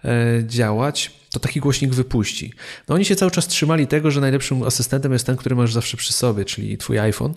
e, 0.05 0.43
działać, 0.47 1.13
to 1.31 1.41
taki 1.41 1.61
głośnik 1.61 1.95
wypuści. 1.95 2.53
No 2.89 2.95
oni 2.95 3.05
się 3.05 3.17
cały 3.17 3.31
czas 3.31 3.47
trzymali 3.47 3.87
tego, 3.87 4.11
że 4.11 4.21
najlepszym 4.21 4.63
asystentem 4.63 5.13
jest 5.13 5.27
ten, 5.27 5.37
który 5.37 5.57
masz 5.57 5.73
zawsze 5.73 5.97
przy 5.97 6.13
sobie, 6.13 6.45
czyli 6.45 6.79
twój 6.79 6.99
iPhone, 6.99 7.35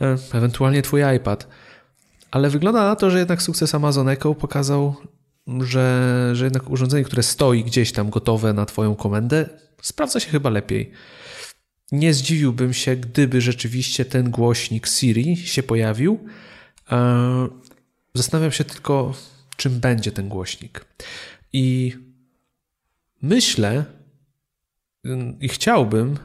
e, 0.00 0.16
ewentualnie 0.32 0.82
twój 0.82 1.02
iPad. 1.16 1.48
Ale 2.30 2.50
wygląda 2.50 2.84
na 2.84 2.96
to, 2.96 3.10
że 3.10 3.18
jednak 3.18 3.42
sukces 3.42 3.74
Amazon 3.74 4.08
Echo 4.08 4.34
pokazał, 4.34 4.96
że, 5.60 6.30
że 6.32 6.44
jednak 6.44 6.70
urządzenie, 6.70 7.04
które 7.04 7.22
stoi 7.22 7.64
gdzieś 7.64 7.92
tam 7.92 8.10
gotowe 8.10 8.52
na 8.52 8.66
Twoją 8.66 8.94
komendę, 8.96 9.48
sprawdza 9.82 10.20
się 10.20 10.30
chyba 10.30 10.50
lepiej. 10.50 10.90
Nie 11.92 12.14
zdziwiłbym 12.14 12.74
się, 12.74 12.96
gdyby 12.96 13.40
rzeczywiście 13.40 14.04
ten 14.04 14.30
głośnik 14.30 14.86
Siri 14.86 15.36
się 15.36 15.62
pojawił. 15.62 16.18
E, 16.92 17.48
zastanawiam 18.14 18.52
się 18.52 18.64
tylko, 18.64 19.14
czym 19.56 19.80
będzie 19.80 20.12
ten 20.12 20.28
głośnik. 20.28 20.84
I 21.52 21.94
myślę 23.22 23.84
i 25.40 25.48
chciałbym, 25.48 26.18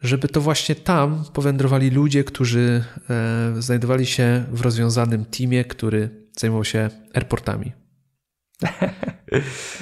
żeby 0.00 0.28
to 0.28 0.40
właśnie 0.40 0.74
tam 0.74 1.24
powędrowali 1.32 1.90
ludzie, 1.90 2.24
którzy 2.24 2.84
e, 3.10 3.54
znajdowali 3.62 4.06
się 4.06 4.44
w 4.52 4.60
rozwiązanym 4.60 5.24
teamie, 5.24 5.64
który 5.64 6.10
zajmował 6.32 6.64
się 6.64 6.90
airportami. 7.14 7.85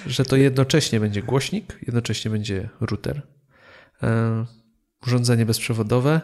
Że 0.07 0.25
to 0.25 0.37
jednocześnie 0.37 1.01
będzie 1.01 1.23
głośnik, 1.23 1.79
jednocześnie 1.83 2.31
będzie 2.31 2.69
router, 2.81 3.23
e, 4.03 4.47
urządzenie 5.07 5.47
bezprzewodowe 5.47 6.21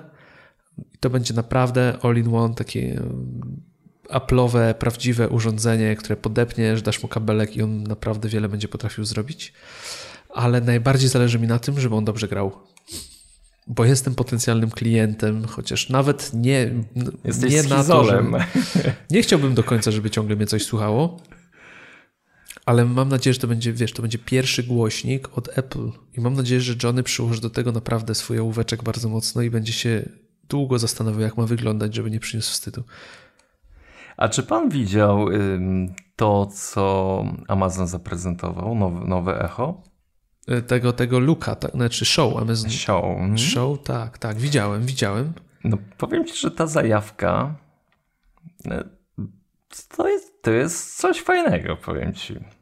i 0.95 0.99
to 0.99 1.11
będzie 1.11 1.35
naprawdę 1.35 1.99
all-in-one, 2.03 2.55
takie 2.55 3.03
Apple'owe, 4.11 4.75
prawdziwe 4.75 5.29
urządzenie, 5.29 5.97
które 5.97 6.17
podepniesz, 6.17 6.83
dasz 6.83 7.03
mu 7.03 7.09
kabelek 7.09 7.57
i 7.57 7.63
on 7.63 7.83
naprawdę 7.83 8.29
wiele 8.29 8.49
będzie 8.49 8.69
potrafił 8.69 9.05
zrobić. 9.05 9.53
Ale 10.35 10.61
najbardziej 10.61 11.09
zależy 11.09 11.39
mi 11.39 11.47
na 11.47 11.59
tym, 11.59 11.81
żeby 11.81 11.95
on 11.95 12.05
dobrze 12.05 12.29
grał. 12.29 12.53
Bo 13.67 13.85
jestem 13.85 14.15
potencjalnym 14.15 14.71
klientem, 14.71 15.45
chociaż 15.45 15.89
nawet 15.89 16.31
nie, 16.35 16.71
Jesteś 17.25 17.53
nie 17.53 17.63
na 17.63 17.85
to, 17.85 18.05
że, 18.05 18.25
Nie 19.11 19.23
chciałbym 19.23 19.55
do 19.55 19.63
końca, 19.63 19.91
żeby 19.91 20.11
ciągle 20.11 20.37
mnie 20.37 20.47
coś 20.47 20.65
słuchało, 20.65 21.21
ale 22.71 22.85
mam 22.85 23.09
nadzieję, 23.09 23.35
że 23.35 23.41
to 23.41 23.47
będzie, 23.47 23.73
wiesz, 23.73 23.93
to 23.93 24.03
będzie 24.03 24.19
pierwszy 24.19 24.63
głośnik 24.63 25.39
od 25.39 25.59
Apple 25.59 25.91
i 26.17 26.21
mam 26.21 26.35
nadzieję, 26.35 26.61
że 26.61 26.75
Johnny 26.83 27.03
przyłoży 27.03 27.41
do 27.41 27.51
tego 27.51 27.73
naprawdę 27.73 28.15
swój 28.15 28.39
ołóweczek 28.39 28.83
bardzo 28.83 29.09
mocno 29.09 29.43
i 29.43 29.51
będzie 29.51 29.73
się 29.73 30.09
długo 30.49 30.79
zastanawiał, 30.79 31.21
jak 31.21 31.37
ma 31.37 31.47
wyglądać, 31.47 31.95
żeby 31.95 32.11
nie 32.11 32.21
przyniósł 32.21 32.53
wstydu. 32.53 32.83
A 34.17 34.29
czy 34.29 34.43
pan 34.43 34.69
widział 34.69 35.27
to, 36.17 36.47
co 36.47 37.25
Amazon 37.49 37.87
zaprezentował, 37.87 38.75
nowe, 38.75 39.07
nowe 39.07 39.45
Echo? 39.45 39.83
Y, 40.51 40.63
tego, 40.63 40.93
tego 40.93 41.19
Luka, 41.19 41.55
tak, 41.55 41.71
znaczy 41.71 42.05
show 42.05 42.37
Amazon. 42.37 42.71
Show. 42.71 43.05
Mhm. 43.05 43.39
Show, 43.39 43.83
tak, 43.83 44.19
tak, 44.19 44.37
widziałem, 44.37 44.87
widziałem. 44.87 45.33
No 45.65 45.79
powiem 45.99 46.25
ci, 46.27 46.37
że 46.37 46.51
ta 46.51 46.67
zajawka 46.67 47.55
y, 48.67 48.71
to 49.97 50.09
jest, 50.09 50.43
to 50.43 50.51
jest 50.51 50.97
coś 50.97 51.23
fajnego, 51.23 51.77
powiem 51.77 52.15
ci. 52.15 52.60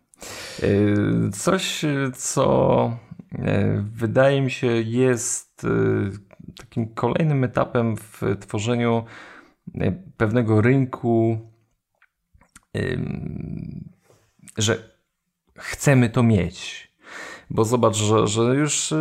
Y, 0.62 1.30
coś, 1.32 1.84
co 2.16 2.96
wydaje 3.80 4.42
mi 4.42 4.50
się 4.50 4.66
jest 4.66 5.66
takim 6.58 6.94
kolejnym 6.94 7.44
etapem 7.44 7.96
w 7.96 8.22
tworzeniu 8.40 9.04
pewnego 10.16 10.60
rynku, 10.60 11.38
że 14.58 14.92
chcemy 15.58 16.10
to 16.10 16.22
mieć. 16.22 16.88
Bo 17.50 17.64
zobacz, 17.64 17.96
że, 17.96 18.26
że 18.26 18.42
już 18.42 18.94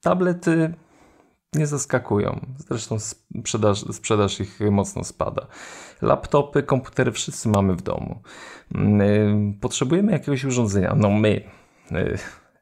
tablety 0.00 0.74
nie 1.54 1.66
zaskakują. 1.66 2.46
Zresztą 2.68 2.96
sprzedaż, 2.98 3.84
sprzedaż 3.92 4.40
ich 4.40 4.60
mocno 4.60 5.04
spada. 5.04 5.46
Laptopy, 6.02 6.62
komputery 6.62 7.12
wszyscy 7.12 7.48
mamy 7.48 7.74
w 7.74 7.82
domu. 7.82 8.20
Potrzebujemy 9.60 10.12
jakiegoś 10.12 10.44
urządzenia. 10.44 10.94
No 10.96 11.10
my, 11.10 11.40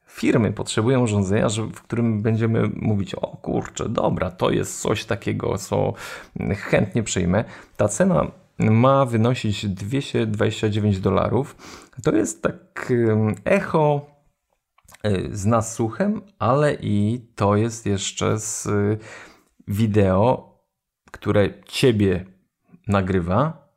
firmy 0.07 0.53
potrzebują 0.53 1.03
urządzenia, 1.03 1.49
w 1.49 1.83
którym 1.83 2.22
będziemy 2.22 2.70
mówić, 2.77 3.14
o 3.14 3.37
kurczę, 3.37 3.88
dobra, 3.88 4.31
to 4.31 4.51
jest 4.51 4.81
coś 4.81 5.05
takiego, 5.05 5.59
co 5.59 5.92
chętnie 6.57 7.03
przyjmę. 7.03 7.44
Ta 7.77 7.88
cena 7.88 8.31
ma 8.59 9.05
wynosić 9.05 9.66
229 9.66 11.01
dolarów. 11.01 11.57
To 12.03 12.14
jest 12.14 12.42
tak 12.42 12.92
echo 13.44 14.07
y, 15.07 15.29
z 15.33 15.46
nasłuchem, 15.46 16.22
ale 16.38 16.75
i 16.75 17.27
to 17.35 17.57
jest 17.57 17.87
jeszcze 17.87 18.38
z 18.38 18.68
wideo, 19.68 20.57
które 21.11 21.62
ciebie 21.64 22.25
nagrywa 22.87 23.68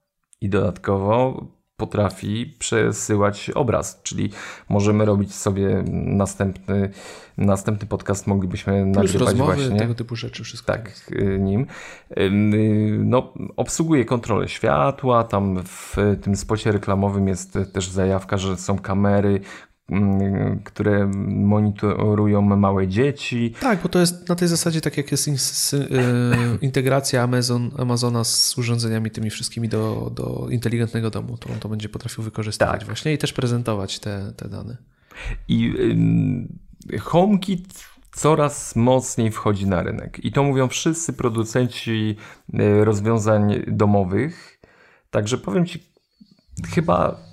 i 0.42 0.50
dodatkowo 0.50 1.46
potrafi 1.80 2.56
przesyłać 2.60 3.50
obraz, 3.50 4.02
czyli 4.04 4.30
możemy 4.70 5.06
robić 5.06 5.36
sobie 5.36 5.84
następny, 5.94 6.90
następny 7.38 7.88
podcast, 7.88 8.28
moglibyśmy 8.28 8.84
Plus 8.84 8.96
nagrywać 8.96 9.20
rozmowy, 9.20 9.56
właśnie. 9.56 9.80
tego 9.80 9.96
typu 9.96 10.16
rzeczy, 10.16 10.44
wszystko. 10.44 10.74
Tak, 10.74 11.12
y, 11.12 11.40
nim. 11.40 11.66
No, 13.00 13.34
obsługuje 13.58 14.06
kontrolę 14.06 14.48
światła, 14.48 15.24
tam 15.24 15.64
w 15.64 15.96
tym 16.22 16.36
spocie 16.36 16.72
reklamowym 16.72 17.28
jest 17.28 17.58
też 17.74 17.90
zajawka, 17.90 18.38
że 18.38 18.58
są 18.58 18.80
kamery, 18.80 19.42
które 20.64 21.08
monitorują 21.28 22.42
małe 22.42 22.88
dzieci. 22.88 23.54
Tak, 23.60 23.82
bo 23.82 23.90
to 23.90 24.00
jest 24.00 24.30
na 24.30 24.36
tej 24.36 24.48
zasadzie 24.48 24.82
tak 24.82 24.98
jak 24.98 25.12
jest 25.12 25.28
e, 25.28 25.78
integracja 26.62 27.24
Amazon, 27.24 27.72
Amazona 27.78 28.24
z 28.24 28.58
urządzeniami 28.58 29.12
tymi 29.12 29.30
wszystkimi 29.30 29.70
do, 29.70 30.12
do 30.16 30.48
inteligentnego 30.50 31.10
domu, 31.10 31.38
to 31.38 31.50
on 31.50 31.60
to 31.60 31.70
będzie 31.70 31.90
potrafił 31.90 32.24
wykorzystywać 32.24 32.80
tak. 32.80 32.86
właśnie 32.86 33.14
i 33.14 33.18
też 33.18 33.34
prezentować 33.34 34.00
te, 34.00 34.34
te 34.36 34.50
dane. 34.50 34.78
I 35.48 35.74
HomeKit 37.02 37.90
coraz 38.12 38.76
mocniej 38.76 39.32
wchodzi 39.32 39.68
na 39.68 39.84
rynek. 39.84 40.26
I 40.26 40.32
to 40.32 40.44
mówią 40.44 40.68
wszyscy 40.68 41.14
producenci 41.14 42.16
e, 42.54 42.86
rozwiązań 42.86 43.64
domowych. 43.68 44.62
Także 45.12 45.38
powiem 45.38 45.66
Ci, 45.66 45.84
chyba 46.74 47.29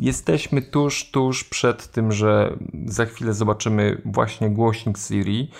jesteśmy 0.00 0.62
tuż, 0.62 1.10
tuż 1.10 1.44
przed 1.44 1.90
tym, 1.90 2.12
że 2.12 2.56
za 2.86 3.06
chwilę 3.06 3.34
zobaczymy 3.34 4.02
właśnie 4.04 4.50
głośnik 4.50 4.98
Siri. 4.98 5.50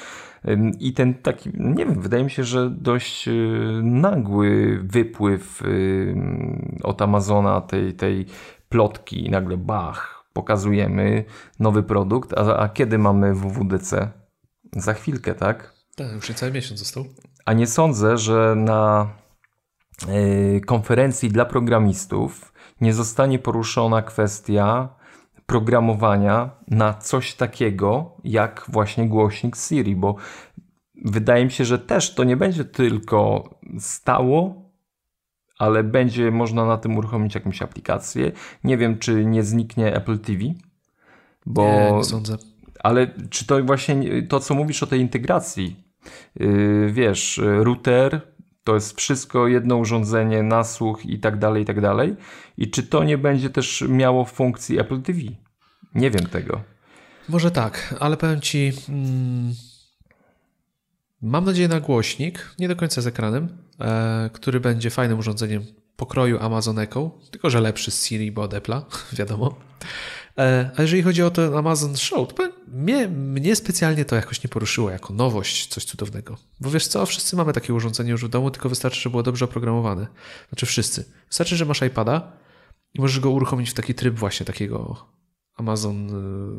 I 0.79 0.93
ten 0.93 1.15
taki, 1.15 1.51
nie 1.55 1.87
wiem, 1.87 2.01
wydaje 2.01 2.25
mi 2.25 2.31
się, 2.31 2.45
że 2.45 2.71
dość 2.71 3.29
e, 3.29 3.33
nagły 3.83 4.81
wypływ 4.85 5.63
od 6.83 7.03
Amazona 7.03 7.61
tej, 7.61 7.95
tej 7.95 8.27
plotki 8.69 9.27
i 9.27 9.31
nagle 9.31 9.57
bach, 9.57 10.25
pokazujemy 10.33 11.25
nowy 11.59 11.83
produkt, 11.83 12.39
a, 12.39 12.57
a 12.57 12.69
kiedy 12.69 12.99
mamy 12.99 13.35
WWDC? 13.35 14.11
Za 14.77 14.95
chwilkę, 14.95 15.35
tak? 15.35 15.73
Tak, 15.97 16.13
już 16.13 16.29
cały 16.29 16.53
miesiąc 16.53 16.81
został. 16.81 17.05
A 17.45 17.53
nie 17.53 17.67
sądzę, 17.67 18.19
że 18.19 18.55
na 18.57 19.11
y, 20.09 20.61
konferencji 20.67 21.29
dla 21.29 21.45
programistów 21.45 22.53
nie 22.81 22.93
zostanie 22.93 23.39
poruszona 23.39 24.03
kwestia 24.03 24.89
programowania 25.47 26.51
na 26.69 26.95
coś 26.95 27.35
takiego 27.35 28.17
jak 28.25 28.67
właśnie 28.69 29.09
głośnik 29.09 29.57
Siri, 29.57 29.97
bo 29.97 30.17
wydaje 31.05 31.45
mi 31.45 31.51
się, 31.51 31.65
że 31.65 31.79
też 31.79 32.15
to 32.15 32.25
nie 32.25 32.37
będzie 32.37 32.65
tylko 32.65 33.51
stało 33.79 34.67
ale 35.59 35.85
będzie 35.85 36.31
można 36.31 36.67
na 36.67 36.77
tym 36.77 36.97
uruchomić 36.97 37.35
jakąś 37.35 37.63
aplikację. 37.63 38.33
Nie 38.65 38.77
wiem, 38.77 38.99
czy 38.99 39.25
nie 39.25 39.43
zniknie 39.43 39.97
Apple 39.97 40.19
TV. 40.19 40.39
Bo... 41.47 41.63
Nie, 41.63 41.93
nie 41.93 42.05
sądzę. 42.05 42.37
Ale 42.81 43.07
czy 43.31 43.47
to 43.47 43.65
właśnie 43.65 44.23
to, 44.23 44.41
co 44.41 44.55
mówisz 44.55 44.83
o 44.83 44.87
tej 44.87 45.01
integracji? 45.01 45.77
Yy, 46.41 46.93
wiesz, 46.93 47.41
router 47.45 48.21
to 48.67 48.75
jest 48.75 48.99
wszystko 48.99 49.49
jedno 49.49 49.77
urządzenie, 49.77 50.43
nasłuch 50.43 51.07
i 51.07 51.19
tak 51.19 51.39
dalej, 51.39 51.63
i 51.63 51.67
tak 51.67 51.81
dalej. 51.81 52.17
I 52.59 52.71
czy 52.71 52.83
to 52.83 53.05
nie 53.05 53.19
będzie 53.19 53.51
też 53.51 53.85
miało 53.89 54.25
funkcji 54.25 54.79
Apple 54.79 55.03
TV? 55.03 55.19
Nie 55.95 56.11
wiem 56.11 56.27
tego. 56.27 56.61
Może 57.29 57.51
tak, 57.51 57.95
ale 58.01 58.17
powiem 58.17 58.41
ci. 58.41 58.73
Mm, 58.89 59.55
mam 61.23 61.45
nadzieję 61.45 61.69
na 61.69 61.81
głośnik, 61.81 62.55
nie 62.59 62.69
do 62.69 62.77
końca 62.77 63.01
z 63.01 63.07
ekranem, 63.07 63.67
E, 63.81 64.31
który 64.33 64.61
będzie 64.61 64.91
fajnym 64.91 65.19
urządzeniem 65.19 65.65
pokroju 65.97 66.39
Amazon 66.41 66.79
Echo, 66.79 67.19
tylko 67.31 67.51
że 67.51 67.61
lepszy 67.61 67.91
z 67.91 68.07
Siri, 68.07 68.33
bo 68.33 68.43
od 68.43 68.55
Apple'a, 68.55 68.83
wiadomo. 69.19 69.59
E, 70.39 70.71
a 70.77 70.83
jeżeli 70.83 71.03
chodzi 71.03 71.23
o 71.23 71.31
ten 71.31 71.55
Amazon 71.55 71.97
Show, 71.97 72.35
to 72.35 72.49
mnie, 72.69 73.09
mnie 73.09 73.57
specjalnie 73.57 74.05
to 74.05 74.17
jakoś 74.17 74.45
nie 74.45 74.49
poruszyło 74.49 74.91
jako 74.91 75.15
nowość, 75.15 75.67
coś 75.67 75.85
cudownego. 75.85 76.37
Bo 76.61 76.71
wiesz 76.71 76.87
co, 76.87 77.07
wszyscy 77.07 77.37
mamy 77.37 77.53
takie 77.53 77.75
urządzenie 77.75 78.11
już 78.11 78.25
w 78.25 78.29
domu, 78.29 78.51
tylko 78.51 78.69
wystarczy, 78.69 79.01
żeby 79.01 79.11
było 79.11 79.23
dobrze 79.23 79.45
oprogramowane. 79.45 80.07
Znaczy 80.49 80.67
wszyscy. 80.67 81.05
Wystarczy, 81.29 81.57
że 81.57 81.65
masz 81.65 81.83
iPada 81.83 82.33
i 82.95 83.01
możesz 83.01 83.21
go 83.21 83.31
uruchomić 83.31 83.71
w 83.71 83.75
taki 83.75 83.95
tryb 83.95 84.15
właśnie 84.15 84.47
takiego 84.47 85.07
Amazon 85.55 86.09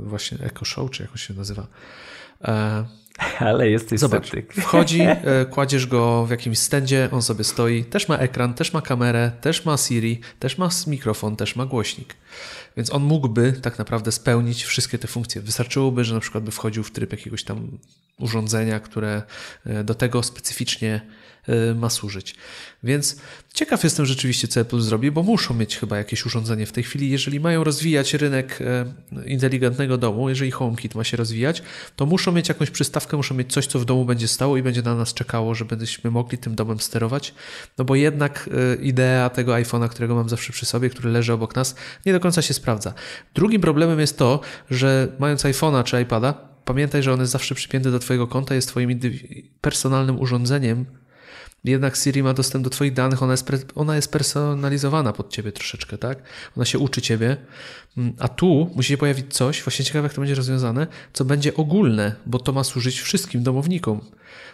y, 0.03 0.09
właśnie 0.09 0.37
Echo 0.39 0.65
Show, 0.65 0.91
czy 0.91 1.03
jak 1.03 1.11
on 1.11 1.17
się 1.17 1.33
nazywa. 1.33 1.67
Ale 3.39 3.69
jesteś 3.69 3.99
Zobacz, 3.99 4.27
sceptyk. 4.27 4.53
wchodzi, 4.63 5.01
e, 5.01 5.45
kładziesz 5.45 5.88
go 5.88 6.25
w 6.25 6.30
jakimś 6.30 6.60
stędzie, 6.60 7.10
on 7.12 7.21
sobie 7.21 7.43
stoi, 7.43 7.84
też 7.84 8.08
ma 8.08 8.17
ekran, 8.17 8.53
też 8.53 8.73
ma 8.73 8.82
kamerę, 8.82 9.32
też 9.41 9.65
ma 9.65 9.77
Siri, 9.77 10.21
też 10.39 10.58
ma 10.58 10.69
mikrofon, 10.88 11.36
też 11.36 11.56
ma 11.56 11.65
głośnik. 11.65 12.15
Więc 12.77 12.93
on 12.93 13.03
mógłby 13.03 13.53
tak 13.53 13.77
naprawdę 13.77 14.12
spełnić 14.12 14.63
wszystkie 14.63 14.97
te 14.97 15.08
funkcje. 15.08 15.41
Wystarczyłoby, 15.41 16.03
że 16.03 16.13
na 16.13 16.19
przykład 16.19 16.43
by 16.43 16.51
wchodził 16.51 16.84
w 16.84 16.91
tryb 16.91 17.12
jakiegoś 17.12 17.43
tam 17.43 17.77
urządzenia, 18.19 18.80
które 18.80 19.21
e, 19.65 19.84
do 19.84 19.95
tego 19.95 20.23
specyficznie 20.23 21.01
ma 21.75 21.89
służyć. 21.89 22.36
Więc 22.83 23.15
ciekaw 23.53 23.83
jestem 23.83 24.05
rzeczywiście, 24.05 24.47
co 24.47 24.60
Apple 24.60 24.79
zrobi, 24.79 25.12
bo 25.12 25.23
muszą 25.23 25.53
mieć 25.53 25.77
chyba 25.77 25.97
jakieś 25.97 26.25
urządzenie 26.25 26.65
w 26.65 26.71
tej 26.71 26.83
chwili. 26.83 27.10
Jeżeli 27.10 27.39
mają 27.39 27.63
rozwijać 27.63 28.13
rynek 28.13 28.60
y, 28.62 29.29
inteligentnego 29.29 29.97
domu, 29.97 30.29
jeżeli 30.29 30.51
HomeKit 30.51 30.95
ma 30.95 31.03
się 31.03 31.17
rozwijać, 31.17 31.63
to 31.95 32.05
muszą 32.05 32.31
mieć 32.31 32.49
jakąś 32.49 32.69
przystawkę, 32.69 33.17
muszą 33.17 33.36
mieć 33.36 33.53
coś, 33.53 33.67
co 33.67 33.79
w 33.79 33.86
domu 33.86 34.05
będzie 34.05 34.27
stało 34.27 34.57
i 34.57 34.63
będzie 34.63 34.81
na 34.81 34.95
nas 34.95 35.13
czekało, 35.13 35.55
żebyśmy 35.55 36.12
mogli 36.12 36.38
tym 36.38 36.55
domem 36.55 36.79
sterować. 36.79 37.33
No 37.77 37.86
bo 37.86 37.95
jednak 37.95 38.49
y, 38.77 38.81
idea 38.81 39.29
tego 39.29 39.51
iPhone'a, 39.51 39.89
którego 39.89 40.15
mam 40.15 40.29
zawsze 40.29 40.53
przy 40.53 40.65
sobie, 40.65 40.89
który 40.89 41.10
leży 41.10 41.33
obok 41.33 41.55
nas, 41.55 41.75
nie 42.05 42.13
do 42.13 42.19
końca 42.19 42.41
się 42.41 42.53
sprawdza. 42.53 42.93
Drugim 43.36 43.62
problemem 43.62 43.99
jest 43.99 44.17
to, 44.17 44.39
że 44.69 45.07
mając 45.19 45.43
iPhone'a 45.43 45.83
czy 45.83 46.01
iPada, 46.01 46.33
pamiętaj, 46.65 47.03
że 47.03 47.13
on 47.13 47.19
jest 47.19 47.31
zawsze 47.31 47.55
przypięty 47.55 47.91
do 47.91 47.99
Twojego 47.99 48.27
konta, 48.27 48.55
jest 48.55 48.67
Twoim 48.67 48.99
personalnym 49.62 50.19
urządzeniem, 50.19 50.86
jednak 51.63 51.95
Siri 51.95 52.23
ma 52.23 52.33
dostęp 52.33 52.63
do 52.63 52.69
Twoich 52.69 52.93
danych, 52.93 53.23
ona 53.23 53.33
jest, 53.33 53.51
ona 53.75 53.95
jest 53.95 54.11
personalizowana 54.11 55.13
pod 55.13 55.29
Ciebie 55.29 55.51
troszeczkę, 55.51 55.97
tak? 55.97 56.21
Ona 56.57 56.65
się 56.65 56.79
uczy 56.79 57.01
Ciebie, 57.01 57.37
mm, 57.97 58.13
a 58.19 58.27
tu 58.27 58.71
musi 58.75 58.89
się 58.89 58.97
pojawić 58.97 59.33
coś, 59.33 59.63
właśnie 59.63 59.85
ciekawe 59.85 60.05
jak 60.05 60.13
to 60.13 60.21
będzie 60.21 60.35
rozwiązane, 60.35 60.87
co 61.13 61.25
będzie 61.25 61.55
ogólne, 61.55 62.15
bo 62.25 62.39
to 62.39 62.53
ma 62.53 62.63
służyć 62.63 63.01
wszystkim 63.01 63.43
domownikom. 63.43 64.01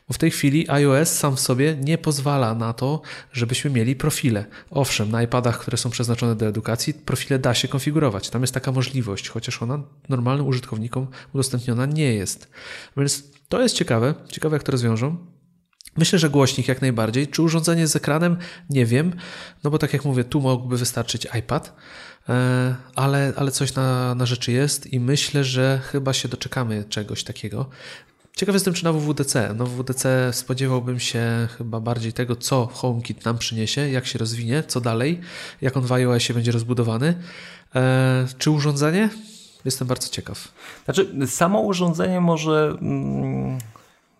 Bo 0.07 0.13
w 0.13 0.17
tej 0.17 0.31
chwili 0.31 0.69
iOS 0.69 1.09
sam 1.09 1.35
w 1.35 1.39
sobie 1.39 1.75
nie 1.81 1.97
pozwala 1.97 2.55
na 2.55 2.73
to, 2.73 3.01
żebyśmy 3.31 3.71
mieli 3.71 3.95
profile. 3.95 4.45
Owszem, 4.71 5.11
na 5.11 5.23
iPadach, 5.23 5.59
które 5.59 5.77
są 5.77 5.89
przeznaczone 5.89 6.35
do 6.35 6.47
edukacji, 6.47 6.93
profile 6.93 7.39
da 7.39 7.53
się 7.53 7.67
konfigurować. 7.67 8.29
Tam 8.29 8.41
jest 8.41 8.53
taka 8.53 8.71
możliwość, 8.71 9.29
chociaż 9.29 9.61
ona 9.61 9.83
normalnym 10.09 10.47
użytkownikom 10.47 11.07
udostępniona 11.33 11.85
nie 11.85 12.13
jest. 12.13 12.51
Więc 12.97 13.23
to 13.49 13.61
jest 13.61 13.75
ciekawe, 13.75 14.13
ciekawe 14.27 14.55
jak 14.55 14.63
to 14.63 14.71
rozwiążą. 14.71 15.17
Myślę, 15.97 16.19
że 16.19 16.29
głośnik 16.29 16.67
jak 16.67 16.81
najbardziej. 16.81 17.27
Czy 17.27 17.41
urządzenie 17.41 17.87
z 17.87 17.95
ekranem? 17.95 18.37
Nie 18.69 18.85
wiem, 18.85 19.13
no 19.63 19.71
bo 19.71 19.77
tak 19.77 19.93
jak 19.93 20.05
mówię, 20.05 20.23
tu 20.23 20.41
mógłby 20.41 20.77
wystarczyć 20.77 21.27
iPad, 21.39 21.75
e, 22.29 22.75
ale, 22.95 23.33
ale 23.35 23.51
coś 23.51 23.75
na, 23.75 24.15
na 24.15 24.25
rzeczy 24.25 24.51
jest 24.51 24.93
i 24.93 24.99
myślę, 24.99 25.43
że 25.43 25.81
chyba 25.83 26.13
się 26.13 26.29
doczekamy 26.29 26.83
czegoś 26.83 27.23
takiego. 27.23 27.69
Ciekaw 28.35 28.53
jestem, 28.53 28.73
czy 28.73 28.83
na 28.83 28.93
WWDC. 28.93 29.53
No 29.55 29.65
WWDC 29.65 30.33
spodziewałbym 30.33 30.99
się 30.99 31.47
chyba 31.57 31.79
bardziej 31.79 32.13
tego, 32.13 32.35
co 32.35 32.65
HomeKit 32.65 33.25
nam 33.25 33.37
przyniesie, 33.37 33.89
jak 33.89 34.05
się 34.05 34.19
rozwinie, 34.19 34.63
co 34.67 34.81
dalej, 34.81 35.21
jak 35.61 35.77
on 35.77 35.83
w 35.83 35.91
iOSie 35.91 36.33
będzie 36.33 36.51
rozbudowany. 36.51 37.13
E, 37.75 38.27
czy 38.37 38.51
urządzenie? 38.51 39.09
Jestem 39.65 39.87
bardzo 39.87 40.09
ciekaw. 40.09 40.47
Znaczy, 40.85 41.27
samo 41.27 41.59
urządzenie 41.59 42.21
może... 42.21 42.77
Mm 42.81 43.59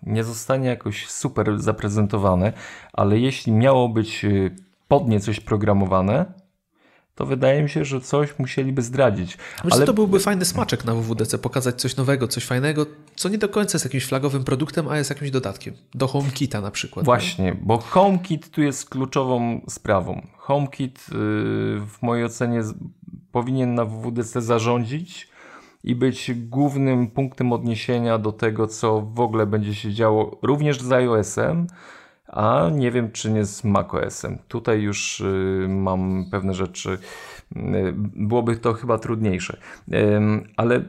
nie 0.06 0.24
zostanie 0.24 0.68
jakoś 0.70 1.08
super 1.08 1.60
zaprezentowane, 1.62 2.54
ale 2.94 3.20
jeśli 3.20 3.52
miało 3.52 3.90
być 3.90 4.26
y, 4.26 4.56
pod 4.88 5.08
nie 5.08 5.20
coś 5.20 5.40
programowane, 5.40 6.26
to 7.16 7.26
wydaje 7.26 7.64
mi 7.64 7.70
się, 7.70 7.86
że 7.86 8.02
coś 8.02 8.40
musieliby 8.40 8.82
zdradzić. 8.82 9.38
Myślę, 9.64 9.78
ale 9.78 9.86
to 9.86 9.94
byłby 9.94 10.20
fajny 10.20 10.46
smaczek 10.46 10.86
na 10.86 10.96
WWDC, 10.96 11.38
pokazać 11.38 11.82
coś 11.82 11.96
nowego, 11.96 12.28
coś 12.28 12.46
fajnego, 12.46 12.86
co 13.16 13.30
nie 13.30 13.38
do 13.38 13.50
końca 13.50 13.76
jest 13.76 13.86
jakimś 13.86 14.06
flagowym 14.06 14.44
produktem, 14.44 14.88
a 14.88 14.98
jest 14.98 15.10
jakimś 15.10 15.32
dodatkiem. 15.32 15.74
Do 15.94 16.08
HomeKita 16.08 16.62
na 16.62 16.72
przykład. 16.72 17.06
Właśnie, 17.06 17.46
nie? 17.46 17.56
bo 17.62 17.78
HomeKit 17.78 18.50
tu 18.50 18.62
jest 18.62 18.90
kluczową 18.90 19.62
sprawą. 19.70 20.28
HomeKit 20.38 21.00
y, 21.00 21.12
w 21.88 21.98
mojej 22.02 22.26
ocenie 22.26 22.62
powinien 23.32 23.76
na 23.76 23.86
WWDC 23.86 24.42
zarządzić 24.42 25.33
i 25.84 25.96
być 25.96 26.32
głównym 26.34 27.08
punktem 27.08 27.54
odniesienia 27.54 28.18
do 28.18 28.32
tego, 28.32 28.68
co 28.68 29.02
w 29.02 29.20
ogóle 29.20 29.46
będzie 29.46 29.76
się 29.76 29.94
działo 29.94 30.40
również 30.42 30.82
z 30.82 30.92
iOS-em, 30.92 31.68
a 32.28 32.70
nie 32.72 32.92
wiem, 32.92 33.12
czy 33.12 33.32
nie 33.32 33.46
z 33.46 33.64
macOS-em. 33.64 34.38
Tutaj 34.48 34.82
już 34.82 35.20
y, 35.20 35.66
mam 35.70 36.26
pewne 36.32 36.54
rzeczy, 36.54 36.90
y, 36.90 37.94
byłoby 37.96 38.58
to 38.58 38.74
chyba 38.74 38.98
trudniejsze. 38.98 39.58
ale 40.58 40.76
y, 40.78 40.84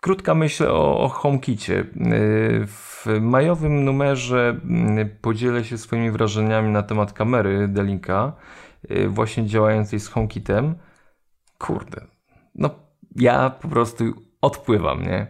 krótka 0.00 0.34
myśl 0.34 0.64
o, 0.64 1.00
o 1.00 1.08
HomeKicie. 1.08 1.84
W 2.66 3.06
majowym 3.20 3.84
numerze 3.84 4.60
podzielę 5.20 5.64
się 5.64 5.78
swoimi 5.78 6.10
wrażeniami 6.10 6.72
na 6.72 6.82
temat 6.82 7.12
kamery 7.12 7.68
Delinka, 7.68 8.32
właśnie 9.08 9.46
działającej 9.46 10.00
z 10.00 10.08
HomeKitem. 10.08 10.74
Kurde, 11.58 12.06
no 12.54 12.83
ja 13.16 13.50
po 13.50 13.68
prostu 13.68 14.04
odpływam, 14.40 15.02
nie? 15.02 15.26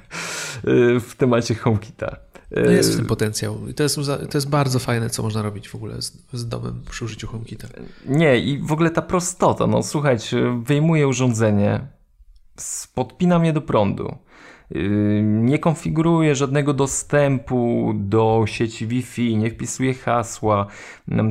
w 1.00 1.14
temacie 1.16 1.54
HomeKita. 1.54 2.16
No 2.50 2.70
jest 2.70 2.94
w 2.94 2.96
tym 2.96 3.06
potencjał. 3.06 3.68
I 3.68 3.74
to 3.74 3.82
jest, 3.82 3.96
to 4.30 4.38
jest 4.38 4.48
bardzo 4.48 4.78
fajne, 4.78 5.10
co 5.10 5.22
można 5.22 5.42
robić 5.42 5.68
w 5.68 5.74
ogóle 5.74 6.02
z, 6.02 6.12
z 6.32 6.48
domem 6.48 6.82
przy 6.90 7.04
użyciu 7.04 7.26
HomeKita. 7.26 7.68
Nie, 8.06 8.38
i 8.38 8.58
w 8.58 8.72
ogóle 8.72 8.90
ta 8.90 9.02
prostota. 9.02 9.66
No 9.66 9.82
słuchajcie, 9.82 10.60
wyjmuję 10.64 11.08
urządzenie, 11.08 11.86
podpinam 12.94 13.44
je 13.44 13.52
do 13.52 13.60
prądu. 13.60 14.16
Nie 15.22 15.58
konfiguruję 15.58 16.34
żadnego 16.34 16.74
dostępu 16.74 17.92
do 17.94 18.44
sieci 18.46 18.86
Wi-Fi, 18.86 19.36
nie 19.36 19.50
wpisuję 19.50 19.94
hasła. 19.94 20.66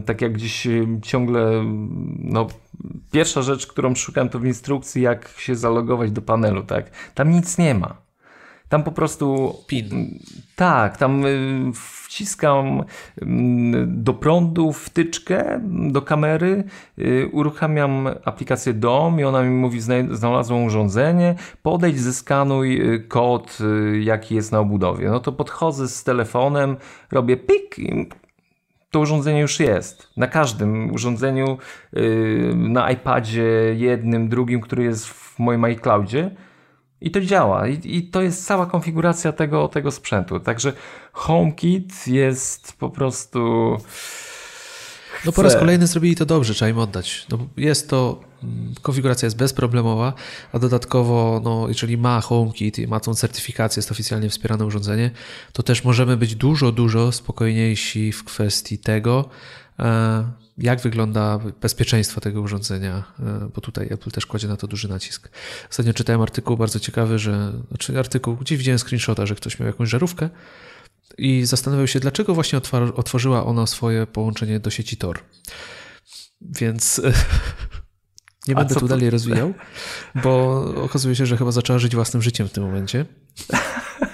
Tak 0.06 0.22
jak 0.22 0.34
gdzieś 0.34 0.68
ciągle, 1.02 1.64
no, 2.20 2.48
pierwsza 3.12 3.42
rzecz, 3.42 3.68
którą 3.68 3.96
szukam, 3.96 4.30
to 4.30 4.40
w 4.40 4.46
instrukcji, 4.46 5.02
jak 5.02 5.30
się 5.38 5.56
zalogować 5.56 6.12
do 6.12 6.22
panelu, 6.22 6.64
tak? 6.64 7.12
Tam 7.14 7.30
nic 7.30 7.58
nie 7.58 7.74
ma. 7.74 8.05
Tam 8.70 8.84
po 8.84 8.92
prostu. 8.92 9.56
PIN. 9.68 10.20
Tak, 10.56 10.98
tam 10.98 11.26
y, 11.26 11.72
wciskam 12.06 12.84
mm, 13.22 14.04
do 14.04 14.14
prądu 14.14 14.74
wtyczkę 14.74 15.62
do 15.92 16.02
kamery, 16.02 16.64
y, 17.00 17.30
uruchamiam 17.32 18.10
aplikację 18.26 18.74
DOM 18.74 19.20
i 19.20 19.24
ona 19.24 19.44
mi 19.44 19.50
mówi: 19.50 19.80
Znalazłem 20.12 20.64
urządzenie, 20.64 21.36
podejdź, 21.64 22.00
zeskanuj 22.00 22.94
y, 22.94 23.00
kod, 23.00 23.58
jaki 24.00 24.36
jest 24.36 24.52
na 24.52 24.60
obudowie. 24.60 25.10
No 25.10 25.20
to 25.20 25.32
podchodzę 25.32 25.88
z 25.88 26.04
telefonem, 26.04 26.76
robię 27.12 27.38
pik 27.38 27.80
i 27.80 28.10
to 28.92 29.00
urządzenie 29.00 29.40
już 29.40 29.60
jest. 29.60 30.08
Na 30.18 30.28
każdym 30.28 30.94
urządzeniu, 30.94 31.58
na 32.56 32.92
iPadzie 32.92 33.44
jednym, 33.76 34.30
drugim, 34.30 34.62
który 34.62 34.84
jest 34.84 35.08
w 35.08 35.40
moim 35.40 35.64
iCloudzie 35.64 36.32
i 37.06 37.12
to 37.12 37.22
działa. 37.22 37.68
I, 37.68 37.96
I, 37.98 38.04
to 38.04 38.22
jest 38.22 38.46
cała 38.46 38.66
konfiguracja 38.66 39.32
tego, 39.32 39.68
tego 39.68 39.92
sprzętu. 39.92 40.40
Także 40.40 40.74
HomeKit 41.12 42.08
jest 42.08 42.74
po 42.74 42.90
prostu. 42.90 43.40
No 45.26 45.32
po 45.32 45.42
raz 45.42 45.56
kolejny 45.56 45.88
zrobili 45.88 46.16
to 46.16 46.26
dobrze, 46.26 46.54
trzeba 46.54 46.70
im 46.70 46.80
oddać. 46.80 47.26
No 47.30 47.38
jest 47.58 47.90
to, 47.90 48.20
mm, 48.44 48.74
konfiguracja 48.82 49.26
jest 49.26 49.38
bezproblemowa, 49.38 50.14
a 50.54 50.60
dodatkowo, 50.60 51.42
no, 51.44 51.68
jeżeli 51.68 51.98
ma 51.98 52.22
HomeKit 52.22 52.80
i 52.80 52.88
ma 52.88 53.00
tą 53.00 53.14
certyfikację, 53.14 53.80
jest 53.80 53.92
oficjalnie 53.92 54.30
wspierane 54.30 54.66
urządzenie, 54.66 55.12
to 55.54 55.64
też 55.64 55.84
możemy 55.84 56.18
być 56.18 56.36
dużo, 56.36 56.72
dużo 56.72 57.12
spokojniejsi 57.12 58.12
w 58.12 58.24
kwestii 58.24 58.78
tego, 58.78 59.30
e, 59.80 60.45
jak 60.58 60.82
wygląda 60.82 61.40
bezpieczeństwo 61.62 62.22
tego 62.22 62.42
urządzenia, 62.42 63.04
e, 63.20 63.50
bo 63.56 63.62
tutaj 63.62 63.88
Apple 63.92 64.12
też 64.12 64.26
kładzie 64.26 64.48
na 64.48 64.58
to 64.58 64.68
duży 64.68 64.88
nacisk. 64.88 65.30
Ostatnio 65.70 65.94
czytałem 65.94 66.22
artykuł 66.22 66.58
bardzo 66.58 66.80
ciekawy, 66.80 67.20
że, 67.20 67.54
znaczy 67.68 68.00
artykuł, 68.00 68.36
gdzie 68.36 68.58
widziałem 68.58 68.80
screenshota, 68.80 69.26
że 69.26 69.36
ktoś 69.36 69.60
miał 69.60 69.68
jakąś 69.68 69.90
żarówkę 69.90 70.30
i 71.18 71.46
zastanawiał 71.46 71.88
się, 71.88 72.00
dlaczego 72.00 72.34
właśnie 72.34 72.60
otworzyła 72.96 73.46
ona 73.46 73.68
swoje 73.68 74.08
połączenie 74.08 74.60
do 74.60 74.70
sieci 74.70 74.98
Tor. 74.98 75.20
Więc 76.42 77.02
nie 78.48 78.56
będę 78.56 78.74
tu 78.74 78.80
to... 78.80 78.88
dalej 78.88 79.10
rozwijał, 79.10 79.54
bo 80.24 80.64
okazuje 80.84 81.16
się, 81.16 81.26
że 81.26 81.38
chyba 81.38 81.52
zaczęła 81.52 81.80
żyć 81.80 81.96
własnym 81.96 82.22
życiem 82.22 82.48
w 82.48 82.52
tym 82.52 82.64
momencie. 82.64 83.06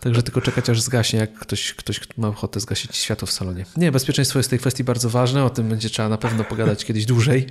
Także 0.00 0.22
tylko 0.22 0.40
czekać 0.40 0.70
aż 0.70 0.80
zgaśnie, 0.80 1.18
jak 1.18 1.34
ktoś, 1.34 1.74
ktoś 1.74 2.00
ma 2.16 2.28
ochotę 2.28 2.60
zgasić 2.60 2.96
światło 2.96 3.26
w 3.26 3.32
salonie. 3.32 3.64
Nie, 3.76 3.92
bezpieczeństwo 3.92 4.38
jest 4.38 4.48
w 4.48 4.50
tej 4.50 4.58
kwestii 4.58 4.84
bardzo 4.84 5.10
ważne, 5.10 5.44
o 5.44 5.50
tym 5.50 5.68
będzie 5.68 5.90
trzeba 5.90 6.08
na 6.08 6.18
pewno 6.18 6.44
pogadać 6.44 6.84
kiedyś 6.84 7.06
dłużej, 7.06 7.46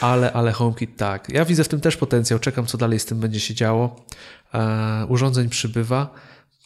ale, 0.00 0.32
ale 0.32 0.52
HomeKit 0.52 0.96
tak. 0.96 1.28
Ja 1.28 1.44
widzę 1.44 1.64
w 1.64 1.68
tym 1.68 1.80
też 1.80 1.96
potencjał, 1.96 2.38
czekam 2.38 2.66
co 2.66 2.78
dalej 2.78 2.98
z 2.98 3.04
tym 3.04 3.20
będzie 3.20 3.40
się 3.40 3.54
działo. 3.54 4.06
E, 4.54 5.06
urządzeń 5.08 5.48
przybywa, 5.48 6.14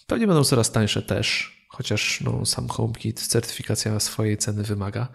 pewnie 0.06 0.26
będą 0.26 0.44
coraz 0.44 0.72
tańsze 0.72 1.02
też, 1.02 1.56
chociaż 1.68 2.20
no, 2.20 2.46
sam 2.46 2.68
HomeKit 2.68 3.20
certyfikacja 3.20 4.00
swojej 4.00 4.38
ceny 4.38 4.62
wymaga 4.62 5.08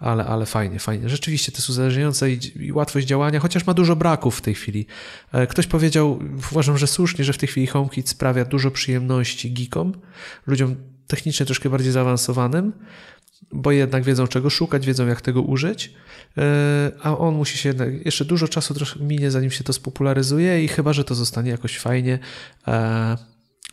ale, 0.00 0.24
ale 0.24 0.46
fajnie, 0.46 0.78
fajnie. 0.78 1.08
Rzeczywiście 1.08 1.52
to 1.52 1.58
jest 1.58 1.68
uzależniające 1.68 2.30
i, 2.32 2.66
i, 2.66 2.72
łatwość 2.72 3.06
działania, 3.06 3.40
chociaż 3.40 3.66
ma 3.66 3.74
dużo 3.74 3.96
braków 3.96 4.38
w 4.38 4.40
tej 4.40 4.54
chwili. 4.54 4.86
E, 5.32 5.46
ktoś 5.46 5.66
powiedział, 5.66 6.18
uważam, 6.52 6.78
że 6.78 6.86
słusznie, 6.86 7.24
że 7.24 7.32
w 7.32 7.38
tej 7.38 7.48
chwili 7.48 7.66
HomeKit 7.66 8.08
sprawia 8.08 8.44
dużo 8.44 8.70
przyjemności 8.70 9.52
geekom, 9.52 9.92
ludziom 10.46 10.76
technicznie 11.06 11.46
troszkę 11.46 11.70
bardziej 11.70 11.92
zaawansowanym, 11.92 12.72
bo 13.52 13.72
jednak 13.72 14.04
wiedzą 14.04 14.26
czego 14.26 14.50
szukać, 14.50 14.86
wiedzą 14.86 15.06
jak 15.06 15.20
tego 15.20 15.42
użyć, 15.42 15.94
e, 16.38 16.92
a 17.02 17.18
on 17.18 17.34
musi 17.34 17.58
się 17.58 17.68
jednak, 17.68 18.06
jeszcze 18.06 18.24
dużo 18.24 18.48
czasu 18.48 18.74
troszkę 18.74 19.00
minie, 19.00 19.30
zanim 19.30 19.50
się 19.50 19.64
to 19.64 19.72
spopularyzuje 19.72 20.64
i 20.64 20.68
chyba, 20.68 20.92
że 20.92 21.04
to 21.04 21.14
zostanie 21.14 21.50
jakoś 21.50 21.78
fajnie 21.78 22.18
e, 22.68 23.16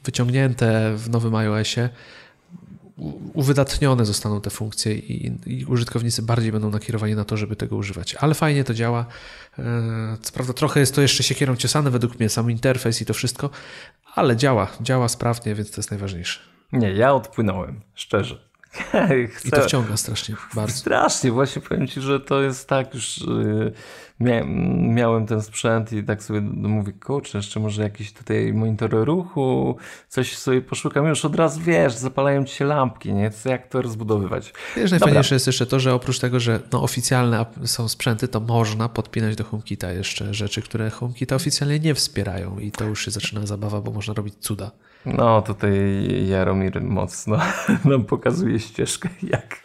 wyciągnięte 0.03 0.93
w 0.97 1.09
nowym 1.09 1.35
iOSie, 1.35 1.89
uwydatnione 3.33 4.05
zostaną 4.05 4.41
te 4.41 4.49
funkcje 4.49 4.93
i, 4.93 5.31
i, 5.45 5.65
użytkownicy 5.65 6.21
bardziej 6.21 6.51
będą 6.51 6.69
nakierowani 6.69 7.15
na 7.15 7.25
to, 7.25 7.37
żeby 7.37 7.55
tego 7.55 7.75
używać. 7.75 8.15
Ale 8.15 8.33
fajnie 8.33 8.63
to 8.63 8.73
działa. 8.73 9.05
E, 9.59 10.17
co 10.21 10.33
prawda 10.33 10.53
trochę 10.53 10.79
jest 10.79 10.95
to 10.95 11.01
jeszcze 11.01 11.23
siekierą 11.23 11.55
ciosane 11.55 11.91
według 11.91 12.19
mnie, 12.19 12.29
sam 12.29 12.51
interfejs 12.51 13.01
i 13.01 13.05
to 13.05 13.13
wszystko, 13.13 13.49
ale 14.15 14.35
działa, 14.35 14.67
działa 14.81 15.09
sprawnie, 15.09 15.55
więc 15.55 15.71
to 15.71 15.77
jest 15.77 15.91
najważniejsze. 15.91 16.39
Nie, 16.71 16.91
ja 16.91 17.13
odpłynąłem, 17.13 17.81
szczerze. 17.95 18.45
Chcę... 18.71 19.19
I 19.45 19.51
to 19.51 19.61
wciąga 19.61 19.97
strasznie, 19.97 20.35
bardzo. 20.55 20.77
Strasznie, 20.77 21.31
właśnie 21.31 21.61
powiem 21.61 21.87
Ci, 21.87 22.01
że 22.01 22.19
to 22.19 22.41
jest 22.41 22.69
tak 22.69 22.93
już... 22.93 23.17
Yy 23.17 23.73
miałem 24.19 25.25
ten 25.25 25.41
sprzęt 25.41 25.93
i 25.93 26.03
tak 26.03 26.23
sobie 26.23 26.41
mówię, 26.41 26.93
kurczę, 26.93 27.37
jeszcze 27.37 27.59
może 27.59 27.83
jakiś 27.83 28.13
tutaj 28.13 28.53
monitor 28.53 28.91
ruchu, 28.91 29.77
coś 30.07 30.37
sobie 30.37 30.61
poszukam, 30.61 31.05
już 31.05 31.25
od 31.25 31.35
razu 31.35 31.61
wiesz, 31.61 31.93
zapalają 31.93 32.45
ci 32.45 32.55
się 32.55 32.65
lampki, 32.65 33.13
nie? 33.13 33.31
Jak 33.45 33.67
to 33.67 33.81
rozbudowywać? 33.81 34.53
Wiesz, 34.75 34.91
najfajniejsze 34.91 35.35
jest 35.35 35.47
jeszcze 35.47 35.65
to, 35.65 35.79
że 35.79 35.93
oprócz 35.93 36.19
tego, 36.19 36.39
że 36.39 36.59
no, 36.71 36.83
oficjalne 36.83 37.45
są 37.63 37.87
sprzęty, 37.87 38.27
to 38.27 38.39
można 38.39 38.89
podpinać 38.89 39.35
do 39.35 39.43
HomeKita 39.43 39.91
jeszcze 39.91 40.33
rzeczy, 40.33 40.61
które 40.61 40.89
HomeKita 40.89 41.35
oficjalnie 41.35 41.79
nie 41.79 41.95
wspierają 41.95 42.59
i 42.59 42.71
to 42.71 42.85
już 42.85 43.05
się 43.05 43.11
zaczyna 43.11 43.45
zabawa, 43.45 43.81
bo 43.81 43.91
można 43.91 44.13
robić 44.13 44.35
cuda. 44.39 44.71
No, 45.05 45.41
tutaj 45.41 45.71
Jaromir 46.27 46.81
mocno 46.81 47.37
nam 47.85 48.05
pokazuje 48.05 48.59
ścieżkę, 48.59 49.09
jak 49.23 49.59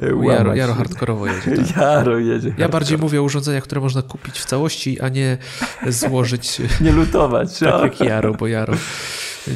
Jaro, 0.00 0.54
Jaro 0.54 0.74
hardkorowo 0.74 1.26
jedzie. 1.26 1.56
Tak. 1.74 1.76
Jaro 1.76 2.18
jedzie. 2.18 2.54
Ja 2.58 2.68
bardziej 2.68 2.98
mówię 2.98 3.20
o 3.20 3.22
urządzeniach, 3.22 3.62
które 3.62 3.80
można 3.80 4.02
kupić 4.02 4.38
w 4.38 4.44
całości, 4.44 5.00
a 5.00 5.08
nie 5.08 5.38
złożyć. 5.86 6.60
nie 6.80 6.92
lutować. 6.92 7.58
tak 7.58 7.82
jak 7.82 8.00
Jaro, 8.00 8.34
bo 8.34 8.46
Jaro. 8.46 8.74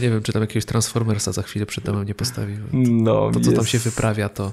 Nie 0.03 0.11
wiem, 0.11 0.23
czy 0.23 0.33
tam 0.33 0.43
jakiegoś 0.43 0.65
Transformersa 0.65 1.33
za 1.33 1.43
chwilę 1.43 1.67
przed 1.67 1.85
domem 1.85 2.07
nie 2.07 2.15
postawił. 2.15 2.59
No, 2.73 3.31
to, 3.31 3.41
co 3.41 3.51
jest... 3.51 3.57
tam 3.57 3.67
się 3.67 3.79
wyprawia, 3.79 4.29
to 4.29 4.53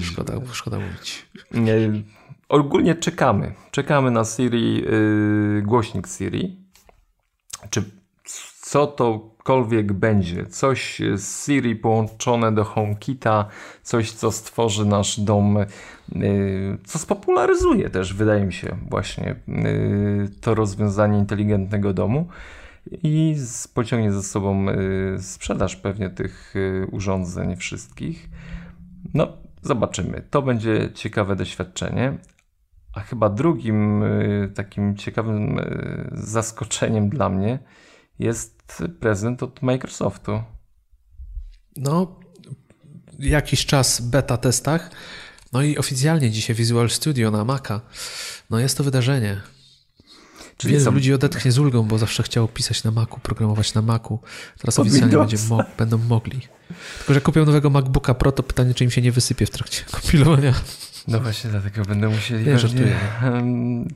szkoda, 0.00 0.32
szkoda 0.52 0.78
mówić. 0.78 1.26
Nie, 1.50 1.74
ogólnie 2.48 2.94
czekamy. 2.94 3.54
Czekamy 3.70 4.10
na 4.10 4.24
Siri, 4.24 4.74
yy, 4.74 5.62
głośnik 5.62 6.08
Siri. 6.08 6.56
Czy 7.70 7.84
co 8.74 8.86
tokolwiek 8.86 9.92
będzie, 9.92 10.46
coś 10.46 11.00
z 11.14 11.46
Siri 11.46 11.76
połączone 11.76 12.54
do 12.54 12.64
HomeKita, 12.64 13.46
coś 13.82 14.12
co 14.12 14.32
stworzy 14.32 14.86
nasz 14.86 15.20
dom, 15.20 15.56
y, 15.56 16.78
co 16.84 16.98
spopularyzuje 16.98 17.90
też, 17.90 18.14
wydaje 18.14 18.44
mi 18.44 18.52
się, 18.52 18.76
właśnie 18.90 19.36
y, 19.48 20.30
to 20.40 20.54
rozwiązanie 20.54 21.18
inteligentnego 21.18 21.92
domu 21.92 22.28
i 23.02 23.36
pociągnie 23.74 24.12
ze 24.12 24.22
sobą 24.22 24.66
y, 24.68 25.22
sprzedaż 25.22 25.76
pewnie 25.76 26.10
tych 26.10 26.54
urządzeń 26.90 27.56
wszystkich. 27.56 28.28
No, 29.14 29.28
zobaczymy. 29.62 30.22
To 30.30 30.42
będzie 30.42 30.90
ciekawe 30.94 31.36
doświadczenie. 31.36 32.18
A 32.94 33.00
chyba 33.00 33.28
drugim 33.28 34.04
takim 34.54 34.96
ciekawym 34.96 35.60
zaskoczeniem 36.12 37.08
dla 37.08 37.28
mnie 37.28 37.58
jest 38.18 38.82
prezent 39.00 39.42
od 39.42 39.62
Microsoftu. 39.62 40.42
No, 41.76 42.20
jakiś 43.18 43.66
czas 43.66 44.00
beta 44.00 44.36
testach. 44.36 44.90
No 45.52 45.62
i 45.62 45.78
oficjalnie 45.78 46.30
dzisiaj 46.30 46.56
Visual 46.56 46.90
Studio 46.90 47.30
na 47.30 47.44
Maca. 47.44 47.80
No 48.50 48.58
jest 48.58 48.78
to 48.78 48.84
wydarzenie. 48.84 49.40
Czyli 50.56 50.74
Wielu 50.78 50.92
ludzi 50.92 51.14
odetchnie 51.14 51.52
z 51.52 51.58
ulgą, 51.58 51.82
bo 51.82 51.98
zawsze 51.98 52.22
chciało 52.22 52.48
pisać 52.48 52.84
na 52.84 52.90
Macu, 52.90 53.20
programować 53.22 53.74
na 53.74 53.82
Macu. 53.82 54.18
Teraz 54.58 54.78
oficjalnie 54.78 55.18
będzie 55.18 55.38
mo 55.48 55.64
będą 55.78 55.98
mogli. 55.98 56.40
Tylko, 56.98 57.14
że 57.14 57.20
kupią 57.20 57.44
nowego 57.44 57.70
MacBooka 57.70 58.14
Pro, 58.14 58.32
to 58.32 58.42
pytanie, 58.42 58.74
czy 58.74 58.84
im 58.84 58.90
się 58.90 59.02
nie 59.02 59.12
wysypie 59.12 59.46
w 59.46 59.50
trakcie 59.50 59.84
kompilowania. 60.00 60.54
No 61.08 61.20
właśnie, 61.20 61.50
dlatego 61.50 61.82
będą 61.82 62.10
musieli. 62.10 62.46
Nie, 62.46 62.58
żartuję. 62.58 62.96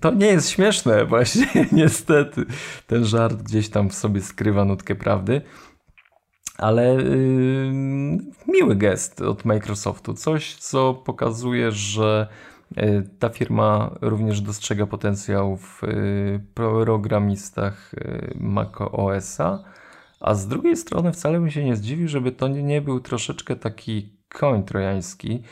To 0.01 0.15
nie 0.15 0.27
jest 0.27 0.51
śmieszne, 0.51 1.05
właśnie, 1.15 1.67
niestety. 1.73 2.47
Ten 2.87 3.05
żart 3.05 3.43
gdzieś 3.43 3.69
tam 3.69 3.91
w 3.91 3.95
sobie 3.95 4.21
skrywa 4.21 4.65
nutkę 4.65 4.95
prawdy. 4.95 5.41
Ale 6.59 6.95
yy, 6.95 7.73
miły 8.49 8.77
gest 8.77 9.21
od 9.21 9.45
Microsoftu. 9.45 10.15
Coś, 10.15 10.55
co 10.55 10.95
pokazuje, 10.95 11.73
że 11.73 12.29
yy, 12.77 13.11
ta 13.19 13.29
firma 13.29 13.91
również 14.01 14.41
dostrzega 14.41 14.87
potencjał 14.87 15.57
w 15.57 15.83
yy, 15.83 16.41
programistach 16.55 17.93
yy, 17.97 18.37
Mac 18.41 18.69
OS-a. 18.79 19.65
A 20.21 20.35
z 20.35 20.49
drugiej 20.49 20.77
strony 20.77 21.13
wcale 21.13 21.41
bym 21.41 21.51
się 21.51 21.65
nie 21.65 21.77
zdziwił, 21.77 22.09
żeby 22.09 22.33
to 22.33 22.49
nie 22.49 22.81
był 22.81 23.01
troszeczkę 23.01 23.57
taki 23.57 24.18
koń 24.29 24.65
trojański, 24.65 25.43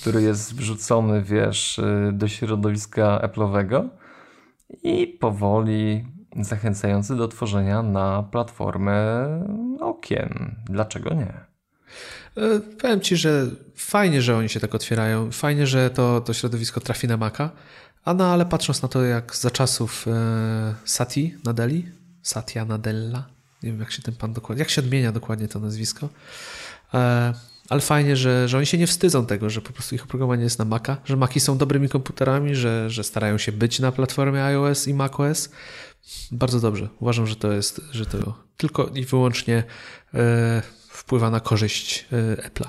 który 0.00 0.22
jest 0.22 0.54
wrzucony, 0.54 1.22
wiesz, 1.22 1.78
y, 1.78 2.10
do 2.12 2.28
środowiska 2.28 3.20
Apple'owego 3.24 3.88
i 4.82 5.06
powoli 5.06 6.04
zachęcający 6.36 7.16
do 7.16 7.28
tworzenia 7.28 7.82
na 7.82 8.22
platformę 8.22 9.28
okien. 9.80 10.54
Dlaczego 10.64 11.14
nie? 11.14 11.32
E, 12.36 12.60
powiem 12.80 13.00
Ci, 13.00 13.16
że 13.16 13.46
fajnie, 13.74 14.22
że 14.22 14.36
oni 14.36 14.48
się 14.48 14.60
tak 14.60 14.74
otwierają. 14.74 15.32
Fajnie, 15.32 15.66
że 15.66 15.90
to, 15.90 16.20
to 16.20 16.34
środowisko 16.34 16.80
trafi 16.80 17.08
na 17.08 17.16
Maca. 17.16 17.50
A 18.04 18.14
no, 18.14 18.26
ale 18.26 18.46
patrząc 18.46 18.82
na 18.82 18.88
to, 18.88 19.02
jak 19.02 19.36
za 19.36 19.50
czasów 19.50 20.08
e, 20.08 20.74
Sati 20.84 21.34
Nadeli, 21.44 21.88
Satya 22.22 22.64
Nadella, 22.68 23.24
nie 23.62 23.70
wiem 23.70 23.80
jak 23.80 23.92
się 23.92 24.02
ten 24.02 24.14
pan 24.14 24.32
dokładnie, 24.32 24.60
jak 24.60 24.70
się 24.70 24.80
odmienia 24.80 25.12
dokładnie 25.12 25.48
to 25.48 25.60
nazwisko, 25.60 26.08
e, 26.94 27.34
ale 27.72 27.80
fajnie, 27.80 28.16
że, 28.16 28.48
że 28.48 28.56
oni 28.56 28.66
się 28.66 28.78
nie 28.78 28.86
wstydzą 28.86 29.26
tego, 29.26 29.50
że 29.50 29.60
po 29.60 29.72
prostu 29.72 29.94
ich 29.94 30.04
oprogramowanie 30.04 30.42
jest 30.44 30.58
na 30.58 30.64
Maca, 30.64 30.96
że 31.04 31.16
Maci 31.16 31.40
są 31.40 31.58
dobrymi 31.58 31.88
komputerami, 31.88 32.54
że, 32.54 32.90
że 32.90 33.04
starają 33.04 33.38
się 33.38 33.52
być 33.52 33.80
na 33.80 33.92
platformie 33.92 34.44
iOS 34.44 34.88
i 34.88 34.94
macOS. 34.94 35.50
Bardzo 36.32 36.60
dobrze. 36.60 36.88
Uważam, 37.00 37.26
że 37.26 37.36
to 37.36 37.52
jest, 37.52 37.80
że 37.92 38.06
to 38.06 38.34
tylko 38.56 38.86
i 38.94 39.04
wyłącznie 39.04 39.64
e, 40.14 40.62
wpływa 40.88 41.30
na 41.30 41.40
korzyść 41.40 42.06
e, 42.12 42.48
Apple'a. 42.48 42.68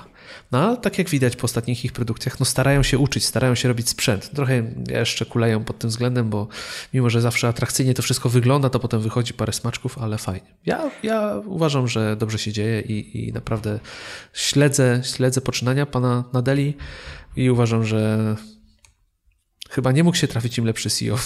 No 0.52 0.58
ale 0.58 0.76
tak 0.76 0.98
jak 0.98 1.08
widać 1.08 1.36
po 1.36 1.44
ostatnich 1.44 1.84
ich 1.84 1.92
produkcjach, 1.92 2.40
no 2.40 2.46
starają 2.46 2.82
się 2.82 2.98
uczyć, 2.98 3.24
starają 3.24 3.54
się 3.54 3.68
robić 3.68 3.88
sprzęt. 3.88 4.30
Trochę 4.34 4.62
jeszcze 4.88 5.26
kuleją 5.26 5.64
pod 5.64 5.78
tym 5.78 5.90
względem, 5.90 6.30
bo 6.30 6.48
mimo, 6.94 7.10
że 7.10 7.20
zawsze 7.20 7.48
atrakcyjnie 7.48 7.94
to 7.94 8.02
wszystko 8.02 8.28
wygląda, 8.28 8.70
to 8.70 8.80
potem 8.80 9.00
wychodzi 9.00 9.34
parę 9.34 9.52
smaczków, 9.52 9.98
ale 9.98 10.18
fajnie. 10.18 10.54
Ja, 10.66 10.90
ja 11.02 11.40
uważam, 11.46 11.88
że 11.88 12.16
dobrze 12.16 12.38
się 12.38 12.52
dzieje 12.52 12.80
i, 12.80 13.28
i 13.28 13.32
naprawdę 13.32 13.80
śledzę, 14.32 15.02
śledzę 15.04 15.40
poczynania 15.40 15.86
pana 15.86 16.24
Nadeli 16.32 16.76
i 17.36 17.50
uważam, 17.50 17.84
że 17.84 18.36
chyba 19.70 19.92
nie 19.92 20.04
mógł 20.04 20.16
się 20.16 20.28
trafić 20.28 20.58
im 20.58 20.64
lepszy 20.64 20.90
CEO 20.90 21.18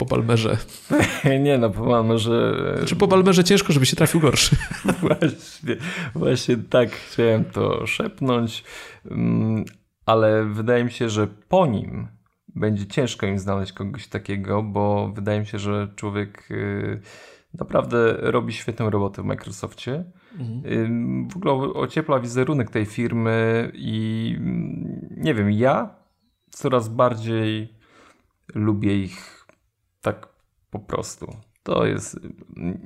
po 0.00 0.06
Palmerze. 0.06 0.56
Nie 1.44 1.58
no, 1.58 1.70
po 1.70 1.84
Palmerze... 1.84 2.54
Znaczy 2.78 2.96
po 2.96 3.08
Palmerze 3.08 3.44
ciężko, 3.44 3.72
żeby 3.72 3.86
się 3.86 3.96
trafił 3.96 4.20
gorszy. 4.20 4.56
właśnie, 5.02 5.76
właśnie 6.14 6.56
tak 6.56 6.90
chciałem 6.90 7.44
to 7.44 7.86
szepnąć, 7.86 8.64
mm, 9.10 9.64
ale 10.06 10.44
wydaje 10.44 10.84
mi 10.84 10.90
się, 10.90 11.08
że 11.08 11.26
po 11.26 11.66
nim 11.66 12.08
będzie 12.54 12.86
ciężko 12.86 13.26
im 13.26 13.38
znaleźć 13.38 13.72
kogoś 13.72 14.06
takiego, 14.06 14.62
bo 14.62 15.12
wydaje 15.14 15.40
mi 15.40 15.46
się, 15.46 15.58
że 15.58 15.88
człowiek 15.96 16.50
y, 16.50 17.00
naprawdę 17.54 18.16
robi 18.20 18.52
świetną 18.52 18.90
robotę 18.90 19.22
w 19.22 19.24
Microsoftie. 19.24 20.04
Mhm. 20.38 21.28
W 21.28 21.36
ogóle 21.36 21.54
ociepla 21.74 22.20
wizerunek 22.20 22.70
tej 22.70 22.86
firmy 22.86 23.70
i 23.74 24.34
mm, 24.38 25.08
nie 25.16 25.34
wiem, 25.34 25.50
ja 25.50 25.94
coraz 26.50 26.88
bardziej 26.88 27.80
lubię 28.54 28.96
ich 29.02 29.39
tak 30.02 30.28
po 30.70 30.78
prostu. 30.78 31.36
To 31.62 31.86
jest. 31.86 32.20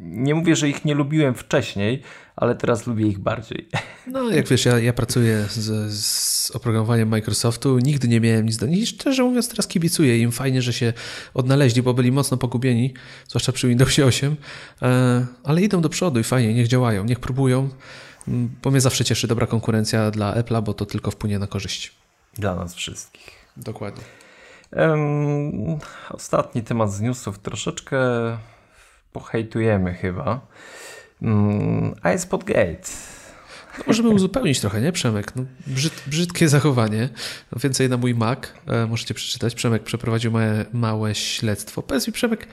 Nie 0.00 0.34
mówię, 0.34 0.56
że 0.56 0.68
ich 0.68 0.84
nie 0.84 0.94
lubiłem 0.94 1.34
wcześniej, 1.34 2.02
ale 2.36 2.54
teraz 2.54 2.86
lubię 2.86 3.06
ich 3.06 3.18
bardziej. 3.18 3.68
No, 4.06 4.30
jak 4.30 4.48
wiesz, 4.48 4.64
ja, 4.64 4.78
ja 4.78 4.92
pracuję 4.92 5.46
z, 5.50 5.92
z 5.94 6.50
oprogramowaniem 6.50 7.08
Microsoftu, 7.08 7.78
nigdy 7.78 8.08
nie 8.08 8.20
miałem 8.20 8.46
nic 8.46 8.56
do 8.56 8.66
nich. 8.66 8.88
Szczerze 8.88 9.22
mówiąc, 9.22 9.48
teraz 9.48 9.66
kibicuję 9.66 10.18
im. 10.18 10.32
Fajnie, 10.32 10.62
że 10.62 10.72
się 10.72 10.92
odnaleźli, 11.34 11.82
bo 11.82 11.94
byli 11.94 12.12
mocno 12.12 12.36
pogubieni, 12.36 12.94
zwłaszcza 13.28 13.52
przy 13.52 13.68
Windowsie 13.68 14.04
8, 14.04 14.36
e, 14.82 15.26
ale 15.44 15.62
idą 15.62 15.80
do 15.80 15.88
przodu 15.88 16.20
i 16.20 16.24
fajnie, 16.24 16.54
niech 16.54 16.68
działają, 16.68 17.04
niech 17.04 17.20
próbują, 17.20 17.68
mm, 18.28 18.50
bo 18.62 18.70
mnie 18.70 18.80
zawsze 18.80 19.04
cieszy 19.04 19.28
dobra 19.28 19.46
konkurencja 19.46 20.10
dla 20.10 20.34
Apple'a, 20.34 20.62
bo 20.62 20.74
to 20.74 20.86
tylko 20.86 21.10
wpłynie 21.10 21.38
na 21.38 21.46
korzyść. 21.46 21.92
Dla 22.34 22.54
nas 22.54 22.74
wszystkich. 22.74 23.30
Dokładnie. 23.56 24.23
Um, 24.76 25.78
ostatni 26.10 26.62
temat 26.62 26.92
z 26.92 27.00
newsów 27.00 27.38
troszeczkę 27.38 27.98
pohejtujemy 29.12 29.94
chyba. 29.94 30.46
Um, 31.22 31.94
iSpotGate. 32.16 32.88
No 33.78 33.84
możemy 33.86 34.08
uzupełnić 34.08 34.60
trochę, 34.60 34.80
nie 34.80 34.92
Przemek? 34.92 35.36
No, 35.36 35.44
brzyd, 35.66 36.02
brzydkie 36.06 36.48
zachowanie. 36.48 37.08
No, 37.52 37.58
więcej 37.62 37.88
na 37.88 37.96
mój 37.96 38.14
Mac. 38.14 38.38
E, 38.66 38.86
możecie 38.86 39.14
przeczytać. 39.14 39.54
Przemek 39.54 39.82
przeprowadził 39.82 40.32
małe, 40.32 40.64
małe 40.72 41.14
śledztwo. 41.14 41.82
Powiedz 41.82 42.06
mi 42.06 42.12
Przemek, 42.12 42.48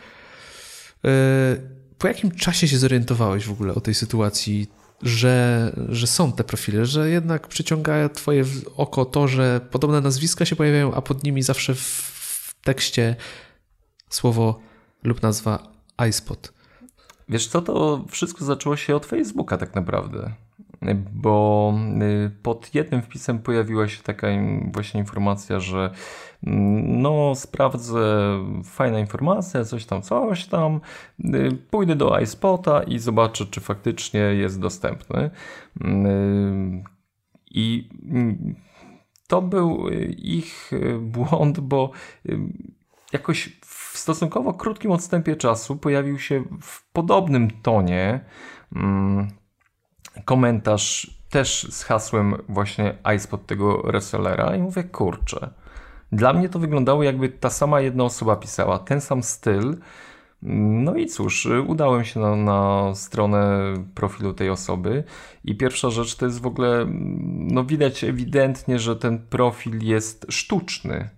e, 1.06 1.58
po 1.98 2.08
jakim 2.08 2.32
czasie 2.32 2.68
się 2.68 2.78
zorientowałeś 2.78 3.46
w 3.46 3.52
ogóle 3.52 3.76
o 3.76 3.82
tej 3.82 3.94
sytuacji 3.94 4.68
że, 5.04 5.72
że 5.90 6.08
są 6.08 6.32
te 6.32 6.44
profile, 6.44 6.86
że 6.86 7.10
jednak 7.10 7.48
przyciąga 7.48 8.10
twoje 8.10 8.46
oko 8.78 9.06
to, 9.06 9.28
że 9.28 9.62
podobne 9.72 10.02
nazwiska 10.02 10.46
się 10.46 10.56
pojawiają, 10.56 10.94
a 10.94 11.02
pod 11.02 11.24
nimi 11.24 11.44
zawsze 11.44 11.76
w 11.76 12.11
tekście 12.64 13.16
słowo 14.09 14.59
lub 15.03 15.22
nazwa 15.22 15.68
iSpot. 16.09 16.53
Wiesz 17.30 17.47
co, 17.47 17.62
to 17.62 18.05
wszystko 18.09 18.45
zaczęło 18.45 18.78
się 18.78 18.95
od 18.95 19.05
Facebooka 19.05 19.57
tak 19.57 19.76
naprawdę 19.76 20.32
bo 21.14 21.74
y, 22.01 22.32
pod 22.43 22.76
jednym 22.76 23.01
wpisem 23.01 23.39
pojawiła 23.39 23.88
się 23.88 24.03
taka 24.03 24.28
właśnie 24.74 24.99
informacja, 24.99 25.59
że 25.59 25.91
mm, 26.43 27.01
no 27.01 27.36
sprawdzę, 27.36 27.99
fajna 28.64 28.99
informacja, 28.99 29.64
coś 29.64 29.86
tam, 29.86 30.01
coś 30.01 30.45
tam, 30.45 30.82
y, 31.20 31.57
pójdę 31.72 31.95
do 31.95 32.20
iSpota 32.20 32.84
i 32.84 32.99
zobaczę, 32.99 33.45
czy 33.45 33.62
faktycznie 33.62 34.20
jest 34.20 34.59
dostępny. 34.59 35.30
Y, 35.82 36.84
I 37.51 37.89
mm, 38.12 38.55
to 39.32 39.42
był 39.42 39.90
ich 40.18 40.72
błąd, 41.00 41.60
bo 41.60 41.92
jakoś 43.14 43.60
w 43.66 43.98
stosunkowo 43.98 44.54
krótkim 44.54 44.92
odstępie 44.92 45.36
czasu 45.36 45.76
pojawił 45.76 46.20
się 46.20 46.44
w 46.62 46.92
podobnym 46.92 47.52
tonie 47.62 48.20
mm, 48.76 49.28
komentarz 50.26 51.18
też 51.30 51.68
z 51.72 51.84
hasłem 51.84 52.36
właśnie 52.50 52.98
iSpot 53.16 53.46
tego 53.46 53.82
resellera 53.82 54.56
i 54.56 54.60
mówię, 54.60 54.84
kurczę. 54.84 55.50
Dla 56.12 56.34
mnie 56.34 56.50
to 56.50 56.60
wyglądało 56.60 57.04
jakby 57.04 57.30
ta 57.30 57.50
sama 57.50 57.82
jedna 57.82 58.04
osoba 58.04 58.36
pisała, 58.36 58.80
ten 58.80 59.02
sam 59.02 59.24
styl. 59.24 59.78
No 60.44 60.96
i 60.96 61.08
cóż, 61.08 61.48
udałem 61.68 62.06
się 62.06 62.20
na, 62.20 62.36
na 62.36 62.92
stronę 62.96 63.74
profilu 63.96 64.34
tej 64.34 64.50
osoby 64.50 65.04
i 65.46 65.56
pierwsza 65.56 65.89
rzecz 65.89 66.16
to 66.16 66.26
jest 66.26 66.42
w 66.42 66.46
ogóle, 66.46 66.86
no 67.30 67.64
widać 67.64 68.04
ewidentnie, 68.04 68.80
że 68.80 68.96
ten 68.96 69.20
profil 69.20 69.86
jest 69.86 70.26
sztuczny 70.30 71.10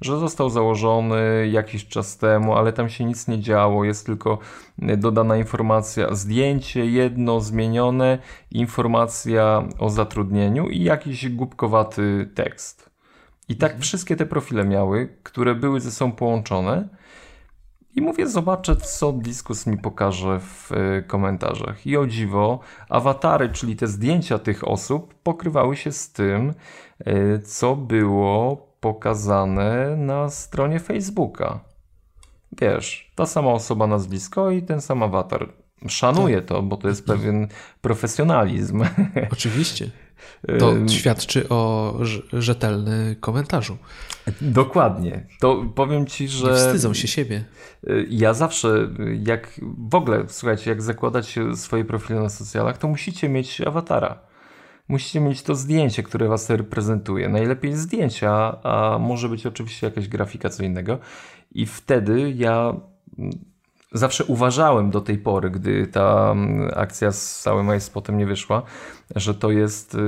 że 0.00 0.18
został 0.18 0.50
założony 0.50 1.48
jakiś 1.52 1.88
czas 1.88 2.18
temu, 2.18 2.54
ale 2.54 2.72
tam 2.72 2.88
się 2.88 3.04
nic 3.04 3.28
nie 3.28 3.40
działo, 3.40 3.84
jest 3.84 4.06
tylko 4.06 4.38
dodana 4.78 5.36
informacja, 5.36 6.14
zdjęcie 6.14 6.86
jedno 6.86 7.40
zmienione, 7.40 8.18
informacja 8.50 9.68
o 9.78 9.90
zatrudnieniu 9.90 10.68
i 10.68 10.82
jakiś 10.82 11.28
głupkowaty 11.28 12.30
tekst. 12.34 12.90
I 13.48 13.56
tak 13.56 13.70
mhm. 13.70 13.82
wszystkie 13.82 14.16
te 14.16 14.26
profile 14.26 14.64
miały, 14.64 15.16
które 15.22 15.54
były 15.54 15.80
ze 15.80 15.90
sobą 15.90 16.12
połączone. 16.12 16.88
I 17.96 18.00
mówię, 18.00 18.28
zobaczę, 18.28 18.76
co 18.76 19.12
Diskus 19.12 19.66
mi 19.66 19.78
pokaże 19.78 20.40
w 20.40 20.72
e, 20.72 21.02
komentarzach. 21.02 21.86
I 21.86 21.96
o 21.96 22.06
dziwo, 22.06 22.60
awatary, 22.88 23.48
czyli 23.48 23.76
te 23.76 23.86
zdjęcia 23.86 24.38
tych 24.38 24.68
osób, 24.68 25.14
pokrywały 25.14 25.76
się 25.76 25.92
z 25.92 26.12
tym, 26.12 26.54
e, 26.98 27.38
co 27.38 27.76
było 27.76 28.56
pokazane 28.80 29.96
na 29.96 30.30
stronie 30.30 30.80
Facebooka. 30.80 31.60
Wiesz, 32.60 33.12
ta 33.14 33.26
sama 33.26 33.50
osoba 33.50 33.86
nazwisko 33.86 34.50
i 34.50 34.62
ten 34.62 34.80
sam 34.80 35.02
awatar. 35.02 35.48
Szanuję 35.88 36.36
tak. 36.36 36.44
to, 36.44 36.62
bo 36.62 36.76
to 36.76 36.88
jest 36.88 37.06
pewien 37.06 37.48
profesjonalizm. 37.80 38.84
Oczywiście. 39.32 39.90
To 40.58 40.88
świadczy 40.88 41.48
o 41.48 41.94
rzetelny 42.32 43.16
komentarzu. 43.20 43.76
Dokładnie. 44.40 45.26
To 45.40 45.64
powiem 45.74 46.06
ci, 46.06 46.28
że. 46.28 46.46
Nie 46.46 46.56
wstydzą 46.56 46.94
się 46.94 47.08
siebie. 47.08 47.44
Ja 48.08 48.34
zawsze, 48.34 48.88
jak 49.22 49.60
w 49.78 49.94
ogóle, 49.94 50.24
słuchajcie, 50.28 50.70
jak 50.70 50.82
zakładać 50.82 51.38
swoje 51.54 51.84
profile 51.84 52.20
na 52.20 52.28
socjalach, 52.28 52.78
to 52.78 52.88
musicie 52.88 53.28
mieć 53.28 53.60
awatara 53.60 54.34
musicie 54.88 55.20
mieć 55.20 55.42
to 55.42 55.54
zdjęcie, 55.54 56.02
które 56.02 56.28
was 56.28 56.50
reprezentuje. 56.50 57.28
Najlepiej 57.28 57.72
zdjęcia, 57.72 58.62
a 58.62 58.98
może 59.00 59.28
być 59.28 59.46
oczywiście 59.46 59.86
jakaś 59.86 60.08
grafika, 60.08 60.48
co 60.50 60.64
innego. 60.64 60.98
I 61.52 61.66
wtedy 61.66 62.32
ja 62.36 62.74
mm, 63.18 63.53
zawsze 63.94 64.24
uważałem 64.24 64.90
do 64.90 65.00
tej 65.00 65.18
pory, 65.18 65.50
gdy 65.50 65.86
ta 65.86 66.30
mm, 66.32 66.70
akcja 66.76 67.12
z 67.12 67.40
całym 67.40 67.76
iSpotem 67.76 68.18
nie 68.18 68.26
wyszła, 68.26 68.62
że 69.16 69.34
to 69.34 69.50
jest 69.50 69.94
y, 69.94 69.98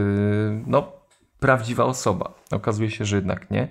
no, 0.67 0.93
prawdziwa 1.41 1.85
osoba. 1.85 2.35
Okazuje 2.51 2.91
się, 2.91 3.05
że 3.05 3.17
jednak 3.17 3.51
nie. 3.51 3.69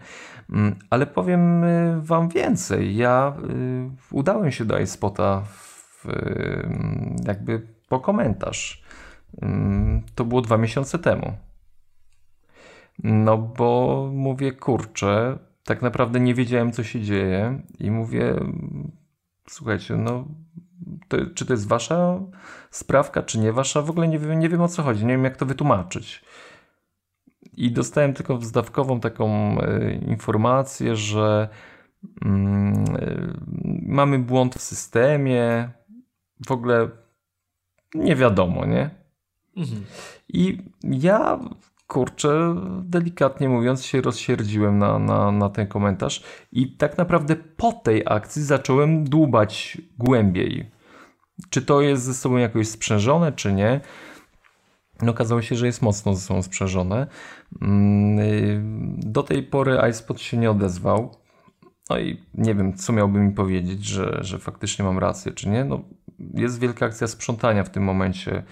Mm, 0.49 0.75
ale 0.89 1.05
powiem 1.05 1.63
y, 1.63 2.01
wam 2.01 2.29
więcej. 2.29 2.95
Ja 2.95 3.33
y, 3.49 3.89
udałem 4.11 4.51
się 4.51 4.65
do 4.65 4.79
iSpota 4.79 5.41
w, 5.45 6.05
jakby 7.25 7.67
po 7.89 7.99
komentarz 7.99 8.85
to 10.15 10.25
było 10.25 10.41
dwa 10.41 10.57
miesiące 10.57 10.99
temu. 10.99 11.33
No 13.03 13.37
bo 13.37 14.09
mówię, 14.13 14.51
kurczę, 14.51 15.37
tak 15.63 15.81
naprawdę 15.81 16.19
nie 16.19 16.33
wiedziałem, 16.33 16.71
co 16.71 16.83
się 16.83 17.01
dzieje 17.01 17.61
i 17.79 17.91
mówię, 17.91 18.35
słuchajcie, 19.49 19.95
no 19.95 20.25
to, 21.07 21.17
czy 21.35 21.45
to 21.45 21.53
jest 21.53 21.67
wasza 21.67 22.19
sprawka, 22.71 23.23
czy 23.23 23.39
nie 23.39 23.53
wasza, 23.53 23.81
w 23.81 23.89
ogóle 23.89 24.07
nie 24.07 24.19
wiem, 24.19 24.39
nie 24.39 24.49
wiem 24.49 24.61
o 24.61 24.67
co 24.67 24.83
chodzi, 24.83 25.05
nie 25.05 25.13
wiem 25.13 25.23
jak 25.23 25.37
to 25.37 25.45
wytłumaczyć. 25.45 26.23
I 27.53 27.71
dostałem 27.71 28.13
tylko 28.13 28.41
zdawkową 28.41 28.99
taką 28.99 29.57
y, 29.61 30.01
informację, 30.07 30.95
że 30.95 31.49
y, 32.05 32.27
mamy 33.85 34.19
błąd 34.19 34.55
w 34.55 34.61
systemie, 34.61 35.69
w 36.47 36.51
ogóle 36.51 36.89
nie 37.93 38.15
wiadomo, 38.15 38.65
nie? 38.65 38.89
Mhm. 39.57 39.85
I 40.29 40.57
ja 40.83 41.39
kurczę, 41.87 42.55
delikatnie 42.83 43.49
mówiąc, 43.49 43.85
się 43.85 44.01
rozsierdziłem 44.01 44.77
na, 44.77 44.99
na, 44.99 45.31
na 45.31 45.49
ten 45.49 45.67
komentarz 45.67 46.23
i 46.51 46.77
tak 46.77 46.97
naprawdę 46.97 47.35
po 47.35 47.71
tej 47.73 48.03
akcji 48.05 48.43
zacząłem 48.43 49.03
dłubać 49.03 49.77
głębiej. 49.97 50.71
Czy 51.49 51.61
to 51.61 51.81
jest 51.81 52.03
ze 52.03 52.13
sobą 52.13 52.37
jakoś 52.37 52.67
sprzężone, 52.67 53.31
czy 53.31 53.53
nie? 53.53 53.81
No, 55.01 55.11
okazało 55.11 55.41
się, 55.41 55.55
że 55.55 55.65
jest 55.65 55.81
mocno 55.81 56.15
ze 56.15 56.21
sobą 56.21 56.41
sprzężone. 56.41 57.07
Mm, 57.61 58.19
y, 58.19 58.61
do 58.97 59.23
tej 59.23 59.43
pory 59.43 59.79
iSpot 59.89 60.21
się 60.21 60.37
nie 60.37 60.51
odezwał. 60.51 61.11
No 61.89 61.99
i 61.99 62.23
nie 62.33 62.55
wiem, 62.55 62.73
co 62.73 62.93
miałby 62.93 63.19
mi 63.19 63.31
powiedzieć, 63.33 63.85
że, 63.85 64.17
że 64.21 64.39
faktycznie 64.39 64.85
mam 64.85 64.99
rację, 64.99 65.31
czy 65.31 65.49
nie. 65.49 65.65
No, 65.65 65.83
jest 66.33 66.59
wielka 66.59 66.85
akcja 66.85 67.07
sprzątania 67.07 67.63
w 67.63 67.69
tym 67.69 67.83
momencie 67.83 68.43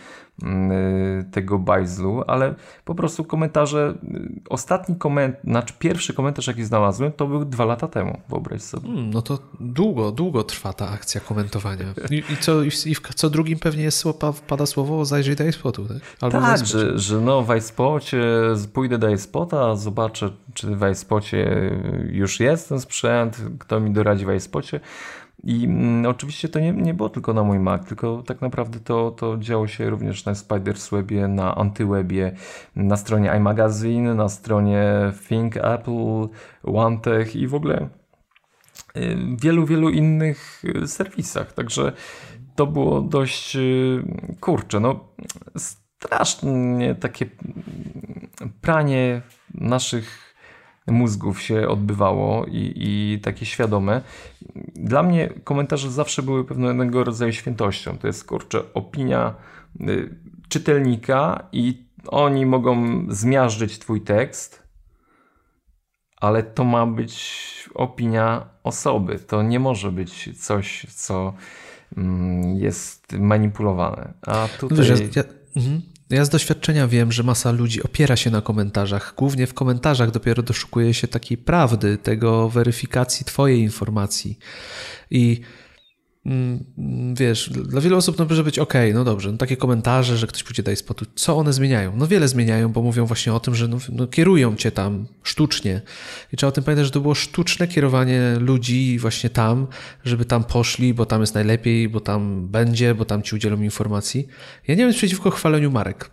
tego 1.32 1.60
bajzlu, 1.60 2.24
ale 2.28 2.56
po 2.86 2.96
prostu 2.96 3.24
komentarze, 3.24 3.94
y, 4.04 4.30
ostatni 4.50 4.96
komentarz, 4.96 5.44
znaczy 5.44 5.74
pierwszy 5.80 6.14
komentarz 6.14 6.48
jaki 6.48 6.64
znalazłem 6.64 7.12
to 7.12 7.28
był 7.28 7.46
dwa 7.46 7.66
lata 7.66 7.88
temu, 7.88 8.20
wyobraź 8.30 8.62
sobie. 8.62 8.88
Hmm, 8.88 9.10
no 9.10 9.22
to 9.22 9.40
długo, 9.60 10.12
długo 10.12 10.44
trwa 10.44 10.74
ta 10.74 10.90
akcja 10.90 11.22
komentowania. 11.22 11.86
I, 12.10 12.24
i 12.34 12.38
co, 12.38 12.64
i 12.64 12.72
w, 12.72 12.88
i 12.88 12.96
w 12.96 13.02
co 13.02 13.30
drugim 13.30 13.60
pewnie 13.60 13.84
jest, 13.84 14.04
pada 14.48 14.66
słowo 14.66 15.06
zajrzyj 15.06 15.36
do 15.36 15.44
iSpotu, 15.44 15.86
tak? 15.86 15.98
Albo 16.22 16.42
tak, 16.42 16.66
że, 16.66 17.00
że 17.00 17.22
no 17.22 17.42
w 17.42 17.56
iSpocie 17.56 18.24
pójdę 18.74 18.98
do 18.98 19.10
iSpota, 19.10 19.76
zobaczę 19.76 20.30
czy 20.54 20.76
w 20.76 20.92
iSpocie 20.92 21.72
już 22.12 22.40
jest 22.40 22.70
ten 22.70 22.80
sprzęt, 22.80 23.38
kto 23.60 23.80
mi 23.80 23.92
doradzi 23.92 24.26
w 24.26 24.34
iSpocie, 24.34 24.80
i 25.44 25.66
mm, 25.66 26.06
oczywiście 26.06 26.50
to 26.50 26.60
nie, 26.60 26.72
nie 26.72 26.94
było 26.94 27.10
tylko 27.10 27.34
na 27.34 27.44
mój 27.44 27.60
Mac, 27.60 27.88
tylko 27.88 28.24
tak 28.24 28.42
naprawdę 28.42 28.80
to, 28.80 29.12
to 29.12 29.38
działo 29.38 29.68
się 29.68 29.90
również 29.90 30.26
na 30.26 30.36
Spiderswebie, 30.36 31.28
na 31.28 31.56
Antywebie, 31.56 32.36
na 32.76 32.98
stronie 32.98 33.32
iMagazine, 33.38 34.16
na 34.16 34.30
stronie 34.30 35.12
Think 35.28 35.58
Apple, 35.58 36.28
OneTech 36.64 37.36
i 37.36 37.48
w 37.48 37.56
ogóle 37.56 37.90
y, 38.98 39.18
wielu, 39.42 39.66
wielu 39.66 39.90
innych 39.90 40.64
y, 40.84 40.88
serwisach. 40.88 41.54
Także 41.54 41.92
to 42.56 42.68
było 42.68 43.02
dość 43.02 43.56
y, 43.56 44.04
kurcze, 44.40 44.80
no 44.80 45.14
strasznie 45.58 46.96
takie 46.96 47.26
pranie 48.62 49.22
naszych 49.54 50.33
mózgów 50.88 51.42
się 51.42 51.68
odbywało 51.68 52.46
i, 52.46 52.74
i 52.76 53.20
takie 53.20 53.46
świadome. 53.46 54.02
Dla 54.76 55.04
mnie 55.04 55.30
komentarze 55.44 55.92
zawsze 55.92 56.24
były 56.24 56.46
pewnego 56.46 57.04
rodzaju 57.04 57.34
świętością. 57.34 57.98
To 57.98 58.08
jest 58.08 58.26
kurczę 58.26 58.74
opinia 58.74 59.36
y, 59.82 60.16
czytelnika 60.50 61.48
i 61.52 61.88
oni 62.08 62.46
mogą 62.46 63.06
zmiażdżyć 63.10 63.80
twój 63.80 64.02
tekst, 64.02 64.64
ale 66.18 66.44
to 66.44 66.64
ma 66.64 66.88
być 66.88 67.44
opinia 67.74 68.50
osoby. 68.64 69.20
To 69.20 69.44
nie 69.44 69.60
może 69.60 69.92
być 69.92 70.40
coś, 70.40 70.86
co 70.90 71.34
mm, 71.98 72.56
jest 72.56 73.14
manipulowane. 73.14 74.14
A 74.22 74.48
tutaj... 74.60 74.78
Wiesz, 74.78 75.16
ja, 75.16 75.24
mhm. 75.56 75.82
Ja 76.14 76.26
z 76.26 76.30
doświadczenia 76.30 76.88
wiem, 76.88 77.12
że 77.12 77.24
masa 77.24 77.52
ludzi 77.52 77.84
opiera 77.84 78.16
się 78.16 78.32
na 78.32 78.42
komentarzach. 78.42 79.14
Głównie 79.18 79.48
w 79.48 79.54
komentarzach 79.54 80.12
dopiero 80.12 80.44
doszukuje 80.44 80.94
się 80.94 81.08
takiej 81.08 81.38
prawdy, 81.38 81.98
tego 81.98 82.50
weryfikacji 82.50 83.26
Twojej 83.26 83.60
informacji. 83.60 84.40
I 85.12 85.42
wiesz, 87.14 87.50
dla 87.50 87.82
wielu 87.82 87.98
osób 87.98 88.18
to 88.18 88.26
może 88.26 88.44
być 88.44 88.60
ok, 88.60 88.74
no 88.94 89.04
dobrze, 89.04 89.32
no 89.32 89.38
takie 89.38 89.58
komentarze, 89.58 90.18
że 90.18 90.28
ktoś 90.28 90.44
pójdzie 90.44 90.64
daj 90.64 90.76
spotu, 90.76 91.06
co 91.16 91.38
one 91.38 91.54
zmieniają? 91.54 91.96
No 91.96 92.08
wiele 92.08 92.28
zmieniają, 92.28 92.70
bo 92.70 92.82
mówią 92.82 93.06
właśnie 93.06 93.34
o 93.34 93.40
tym, 93.40 93.56
że 93.56 93.68
no, 93.68 93.78
no, 93.90 94.08
kierują 94.08 94.56
cię 94.56 94.72
tam 94.72 95.08
sztucznie. 95.24 95.82
I 96.34 96.38
trzeba 96.38 96.48
o 96.48 96.52
tym 96.52 96.64
pamiętać, 96.64 96.86
że 96.86 96.92
to 96.92 97.00
było 97.00 97.16
sztuczne 97.16 97.68
kierowanie 97.68 98.22
ludzi 98.40 99.00
właśnie 99.00 99.30
tam, 99.30 99.68
żeby 100.04 100.26
tam 100.26 100.44
poszli, 100.44 100.94
bo 100.94 101.06
tam 101.06 101.22
jest 101.22 101.34
najlepiej, 101.34 101.90
bo 101.90 102.00
tam 102.00 102.48
będzie, 102.48 102.96
bo 102.96 103.06
tam 103.06 103.22
ci 103.22 103.36
udzielą 103.36 103.62
informacji. 103.62 104.28
Ja 104.68 104.76
nie 104.76 104.84
wiem 104.84 104.94
przeciwko 104.94 105.32
chwaleniu 105.32 105.72
marek. 105.72 106.12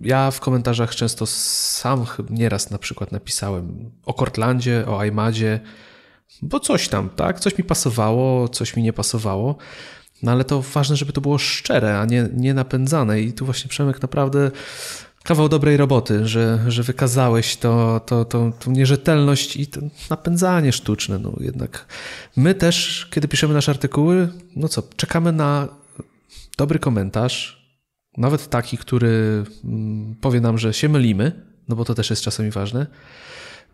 Ja 0.00 0.30
w 0.30 0.40
komentarzach 0.40 0.94
często 0.94 1.26
sam 1.26 2.06
nieraz 2.30 2.70
na 2.70 2.78
przykład 2.78 3.12
napisałem 3.12 3.90
o 4.06 4.14
Cortlandzie, 4.14 4.84
o 4.86 5.04
iMadzie, 5.04 5.60
bo 6.42 6.60
coś 6.60 6.88
tam, 6.88 7.10
tak? 7.10 7.40
Coś 7.40 7.58
mi 7.58 7.64
pasowało, 7.64 8.48
coś 8.48 8.76
mi 8.76 8.82
nie 8.82 8.92
pasowało. 8.92 9.56
No 10.22 10.32
ale 10.32 10.44
to 10.44 10.62
ważne, 10.62 10.96
żeby 10.96 11.12
to 11.12 11.20
było 11.20 11.38
szczere, 11.38 11.98
a 11.98 12.04
nie, 12.04 12.28
nie 12.34 12.54
napędzane. 12.54 13.20
I 13.20 13.32
tu 13.32 13.44
właśnie 13.44 13.68
Przemek 13.68 14.02
naprawdę 14.02 14.50
kawał 15.22 15.48
dobrej 15.48 15.76
roboty, 15.76 16.26
że, 16.28 16.64
że 16.68 16.82
wykazałeś 16.82 17.56
to, 17.56 18.00
to, 18.06 18.24
to, 18.24 18.52
tą 18.58 18.70
nierzetelność 18.70 19.56
i 19.56 19.66
to 19.66 19.80
napędzanie 20.10 20.72
sztuczne. 20.72 21.18
No 21.18 21.32
jednak 21.40 21.86
my 22.36 22.54
też, 22.54 23.08
kiedy 23.10 23.28
piszemy 23.28 23.54
nasze 23.54 23.72
artykuły, 23.72 24.28
no 24.56 24.68
co, 24.68 24.82
czekamy 24.96 25.32
na 25.32 25.68
dobry 26.58 26.78
komentarz, 26.78 27.62
nawet 28.16 28.48
taki, 28.48 28.78
który 28.78 29.44
mm, 29.64 30.14
powie 30.20 30.40
nam, 30.40 30.58
że 30.58 30.74
się 30.74 30.88
mylimy, 30.88 31.32
no 31.68 31.76
bo 31.76 31.84
to 31.84 31.94
też 31.94 32.10
jest 32.10 32.22
czasami 32.22 32.50
ważne. 32.50 32.86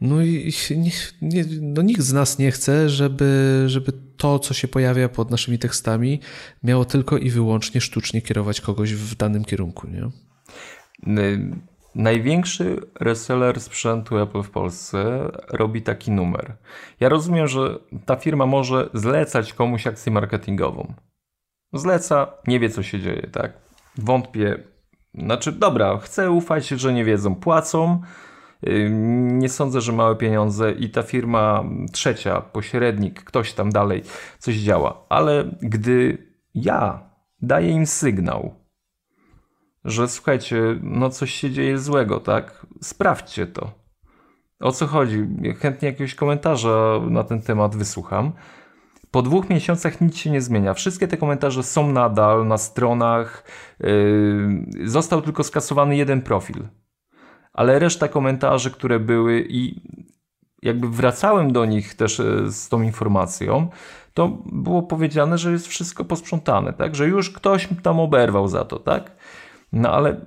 No 0.01 0.23
i 0.23 0.53
nie, 0.71 0.91
nie, 1.23 1.45
no 1.61 1.83
nikt 1.83 2.01
z 2.01 2.13
nas 2.13 2.39
nie 2.39 2.51
chce, 2.51 2.89
żeby, 2.89 3.65
żeby 3.67 3.93
to, 4.17 4.39
co 4.39 4.55
się 4.55 4.69
pojawia 4.69 5.09
pod 5.09 5.31
naszymi 5.31 5.59
tekstami, 5.59 6.21
miało 6.63 6.85
tylko 6.85 7.19
i 7.19 7.31
wyłącznie 7.31 7.81
sztucznie 7.81 8.23
kierować 8.23 8.61
kogoś 8.61 8.95
w 8.95 9.15
danym 9.15 9.45
kierunku. 9.45 9.87
Nie? 9.89 10.11
Największy 11.95 12.77
reseller 13.01 13.61
sprzętu 13.61 14.19
Apple 14.19 14.43
w 14.43 14.51
Polsce 14.51 15.31
robi 15.49 15.83
taki 15.83 16.11
numer. 16.11 16.57
Ja 17.01 17.09
rozumiem, 17.09 17.49
że 17.49 17.79
ta 18.07 18.17
firma 18.17 18.47
może 18.47 18.91
zlecać 18.95 19.53
komuś 19.53 19.87
akcję 19.87 20.13
marketingową. 20.13 20.95
Zleca, 21.73 22.33
nie 22.47 22.61
wie 22.61 22.71
co 22.71 22.83
się 22.83 23.01
dzieje, 23.01 23.29
tak? 23.33 23.53
Wątpię. 23.99 24.59
Znaczy, 25.15 25.53
dobra, 25.53 25.99
chcę 25.99 26.31
ufać, 26.31 26.69
że 26.69 26.93
nie 26.93 27.05
wiedzą, 27.05 27.35
płacą 27.35 28.01
nie 29.31 29.49
sądzę, 29.49 29.81
że 29.81 29.93
małe 29.93 30.17
pieniądze 30.17 30.73
i 30.73 30.91
ta 30.91 31.03
firma 31.03 31.65
trzecia, 31.93 32.41
pośrednik, 32.41 33.25
ktoś 33.25 33.53
tam 33.53 33.71
dalej 33.71 34.03
coś 34.39 34.57
działa. 34.57 35.07
Ale 35.09 35.45
gdy 35.63 36.27
ja 36.55 37.11
daję 37.43 37.71
im 37.71 37.87
sygnał, 37.87 38.55
że 39.85 40.09
słuchajcie, 40.09 40.63
no 40.83 41.11
coś 41.11 41.35
się 41.35 41.51
dzieje 41.51 41.79
złego, 41.79 42.21
tak? 42.21 42.67
Sprawdźcie 42.83 43.47
to. 43.47 43.71
O 44.61 44.73
co 44.73 44.87
chodzi? 44.87 45.27
Chętnie 45.59 45.89
jakiegoś 45.89 46.15
komentarza 46.15 47.01
na 47.11 47.25
ten 47.25 47.43
temat 47.43 47.77
wysłucham. 47.77 48.33
Po 49.11 49.23
dwóch 49.23 49.51
miesiącach 49.51 50.01
nic 50.01 50.17
się 50.17 50.31
nie 50.31 50.41
zmienia. 50.41 50.75
Wszystkie 50.75 51.09
te 51.09 51.17
komentarze 51.17 51.63
są 51.63 51.93
nadal 51.93 52.47
na 52.47 52.59
stronach. 52.59 53.45
Yy, 53.81 54.89
został 54.89 55.23
tylko 55.23 55.45
skasowany 55.45 55.97
jeden 55.97 56.23
profil 56.23 56.69
ale 57.53 57.79
reszta 57.79 58.09
komentarzy, 58.09 58.71
które 58.71 59.01
były 59.01 59.47
i 59.49 59.81
jakby 60.63 60.89
wracałem 60.89 61.53
do 61.53 61.65
nich 61.65 61.95
też 61.95 62.21
e, 62.21 62.53
z 62.53 62.69
tą 62.69 62.83
informacją, 62.83 63.69
to 64.15 64.29
było 64.53 64.83
powiedziane, 64.83 65.39
że 65.39 65.53
jest 65.53 65.67
wszystko 65.67 66.05
posprzątane, 66.05 66.73
tak? 66.73 66.95
Że 66.95 67.09
już 67.09 67.31
ktoś 67.31 67.69
tam 67.83 68.01
oberwał 68.01 68.49
za 68.49 68.65
to, 68.65 68.79
tak? 68.79 69.17
No 69.73 69.91
ale 69.91 70.27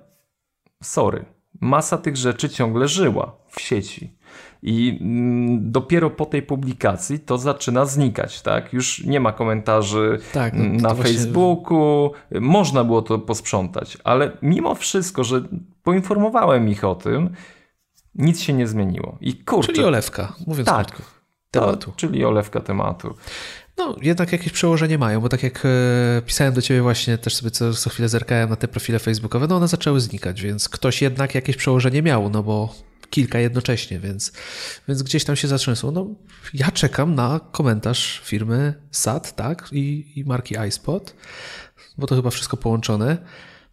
sorry, 0.84 1.26
masa 1.62 1.98
tych 1.98 2.18
rzeczy 2.18 2.50
ciągle 2.50 2.88
żyła 2.88 3.36
w 3.50 3.62
sieci. 3.62 4.18
I 4.64 4.98
mm, 5.02 5.72
dopiero 5.72 6.10
po 6.10 6.26
tej 6.26 6.42
publikacji 6.42 7.20
to 7.20 7.38
zaczyna 7.38 7.86
znikać, 7.86 8.42
tak? 8.42 8.74
Już 8.74 9.06
nie 9.06 9.20
ma 9.20 9.34
komentarzy 9.34 10.20
tak, 10.34 10.54
no, 10.54 10.90
na 10.90 10.96
Facebooku, 10.96 12.10
właśnie... 12.10 12.40
można 12.42 12.84
było 12.84 13.02
to 13.02 13.20
posprzątać, 13.20 13.98
ale 14.04 14.38
mimo 14.42 14.76
wszystko, 14.76 15.24
że 15.24 15.42
poinformowałem 15.84 16.70
ich 16.70 16.84
o 16.84 16.96
tym, 16.96 17.30
nic 18.16 18.42
się 18.42 18.54
nie 18.54 18.68
zmieniło. 18.68 19.18
I 19.22 19.36
kurczę, 19.36 19.74
czyli 19.74 19.88
olewka, 19.88 20.34
mówiąc 20.48 20.70
tak, 20.70 20.88
krótko. 20.88 21.12
Tematu. 21.52 21.92
To, 21.92 21.98
czyli 21.98 22.26
olewka 22.26 22.60
tematu. 22.60 23.16
No, 23.78 23.96
jednak 24.02 24.32
jakieś 24.32 24.54
przełożenie 24.54 24.98
mają, 24.98 25.22
bo 25.22 25.30
tak 25.30 25.44
jak 25.44 25.64
e, 25.66 26.22
pisałem 26.26 26.54
do 26.54 26.62
ciebie 26.62 26.82
właśnie, 26.82 27.18
też 27.18 27.36
sobie 27.36 27.52
co, 27.52 27.74
co 27.74 27.90
chwilę 27.90 28.10
zerkałem 28.10 28.50
na 28.50 28.56
te 28.56 28.68
profile 28.68 29.00
facebookowe, 29.00 29.48
no 29.48 29.56
one 29.56 29.68
zaczęły 29.68 30.00
znikać, 30.00 30.42
więc 30.42 30.70
ktoś 30.70 31.02
jednak 31.02 31.36
jakieś 31.36 31.58
przełożenie 31.58 32.02
miał, 32.02 32.30
no 32.30 32.44
bo 32.44 32.76
kilka 33.12 33.40
jednocześnie, 33.40 34.00
więc, 34.00 34.32
więc 34.88 35.04
gdzieś 35.04 35.24
tam 35.24 35.36
się 35.36 35.48
zatrzęsło. 35.48 35.92
No, 35.92 36.08
ja 36.54 36.72
czekam 36.72 37.16
na 37.16 37.40
komentarz 37.52 38.22
firmy 38.24 38.74
SAT, 38.92 39.36
tak, 39.36 39.70
i, 39.72 40.14
i 40.16 40.26
marki 40.26 40.56
iSpot, 40.68 41.16
bo 41.98 42.08
to 42.08 42.16
chyba 42.16 42.30
wszystko 42.30 42.58
połączone. 42.58 43.18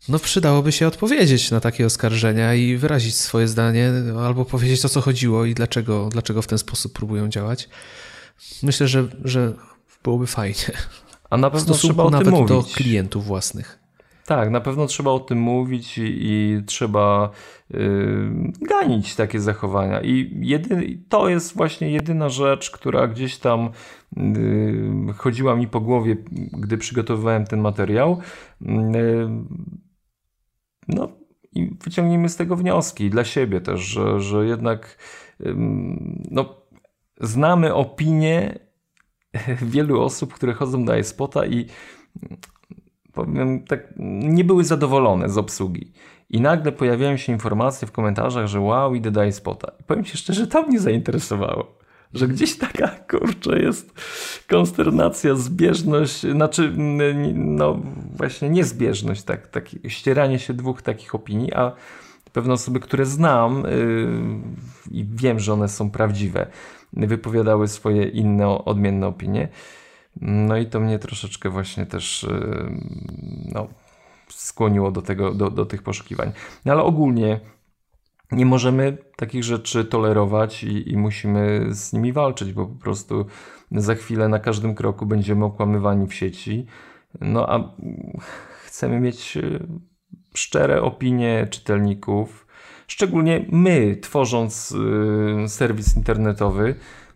No, 0.09 0.19
przydałoby 0.19 0.73
się 0.73 0.87
odpowiedzieć 0.87 1.51
na 1.51 1.61
takie 1.61 1.87
oskarżenia 1.87 2.55
i 2.55 2.77
wyrazić 2.77 3.15
swoje 3.15 3.49
zdanie, 3.49 3.93
albo 4.25 4.45
powiedzieć 4.45 4.85
o 4.85 4.89
co 4.89 5.01
chodziło 5.01 5.45
i 5.45 5.55
dlaczego, 5.55 6.09
dlaczego 6.13 6.43
w 6.43 6.47
ten 6.47 6.59
sposób 6.59 6.93
próbują 6.93 7.29
działać. 7.29 7.69
Myślę, 8.63 8.89
że, 8.89 9.09
że 9.25 9.53
byłoby 10.05 10.27
fajnie. 10.27 10.73
A 11.31 11.37
na 11.37 11.51
pewno 11.51 11.75
trzeba 11.75 12.05
o 12.05 12.11
nawet 12.11 12.25
tym 12.25 12.35
mówić. 12.35 12.49
do 12.49 12.63
klientów 12.63 13.25
własnych. 13.25 13.79
Tak, 14.29 14.51
na 14.51 14.61
pewno 14.61 14.87
trzeba 14.87 15.11
o 15.11 15.21
tym 15.21 15.39
mówić 15.39 15.99
i, 15.99 16.03
i 16.21 16.63
trzeba 16.67 17.31
yy, 17.71 18.53
ganić 18.61 19.17
takie 19.17 19.41
zachowania. 19.41 20.01
I 20.01 20.39
jedy, 20.41 20.99
to 21.09 21.29
jest 21.29 21.57
właśnie 21.57 21.91
jedyna 21.91 22.29
rzecz, 22.29 22.71
która 22.71 23.07
gdzieś 23.07 23.39
tam 23.39 23.71
yy, 24.17 25.13
chodziła 25.17 25.57
mi 25.57 25.69
po 25.69 25.81
głowie, 25.81 26.17
gdy 26.53 26.79
przygotowywałem 26.79 27.47
ten 27.47 27.61
materiał. 27.61 28.19
Yy, 28.61 29.31
no 30.89 31.09
i 31.53 31.77
wyciągnijmy 31.85 32.29
z 32.29 32.37
tego 32.37 32.57
wnioski 32.57 33.11
dla 33.11 33.25
siebie 33.25 33.61
też, 33.61 33.81
że, 33.81 34.21
że 34.21 34.47
jednak 34.47 34.99
no, 36.31 36.63
znamy 37.21 37.75
opinie 37.75 38.59
wielu 39.73 40.03
osób, 40.03 40.35
które 40.35 40.53
chodzą 40.53 40.85
do 40.85 40.99
iSpota 40.99 41.47
i 41.47 41.67
powiem 43.25 43.65
tak, 43.65 43.81
nie 44.23 44.45
były 44.45 44.65
zadowolone 44.65 45.29
z 45.29 45.39
obsługi. 45.39 45.93
I 46.31 46.41
nagle 46.41 46.73
pojawiają 46.73 47.17
się 47.17 47.33
informacje 47.33 47.89
w 47.89 47.93
komentarzach, 47.93 48.47
że 48.47 48.61
wow, 48.61 48.95
idę 48.95 49.11
do 49.11 49.25
iSpota. 49.25 49.73
I 49.81 49.85
powiem 49.85 50.05
się 50.05 50.19
szczerze, 50.19 50.47
to 50.47 50.63
mnie 50.63 50.81
zainteresowało. 50.81 51.79
Że 52.15 52.29
gdzieś 52.29 52.59
taka, 52.59 52.89
kurczę, 53.11 53.59
jest 53.59 53.93
konsternacja, 54.49 55.35
zbieżność, 55.35 56.21
znaczy, 56.21 56.73
no 57.35 57.79
właśnie 58.17 58.51
niezbieżność, 58.51 59.23
tak, 59.23 59.47
tak, 59.47 59.69
ścieranie 59.89 60.39
się 60.39 60.55
dwóch 60.55 60.83
takich 60.83 61.15
opinii, 61.15 61.55
a 61.55 61.73
pewne 62.33 62.53
osoby, 62.53 62.81
które 62.81 63.07
znam 63.07 63.63
yy, 63.63 64.99
i 64.99 65.05
wiem, 65.05 65.41
że 65.41 65.53
one 65.53 65.69
są 65.69 65.91
prawdziwe, 65.91 66.47
wypowiadały 66.93 67.69
swoje 67.69 68.09
inne, 68.09 68.49
odmienne 68.49 69.07
opinie. 69.07 69.49
No 70.21 70.57
i 70.57 70.67
to 70.67 70.81
mnie 70.81 70.99
troszeczkę 70.99 71.51
właśnie 71.51 71.87
też 71.87 72.27
yy, 72.31 72.73
no, 73.53 73.69
skłoniło 74.29 74.91
do, 74.91 75.03
tego, 75.03 75.35
do, 75.35 75.51
do 75.51 75.67
tych 75.67 75.83
poszukiwań. 75.83 76.33
No 76.65 76.73
ale 76.73 76.83
ogólnie 76.83 77.41
nie 78.33 78.47
możemy 78.47 78.99
takich 79.17 79.45
rzeczy 79.45 79.85
tolerować 79.85 80.65
i, 80.65 80.93
i, 80.93 80.97
musimy 80.97 81.67
z 81.71 81.93
nimi 81.93 82.13
walczyć, 82.13 82.53
bo 82.53 82.67
po 82.67 82.75
prostu 82.75 83.27
za 83.73 83.95
chwilę 83.95 84.29
na 84.29 84.39
każdym 84.39 84.75
kroku 84.75 85.07
będziemy 85.07 85.45
okłamywani 85.45 86.07
w 86.07 86.15
sieci. 86.15 86.67
No 87.21 87.51
a 87.51 87.73
chcemy 88.67 89.01
mieć 89.01 89.37
yy, 89.37 89.67
szczere 90.35 90.83
opinie 90.83 91.47
czytelników, 91.51 92.47
szczególnie 92.87 93.47
my, 93.53 93.97
tworząc 93.97 94.75
yy, 95.41 95.49
serwis 95.49 95.97
internetowy. 95.97 96.75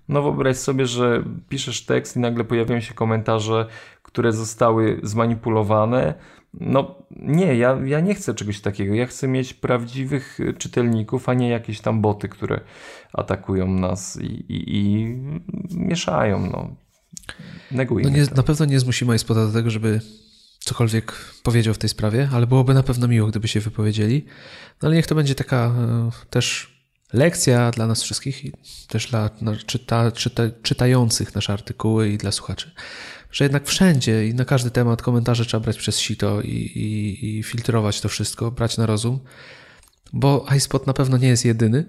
No 0.08 0.22
wyobraź 0.22 0.56
sobie, 0.56 0.86
że 0.86 1.24
piszesz 1.48 1.84
tekst 1.84 2.16
i 2.16 2.20
nagle 2.20 2.44
pojawiają 2.44 2.80
się 2.80 2.94
komentarze, 2.94 3.66
które 4.02 4.32
zostały 4.32 5.00
zmanipulowane. 5.02 6.14
No 6.54 6.94
nie, 7.10 7.54
ja, 7.56 7.78
ja 7.84 8.00
nie 8.00 8.14
chcę 8.14 8.34
czegoś 8.34 8.60
takiego. 8.60 8.94
Ja 8.94 9.06
chcę 9.06 9.28
mieć 9.28 9.54
prawdziwych 9.54 10.38
czytelników, 10.58 11.28
a 11.28 11.34
nie 11.34 11.48
jakieś 11.48 11.80
tam 11.80 12.00
boty, 12.00 12.28
które 12.28 12.60
atakują 13.12 13.66
nas 13.66 14.18
i, 14.20 14.26
i, 14.26 14.76
i 14.76 15.16
mieszają. 15.76 16.50
No. 16.50 16.76
Negujmy. 17.70 18.10
No 18.10 18.16
nie, 18.16 18.24
na 18.36 18.42
pewno 18.42 18.66
nie 18.66 18.80
zmusimy 18.80 19.14
iSpota 19.14 19.46
do 19.46 19.52
tego, 19.52 19.70
żeby 19.70 20.00
cokolwiek 20.58 21.12
powiedział 21.42 21.74
w 21.74 21.78
tej 21.78 21.88
sprawie, 21.88 22.28
ale 22.32 22.46
byłoby 22.46 22.74
na 22.74 22.82
pewno 22.82 23.08
miło, 23.08 23.28
gdyby 23.28 23.48
się 23.48 23.60
wypowiedzieli. 23.60 24.24
No 24.82 24.86
ale 24.88 24.96
niech 24.96 25.06
to 25.06 25.14
będzie 25.14 25.34
taka 25.34 25.56
e, 25.56 26.10
też 26.30 26.71
lekcja 27.12 27.70
dla 27.70 27.86
nas 27.86 28.02
wszystkich 28.02 28.44
i 28.44 28.52
też 28.88 29.10
dla 29.10 29.30
czyta, 29.66 30.12
czyta, 30.12 30.42
czytających 30.62 31.34
nasze 31.34 31.52
artykuły 31.52 32.08
i 32.08 32.18
dla 32.18 32.32
słuchaczy, 32.32 32.70
że 33.30 33.44
jednak 33.44 33.66
wszędzie 33.66 34.28
i 34.28 34.34
na 34.34 34.44
każdy 34.44 34.70
temat 34.70 35.02
komentarze 35.02 35.44
trzeba 35.44 35.64
brać 35.64 35.78
przez 35.78 35.98
sito 35.98 36.40
i, 36.40 36.48
i, 36.48 37.38
i 37.38 37.42
filtrować 37.42 38.00
to 38.00 38.08
wszystko, 38.08 38.50
brać 38.50 38.76
na 38.76 38.86
rozum, 38.86 39.20
bo 40.12 40.46
iSpot 40.56 40.86
na 40.86 40.92
pewno 40.92 41.16
nie 41.16 41.28
jest 41.28 41.44
jedyny, 41.44 41.84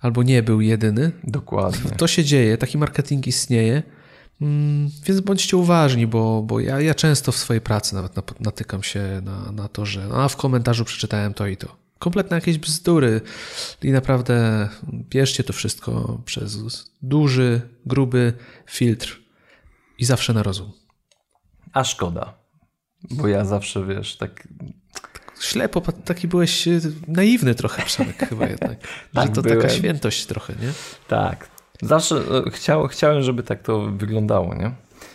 albo 0.00 0.22
nie 0.22 0.42
był 0.42 0.60
jedyny. 0.60 1.12
Dokładnie. 1.24 1.90
To 1.90 2.06
się 2.06 2.24
dzieje, 2.24 2.58
taki 2.58 2.78
marketing 2.78 3.26
istnieje. 3.26 3.82
Mm, 4.40 4.90
więc 5.06 5.20
bądźcie 5.20 5.56
uważni, 5.56 6.06
bo, 6.06 6.42
bo 6.42 6.60
ja, 6.60 6.80
ja 6.80 6.94
często 6.94 7.32
w 7.32 7.36
swojej 7.36 7.60
pracy 7.60 7.94
nawet 7.94 8.40
natykam 8.40 8.82
się 8.82 9.20
na, 9.24 9.52
na 9.52 9.68
to, 9.68 9.86
że 9.86 10.08
a 10.14 10.28
w 10.28 10.36
komentarzu 10.36 10.84
przeczytałem 10.84 11.34
to 11.34 11.46
i 11.46 11.56
to. 11.56 11.81
Kompletne 12.02 12.36
jakieś 12.36 12.58
bzdury 12.58 13.20
i 13.82 13.92
naprawdę 13.92 14.68
bierzcie 14.92 15.44
to 15.44 15.52
wszystko 15.52 16.20
przez 16.24 16.58
duży, 17.02 17.60
gruby 17.86 18.32
filtr 18.66 19.22
i 19.98 20.04
zawsze 20.04 20.32
na 20.32 20.42
rozum. 20.42 20.72
A 21.72 21.84
szkoda, 21.84 22.34
bo 23.10 23.28
ja 23.28 23.44
zawsze, 23.44 23.86
wiesz, 23.86 24.16
tak 24.16 24.48
ślepo, 25.40 25.80
taki 26.04 26.28
byłeś 26.28 26.68
e, 26.68 26.80
naiwny 27.08 27.54
trochę, 27.54 27.82
Przemek, 27.82 28.18
chyba 28.28 28.46
jednak. 28.46 28.78
tak, 29.14 29.28
że 29.28 29.34
to 29.34 29.42
byłem. 29.42 29.60
taka 29.60 29.74
świętość 29.74 30.26
trochę, 30.26 30.52
nie? 30.52 30.72
Tak, 31.08 31.48
Zawsze 31.82 32.16
e, 32.16 32.50
chciał, 32.50 32.88
chciałem, 32.88 33.22
żeby 33.22 33.42
tak 33.42 33.62
to 33.62 33.80
wyglądało, 33.80 34.54
nie? 34.54 34.72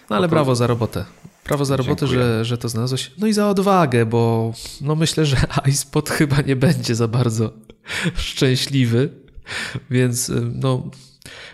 No 0.09 0.15
ale 0.15 0.27
brawo 0.27 0.55
za 0.55 0.67
robotę. 0.67 1.05
Brawo 1.47 1.65
za 1.65 1.77
robotę, 1.77 2.07
że, 2.07 2.45
że 2.45 2.57
to 2.57 2.69
znalazłeś. 2.69 3.11
No 3.17 3.27
i 3.27 3.33
za 3.33 3.49
odwagę, 3.49 4.05
bo 4.05 4.53
no 4.81 4.95
myślę, 4.95 5.25
że 5.25 5.37
iSpot 5.71 6.09
chyba 6.09 6.41
nie 6.41 6.55
będzie 6.55 6.95
za 6.95 7.07
bardzo 7.07 7.53
szczęśliwy. 8.15 9.09
Więc 9.89 10.29
e, 10.29 10.33
no 10.53 10.89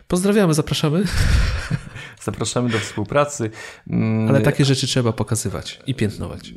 pozdrawiamy, 0.08 0.54
zapraszamy. 0.54 1.04
Zapraszamy 2.24 2.70
do 2.70 2.80
współpracy. 2.80 3.50
Mm, 3.90 4.30
ale 4.30 4.42
takie 4.42 4.66
rzeczy 4.66 4.88
trzeba 4.88 5.14
pokazywać 5.14 5.80
i 5.88 5.96
piętnować. 5.96 6.54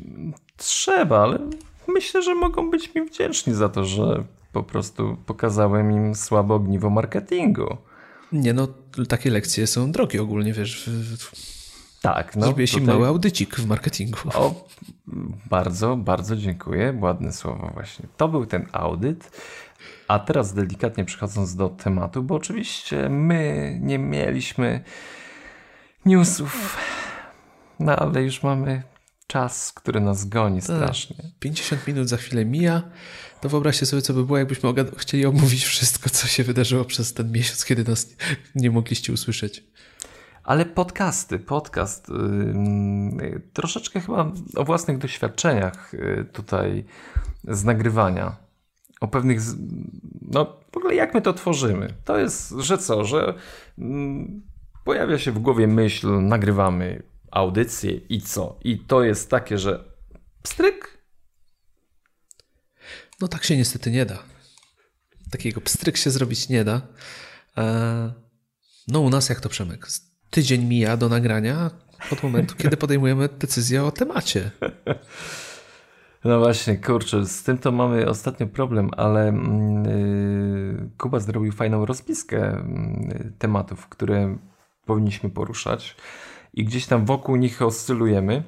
Trzeba, 0.57 1.23
ale 1.23 1.39
myślę, 1.87 2.21
że 2.21 2.35
mogą 2.35 2.71
być 2.71 2.95
mi 2.95 3.05
wdzięczni 3.05 3.53
za 3.53 3.69
to, 3.69 3.85
że 3.85 4.23
po 4.51 4.63
prostu 4.63 5.17
pokazałem 5.25 5.91
im 5.91 6.15
słabe 6.15 6.53
ogniwo 6.53 6.89
marketingu. 6.89 7.77
Nie 8.31 8.53
no, 8.53 8.67
takie 9.07 9.29
lekcje 9.29 9.67
są 9.67 9.91
drogie 9.91 10.21
ogólnie, 10.21 10.53
wiesz. 10.53 10.89
Tak, 12.13 12.35
no. 12.35 12.45
Zrobię 12.45 12.67
tutaj... 12.67 12.83
mały 12.83 13.07
audycik 13.07 13.55
w 13.55 13.65
marketingu. 13.65 14.17
O, 14.33 14.67
bardzo, 15.49 15.97
bardzo 15.97 16.35
dziękuję. 16.35 16.97
Ładne 17.01 17.33
słowo 17.33 17.71
właśnie. 17.73 18.05
To 18.17 18.27
był 18.27 18.45
ten 18.45 18.67
audyt. 18.71 19.31
A 20.07 20.19
teraz 20.19 20.53
delikatnie 20.53 21.05
przechodząc 21.05 21.55
do 21.55 21.69
tematu, 21.69 22.23
bo 22.23 22.35
oczywiście 22.35 23.09
my 23.09 23.77
nie 23.81 23.99
mieliśmy 23.99 24.83
newsów, 26.05 26.77
no 27.79 27.95
ale 27.95 28.23
już 28.23 28.43
mamy 28.43 28.83
czas, 29.27 29.73
który 29.73 29.99
nas 29.99 30.25
goni 30.25 30.61
tak. 30.61 30.65
strasznie. 30.65 31.15
50 31.39 31.87
minut 31.87 32.09
za 32.09 32.17
chwilę 32.17 32.45
mija. 32.45 32.83
To 33.41 33.49
wyobraźcie 33.49 33.85
sobie, 33.85 34.01
co 34.01 34.13
by 34.13 34.25
było, 34.25 34.37
jakbyśmy 34.37 34.73
chcieli 34.97 35.25
omówić 35.25 35.65
wszystko, 35.65 36.09
co 36.09 36.27
się 36.27 36.43
wydarzyło 36.43 36.85
przez 36.85 37.13
ten 37.13 37.31
miesiąc, 37.31 37.65
kiedy 37.65 37.83
nas 37.83 38.15
nie 38.55 38.71
mogliście 38.71 39.13
usłyszeć. 39.13 39.63
Ale 40.47 40.65
podcasty, 40.65 41.39
podcast. 41.39 42.07
Troszeczkę 43.53 44.01
chyba 44.01 44.31
o 44.55 44.63
własnych 44.63 44.97
doświadczeniach 44.97 45.93
yy, 45.93 46.25
tutaj 46.33 46.85
z 47.43 47.63
nagrywania. 47.63 48.35
O 49.01 49.07
pewnych. 49.07 49.41
Z, 49.41 49.55
no, 50.21 50.59
w 50.71 50.77
ogóle 50.77 50.95
jak 50.95 51.13
my 51.13 51.21
to 51.21 51.33
tworzymy? 51.33 51.93
To 52.05 52.17
jest, 52.17 52.49
że 52.49 52.77
co, 52.77 53.05
że 53.05 53.33
pojawia 54.83 55.19
się 55.19 55.31
w 55.31 55.39
głowie 55.39 55.67
myśl, 55.67 56.21
nagrywamy 56.21 57.03
audycję 57.31 57.91
i 57.91 58.21
co? 58.21 58.59
I 58.63 58.79
to 58.79 59.03
jest 59.03 59.29
takie, 59.29 59.57
że 59.57 59.83
pstryk, 60.43 60.97
no 63.21 63.27
tak 63.27 63.43
się 63.43 63.57
niestety 63.57 63.91
nie 63.91 64.05
da. 64.05 64.19
Takiego 65.31 65.61
pstryk 65.61 65.97
się 65.97 66.11
zrobić 66.11 66.49
nie 66.49 66.63
da. 66.63 66.81
E, 67.57 68.13
no 68.87 68.99
u 68.99 69.09
nas 69.09 69.29
jak 69.29 69.39
to 69.39 69.49
Przemek? 69.49 69.87
Tydzień 70.29 70.65
mija 70.65 70.97
do 70.97 71.09
nagrania 71.09 71.71
od 72.11 72.23
momentu, 72.23 72.55
kiedy 72.55 72.77
podejmujemy 72.77 73.29
decyzję 73.29 73.83
o 73.83 73.91
temacie. 73.91 74.51
No 76.25 76.39
właśnie, 76.39 76.77
kurczę, 76.77 77.25
z 77.25 77.43
tym 77.43 77.57
to 77.57 77.71
mamy 77.71 78.09
ostatnio 78.09 78.47
problem, 78.47 78.89
ale 78.97 79.25
yy, 79.25 80.89
Kuba 80.97 81.19
zrobił 81.19 81.51
fajną 81.51 81.85
rozpiskę 81.85 82.65
yy, 83.09 83.33
tematów, 83.39 83.87
które 83.87 84.37
powinniśmy 84.85 85.29
poruszać 85.29 85.95
i 86.53 86.65
gdzieś 86.65 86.85
tam 86.85 87.05
wokół 87.05 87.35
nich 87.35 87.61
oscylujemy, 87.61 88.43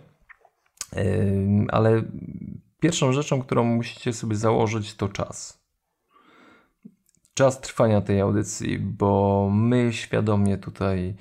yy, 0.95 1.03
ale 1.69 2.03
Pierwszą 2.79 3.13
rzeczą, 3.13 3.41
którą 3.41 3.63
musicie 3.63 4.13
sobie 4.13 4.35
założyć, 4.35 4.95
to 4.95 5.09
czas. 5.09 5.59
czas 7.33 7.61
trwania 7.61 8.01
tej 8.01 8.21
audycji, 8.21 8.79
bo 8.79 9.49
my 9.53 9.93
świadomie 9.93 10.57
tutaj 10.57 11.15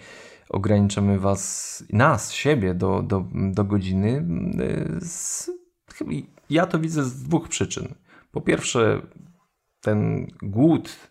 ograniczamy 0.50 1.18
was, 1.18 1.84
nas, 1.92 2.32
siebie 2.32 2.74
do, 2.74 3.02
do, 3.02 3.24
do 3.32 3.64
godziny. 3.64 4.26
Z, 5.00 5.50
ja 6.50 6.66
to 6.66 6.78
widzę 6.78 7.04
z 7.04 7.22
dwóch 7.22 7.48
przyczyn. 7.48 7.94
Po 8.32 8.40
pierwsze, 8.40 9.02
ten 9.80 10.26
głód 10.42 11.10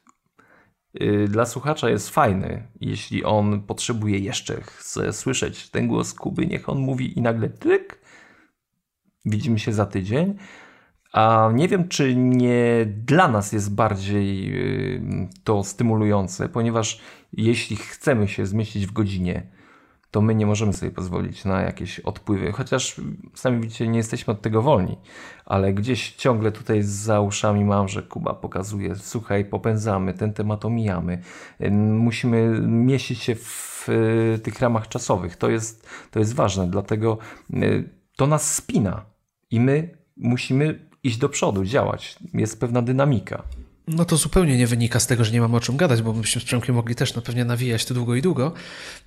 y, 1.01 1.27
dla 1.27 1.45
słuchacza 1.45 1.89
jest 1.89 2.09
fajny. 2.09 2.67
Jeśli 2.81 3.23
on 3.23 3.61
potrzebuje 3.61 4.19
jeszcze, 4.19 4.61
chce 4.61 5.13
słyszeć 5.13 5.69
ten 5.69 5.87
głos 5.87 6.13
Kuby, 6.13 6.47
niech 6.47 6.69
on 6.69 6.79
mówi 6.79 7.19
i 7.19 7.21
nagle 7.21 7.49
tryk. 7.49 8.01
Widzimy 9.25 9.59
się 9.59 9.73
za 9.73 9.85
tydzień. 9.85 10.35
A 11.13 11.51
nie 11.53 11.67
wiem, 11.67 11.87
czy 11.87 12.15
nie 12.15 12.85
dla 12.85 13.27
nas 13.27 13.51
jest 13.51 13.75
bardziej 13.75 14.53
y, 14.95 15.29
to 15.43 15.63
stymulujące, 15.63 16.49
ponieważ 16.49 17.01
jeśli 17.33 17.75
chcemy 17.75 18.27
się 18.27 18.45
zmieścić 18.45 18.87
w 18.87 18.91
godzinie, 18.91 19.47
to 20.11 20.21
my 20.21 20.35
nie 20.35 20.45
możemy 20.45 20.73
sobie 20.73 20.91
pozwolić 20.91 21.45
na 21.45 21.61
jakieś 21.61 21.99
odpływy. 21.99 22.51
Chociaż 22.51 23.01
sami 23.33 23.61
widzicie, 23.61 23.87
nie 23.87 23.97
jesteśmy 23.97 24.33
od 24.33 24.41
tego 24.41 24.61
wolni, 24.61 24.97
ale 25.45 25.73
gdzieś 25.73 26.15
ciągle 26.15 26.51
tutaj 26.51 26.81
za 26.83 27.21
uszami 27.21 27.65
mam, 27.65 27.87
że 27.87 28.03
Kuba 28.03 28.33
pokazuje, 28.33 28.95
słuchaj, 28.95 29.45
popędzamy, 29.45 30.13
ten 30.13 30.33
temat 30.33 30.65
omijamy. 30.65 31.21
Musimy 31.79 32.59
mieścić 32.67 33.19
się 33.19 33.35
w 33.35 33.89
y, 33.89 34.39
tych 34.43 34.59
ramach 34.59 34.87
czasowych. 34.87 35.35
To 35.35 35.49
jest, 35.49 35.89
to 36.11 36.19
jest 36.19 36.35
ważne, 36.35 36.67
dlatego 36.67 37.17
y, 37.53 37.89
to 38.15 38.27
nas 38.27 38.55
spina 38.55 39.05
i 39.51 39.59
my 39.59 39.97
musimy 40.17 40.89
iść 41.03 41.17
do 41.17 41.29
przodu, 41.29 41.65
działać. 41.65 42.19
Jest 42.33 42.59
pewna 42.59 42.81
dynamika. 42.81 43.43
No 43.87 44.05
to 44.05 44.17
zupełnie 44.17 44.57
nie 44.57 44.67
wynika 44.67 44.99
z 44.99 45.07
tego, 45.07 45.25
że 45.25 45.31
nie 45.31 45.41
mamy 45.41 45.57
o 45.57 45.59
czym 45.59 45.77
gadać, 45.77 46.01
bo 46.01 46.13
byśmy 46.13 46.41
z 46.41 46.43
Przemkiem 46.43 46.75
mogli 46.75 46.95
też 46.95 47.15
na 47.15 47.21
pewnie 47.21 47.45
nawijać 47.45 47.85
to 47.85 47.93
długo 47.93 48.15
i 48.15 48.21
długo, 48.21 48.53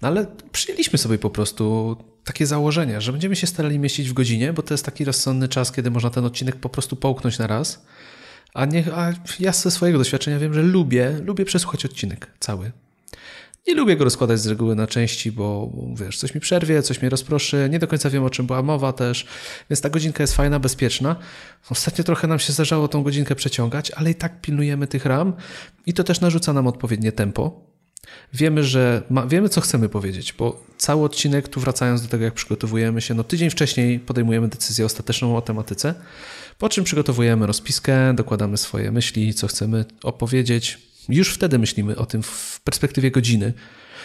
no 0.03 0.09
ale 0.09 0.27
przyjęliśmy 0.53 0.99
sobie 0.99 1.19
po 1.19 1.31
prostu 1.31 1.97
takie 2.25 2.47
założenie, 2.47 3.01
że 3.01 3.13
będziemy 3.13 3.37
się 3.37 3.47
starali 3.47 3.79
mieścić 3.79 4.11
w 4.11 4.13
godzinie, 4.13 4.53
bo 4.53 4.63
to 4.63 4.75
jest 4.75 4.85
taki 4.85 5.05
rozsądny 5.05 5.49
czas, 5.49 5.73
kiedy 5.73 5.91
można 5.91 6.11
ten 6.11 6.25
odcinek 6.25 6.57
po 6.57 6.69
prostu 6.69 6.97
połknąć 6.97 7.39
na 7.39 7.47
raz. 7.47 7.83
A, 8.55 8.65
nie, 8.65 8.85
a 8.95 9.13
ja 9.41 9.53
ze 9.53 9.71
swojego 9.71 9.99
doświadczenia 9.99 10.39
wiem, 10.39 10.55
że 10.55 10.63
lubię, 10.63 11.21
lubię 11.25 11.45
przesłuchać 11.45 11.85
odcinek 11.85 12.27
cały. 12.41 12.71
Nie 13.71 13.77
lubię 13.77 13.97
go 13.97 14.05
rozkładać 14.05 14.41
z 14.41 14.47
reguły 14.47 14.75
na 14.75 14.87
części, 14.87 15.33
bo 15.33 15.73
wiesz, 15.95 16.19
coś 16.19 16.35
mi 16.35 16.41
przerwie, 16.41 16.83
coś 16.83 17.01
mnie 17.01 17.11
rozproszy, 17.11 17.69
nie 17.71 17.79
do 17.79 17.89
końca 17.89 18.11
wiem 18.11 18.25
o 18.25 18.31
czym 18.31 18.47
była 18.47 18.63
mowa 18.63 18.93
też, 18.93 19.27
więc 19.71 19.81
ta 19.81 19.91
godzinka 19.91 20.23
jest 20.23 20.35
fajna, 20.35 20.59
bezpieczna. 20.59 21.17
Ostatnio 21.71 22.05
trochę 22.05 22.29
nam 22.29 22.39
się 22.39 22.53
zdarzało 22.53 22.89
tą 22.89 23.03
godzinkę 23.03 23.35
przeciągać, 23.35 23.91
ale 23.91 24.11
i 24.11 24.15
tak 24.15 24.41
pilnujemy 24.41 24.87
tych 24.87 25.05
ram 25.05 25.33
i 25.87 25.95
to 25.95 26.05
też 26.05 26.21
narzuca 26.21 26.53
nam 26.53 26.67
odpowiednie 26.67 27.13
tempo. 27.13 27.61
Wiemy, 28.33 28.65
że 28.65 29.03
ma, 29.11 29.27
wiemy, 29.27 29.49
co 29.49 29.61
chcemy 29.61 29.89
powiedzieć, 29.89 30.33
bo 30.33 30.65
cały 30.77 31.05
odcinek, 31.05 31.49
tu 31.49 31.61
wracając 31.61 32.03
do 32.03 32.09
tego, 32.09 32.25
jak 32.25 32.35
przygotowujemy 32.35 33.01
się, 33.01 33.15
no 33.15 33.25
tydzień 33.25 33.51
wcześniej 33.51 34.01
podejmujemy 34.01 34.49
decyzję 34.49 34.85
ostateczną 34.87 35.37
o 35.37 35.43
tematyce, 35.43 35.95
po 36.59 36.69
czym 36.69 36.85
przygotowujemy 36.85 37.47
rozpiskę, 37.47 38.15
dokładamy 38.15 38.57
swoje 38.57 38.93
myśli, 38.93 39.35
co 39.35 39.47
chcemy 39.47 39.85
opowiedzieć, 40.03 40.90
już 41.09 41.35
wtedy 41.35 41.59
myślimy 41.59 41.97
o 41.97 42.07
tym 42.07 42.23
w 42.23 42.61
perspektywie 42.65 43.11
godziny, 43.11 43.53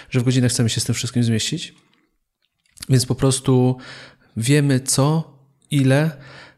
że 0.09 0.19
w 0.19 0.23
godzinę 0.23 0.49
chcemy 0.49 0.69
się 0.69 0.81
z 0.81 0.83
tym 0.83 0.95
wszystkim 0.95 1.23
zmieścić. 1.23 1.73
Więc 2.89 3.05
po 3.05 3.15
prostu 3.15 3.77
wiemy 4.37 4.79
co, 4.79 5.37
ile 5.71 6.17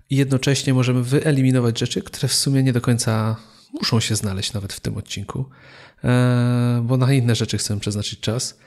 i 0.09 0.15
jednocześnie 0.15 0.73
możemy 0.73 1.03
wyeliminować 1.03 1.79
rzeczy, 1.79 2.01
które 2.01 2.27
w 2.27 2.33
sumie 2.33 2.63
nie 2.63 2.73
do 2.73 2.81
końca 2.81 3.35
muszą 3.73 3.99
się 3.99 4.15
znaleźć 4.15 4.53
nawet 4.53 4.73
w 4.73 4.79
tym 4.79 4.97
odcinku, 4.97 5.45
e, 6.03 6.81
bo 6.85 6.97
na 6.97 7.13
inne 7.13 7.35
rzeczy 7.35 7.57
chcemy 7.57 7.79
przeznaczyć 7.79 8.19
czas. 8.19 8.57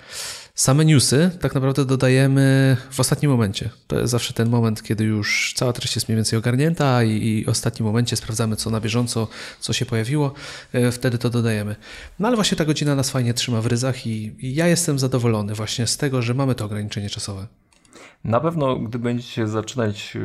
Same 0.60 0.84
newsy 0.84 1.30
tak 1.40 1.54
naprawdę 1.54 1.84
dodajemy 1.84 2.76
w 2.90 3.00
ostatnim 3.00 3.30
momencie. 3.30 3.70
To 3.86 3.98
jest 3.98 4.10
zawsze 4.10 4.34
ten 4.34 4.48
moment, 4.48 4.82
kiedy 4.82 5.04
już 5.04 5.52
cała 5.56 5.72
treść 5.72 5.94
jest 5.94 6.08
mniej 6.08 6.16
więcej 6.16 6.38
ogarnięta 6.38 7.02
i, 7.02 7.10
i 7.10 7.44
w 7.44 7.48
ostatnim 7.48 7.86
momencie 7.86 8.16
sprawdzamy, 8.16 8.56
co 8.56 8.70
na 8.70 8.80
bieżąco, 8.80 9.28
co 9.60 9.72
się 9.72 9.86
pojawiło. 9.86 10.34
E, 10.72 10.92
wtedy 10.92 11.18
to 11.18 11.30
dodajemy. 11.30 11.76
No 12.18 12.28
ale 12.28 12.36
właśnie 12.36 12.56
ta 12.56 12.64
godzina 12.64 12.94
nas 12.94 13.10
fajnie 13.10 13.34
trzyma 13.34 13.60
w 13.60 13.66
ryzach 13.66 14.06
i, 14.06 14.36
i 14.38 14.54
ja 14.54 14.66
jestem 14.66 14.98
zadowolony 14.98 15.54
właśnie 15.54 15.86
z 15.86 15.96
tego, 15.96 16.22
że 16.22 16.34
mamy 16.34 16.54
to 16.54 16.64
ograniczenie 16.64 17.10
czasowe. 17.10 17.46
Na 18.24 18.40
pewno, 18.40 18.76
gdy 18.76 18.98
będziecie 18.98 19.48
zaczynać, 19.48 20.16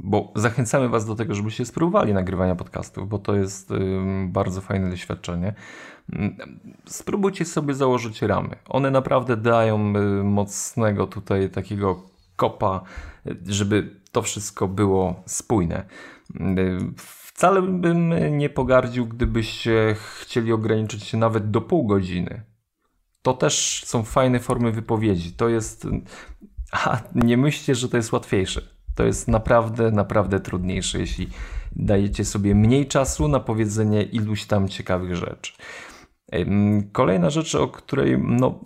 bo 0.00 0.32
zachęcamy 0.36 0.88
Was 0.88 1.06
do 1.06 1.14
tego, 1.14 1.34
żebyście 1.34 1.66
spróbowali 1.66 2.14
nagrywania 2.14 2.54
podcastów, 2.54 3.08
bo 3.08 3.18
to 3.18 3.34
jest 3.34 3.68
bardzo 4.26 4.60
fajne 4.60 4.90
doświadczenie. 4.90 5.54
Spróbujcie 6.86 7.44
sobie 7.44 7.74
założyć 7.74 8.22
ramy. 8.22 8.56
One 8.68 8.90
naprawdę 8.90 9.36
dają 9.36 9.96
y, 9.96 10.24
mocnego 10.24 11.06
tutaj 11.06 11.50
takiego 11.50 12.02
kopa, 12.36 12.82
żeby 13.46 14.00
to 14.12 14.22
wszystko 14.22 14.68
było 14.68 15.22
spójne. 15.26 15.84
Y, 16.40 16.78
wcale 16.96 17.62
bym 17.62 18.14
nie 18.38 18.50
pogardził, 18.50 19.06
gdybyście 19.06 19.96
chcieli 20.20 20.52
ograniczyć 20.52 21.04
się 21.04 21.18
nawet 21.18 21.50
do 21.50 21.60
pół 21.60 21.86
godziny. 21.86 22.42
To 23.22 23.32
też 23.34 23.82
są 23.86 24.02
fajne 24.02 24.40
formy 24.40 24.72
wypowiedzi. 24.72 25.32
To 25.32 25.48
jest. 25.48 25.86
A 26.72 27.00
nie 27.14 27.36
myślcie, 27.36 27.74
że 27.74 27.88
to 27.88 27.96
jest 27.96 28.12
łatwiejsze. 28.12 28.62
To 28.94 29.04
jest 29.04 29.28
naprawdę, 29.28 29.90
naprawdę 29.90 30.40
trudniejsze, 30.40 30.98
jeśli 30.98 31.28
dajecie 31.76 32.24
sobie 32.24 32.54
mniej 32.54 32.86
czasu 32.86 33.28
na 33.28 33.40
powiedzenie 33.40 34.02
iluś 34.02 34.44
tam 34.44 34.68
ciekawych 34.68 35.16
rzeczy. 35.16 35.52
Kolejna 36.92 37.30
rzecz, 37.30 37.54
o 37.54 37.68
której, 37.68 38.18
no, 38.18 38.58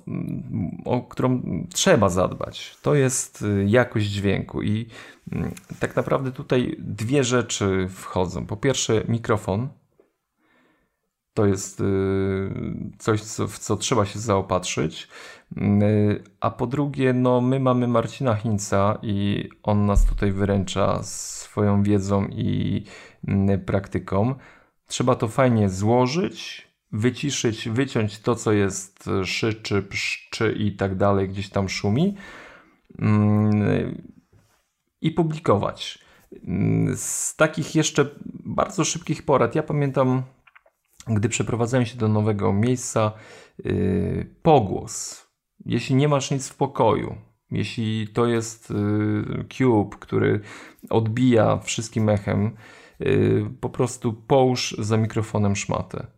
o 0.84 1.02
którą 1.02 1.42
trzeba 1.72 2.08
zadbać, 2.08 2.76
to 2.82 2.94
jest 2.94 3.42
y, 3.42 3.64
jakość 3.68 4.06
dźwięku. 4.06 4.62
I 4.62 4.86
mm, 5.32 5.54
tak 5.80 5.96
naprawdę 5.96 6.32
tutaj 6.32 6.76
dwie 6.78 7.24
rzeczy 7.24 7.88
wchodzą. 7.90 8.46
Po 8.46 8.56
pierwsze, 8.56 9.02
mikrofon. 9.08 9.68
To 11.34 11.46
jest 11.46 11.80
y, 11.80 11.84
coś, 12.98 13.22
co, 13.22 13.48
w 13.48 13.58
co 13.58 13.76
trzeba 13.76 14.04
się 14.04 14.18
zaopatrzyć. 14.18 15.08
Y, 15.56 16.22
a 16.40 16.50
po 16.50 16.66
drugie, 16.66 17.12
no, 17.12 17.40
my 17.40 17.60
mamy 17.60 17.88
Marcina 17.88 18.34
Hinca 18.34 18.98
i 19.02 19.48
on 19.62 19.86
nas 19.86 20.06
tutaj 20.06 20.32
wyręcza 20.32 21.02
swoją 21.02 21.82
wiedzą 21.82 22.26
i 22.26 22.84
mm, 23.28 23.60
praktyką. 23.64 24.34
Trzeba 24.86 25.14
to 25.14 25.28
fajnie 25.28 25.68
złożyć, 25.68 26.63
wyciszyć, 26.94 27.68
wyciąć 27.68 28.18
to, 28.18 28.34
co 28.34 28.52
jest 28.52 29.10
szyczy, 29.24 29.82
pszczy 29.82 30.52
i 30.52 30.76
tak 30.76 30.96
dalej, 30.96 31.28
gdzieś 31.28 31.48
tam 31.48 31.68
szumi 31.68 32.16
mm, 32.98 34.02
i 35.00 35.10
publikować. 35.10 35.98
Mm, 36.44 36.96
z 36.96 37.36
takich 37.36 37.74
jeszcze 37.74 38.10
bardzo 38.44 38.84
szybkich 38.84 39.22
porad, 39.22 39.54
ja 39.54 39.62
pamiętam, 39.62 40.22
gdy 41.06 41.28
przeprowadzałem 41.28 41.86
się 41.86 41.98
do 41.98 42.08
nowego 42.08 42.52
miejsca, 42.52 43.12
yy, 43.64 44.34
pogłos. 44.42 45.26
Jeśli 45.66 45.94
nie 45.94 46.08
masz 46.08 46.30
nic 46.30 46.48
w 46.48 46.56
pokoju, 46.56 47.16
jeśli 47.50 48.08
to 48.08 48.26
jest 48.26 48.70
yy, 48.70 49.44
cube, 49.48 49.96
który 50.00 50.40
odbija 50.90 51.58
wszystkim 51.58 52.08
echem, 52.08 52.56
yy, 53.00 53.50
po 53.60 53.70
prostu 53.70 54.12
połóż 54.12 54.76
za 54.78 54.96
mikrofonem 54.96 55.56
szmatę 55.56 56.13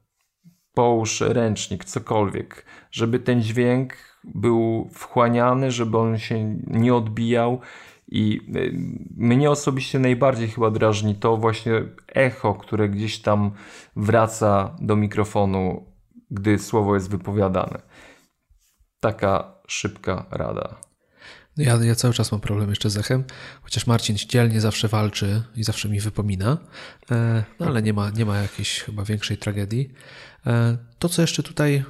połóż 0.77 1.21
ręcznik, 1.21 1.85
cokolwiek, 1.85 2.65
żeby 2.91 3.19
ten 3.19 3.43
dźwięk 3.43 3.95
był 4.25 4.89
wchłaniany, 4.93 5.71
żeby 5.71 5.99
on 5.99 6.19
się 6.19 6.59
nie 6.67 6.95
odbijał. 6.95 7.61
I 8.09 8.41
y, 8.57 8.73
mnie 9.17 9.51
osobiście 9.51 9.99
najbardziej 9.99 10.49
chyba 10.49 10.71
drażni 10.71 11.15
to 11.15 11.37
właśnie 11.37 11.73
echo, 12.09 12.55
które 12.55 12.89
gdzieś 12.89 13.19
tam 13.19 13.51
wraca 13.97 14.77
do 14.81 14.97
mikrofonu, 14.97 15.93
gdy 16.31 16.59
słowo 16.59 16.95
jest 16.95 17.11
wypowiadane. 17.11 17.83
Taka 19.01 19.53
szybka 19.67 20.27
rada. 20.31 20.86
Ja, 21.57 21.85
ja 21.85 21.95
cały 21.95 22.15
czas 22.15 22.33
mam 22.33 22.41
problem 22.41 22.71
jeszcze 22.71 22.91
z 22.91 22.97
echem, 22.97 23.25
chociaż 23.63 23.87
Marcin 23.87 24.17
dzielnie 24.17 24.61
zawsze 24.61 24.89
walczy 24.89 25.43
i 25.57 25.65
zawsze 25.65 25.89
mi 25.89 26.01
wypomina, 26.01 26.59
e, 27.11 27.45
no 27.61 27.67
ale 27.67 27.83
nie 27.83 27.93
ma, 27.93 28.11
nie 28.11 28.25
ma 28.25 28.39
jakiejś 28.39 28.81
chyba 28.81 29.05
większej 29.05 29.39
tragedii. 29.39 29.93
E, 30.47 30.77
to, 30.99 31.09
co 31.09 31.23
jeszcze 31.23 31.43
tutaj 31.43 31.85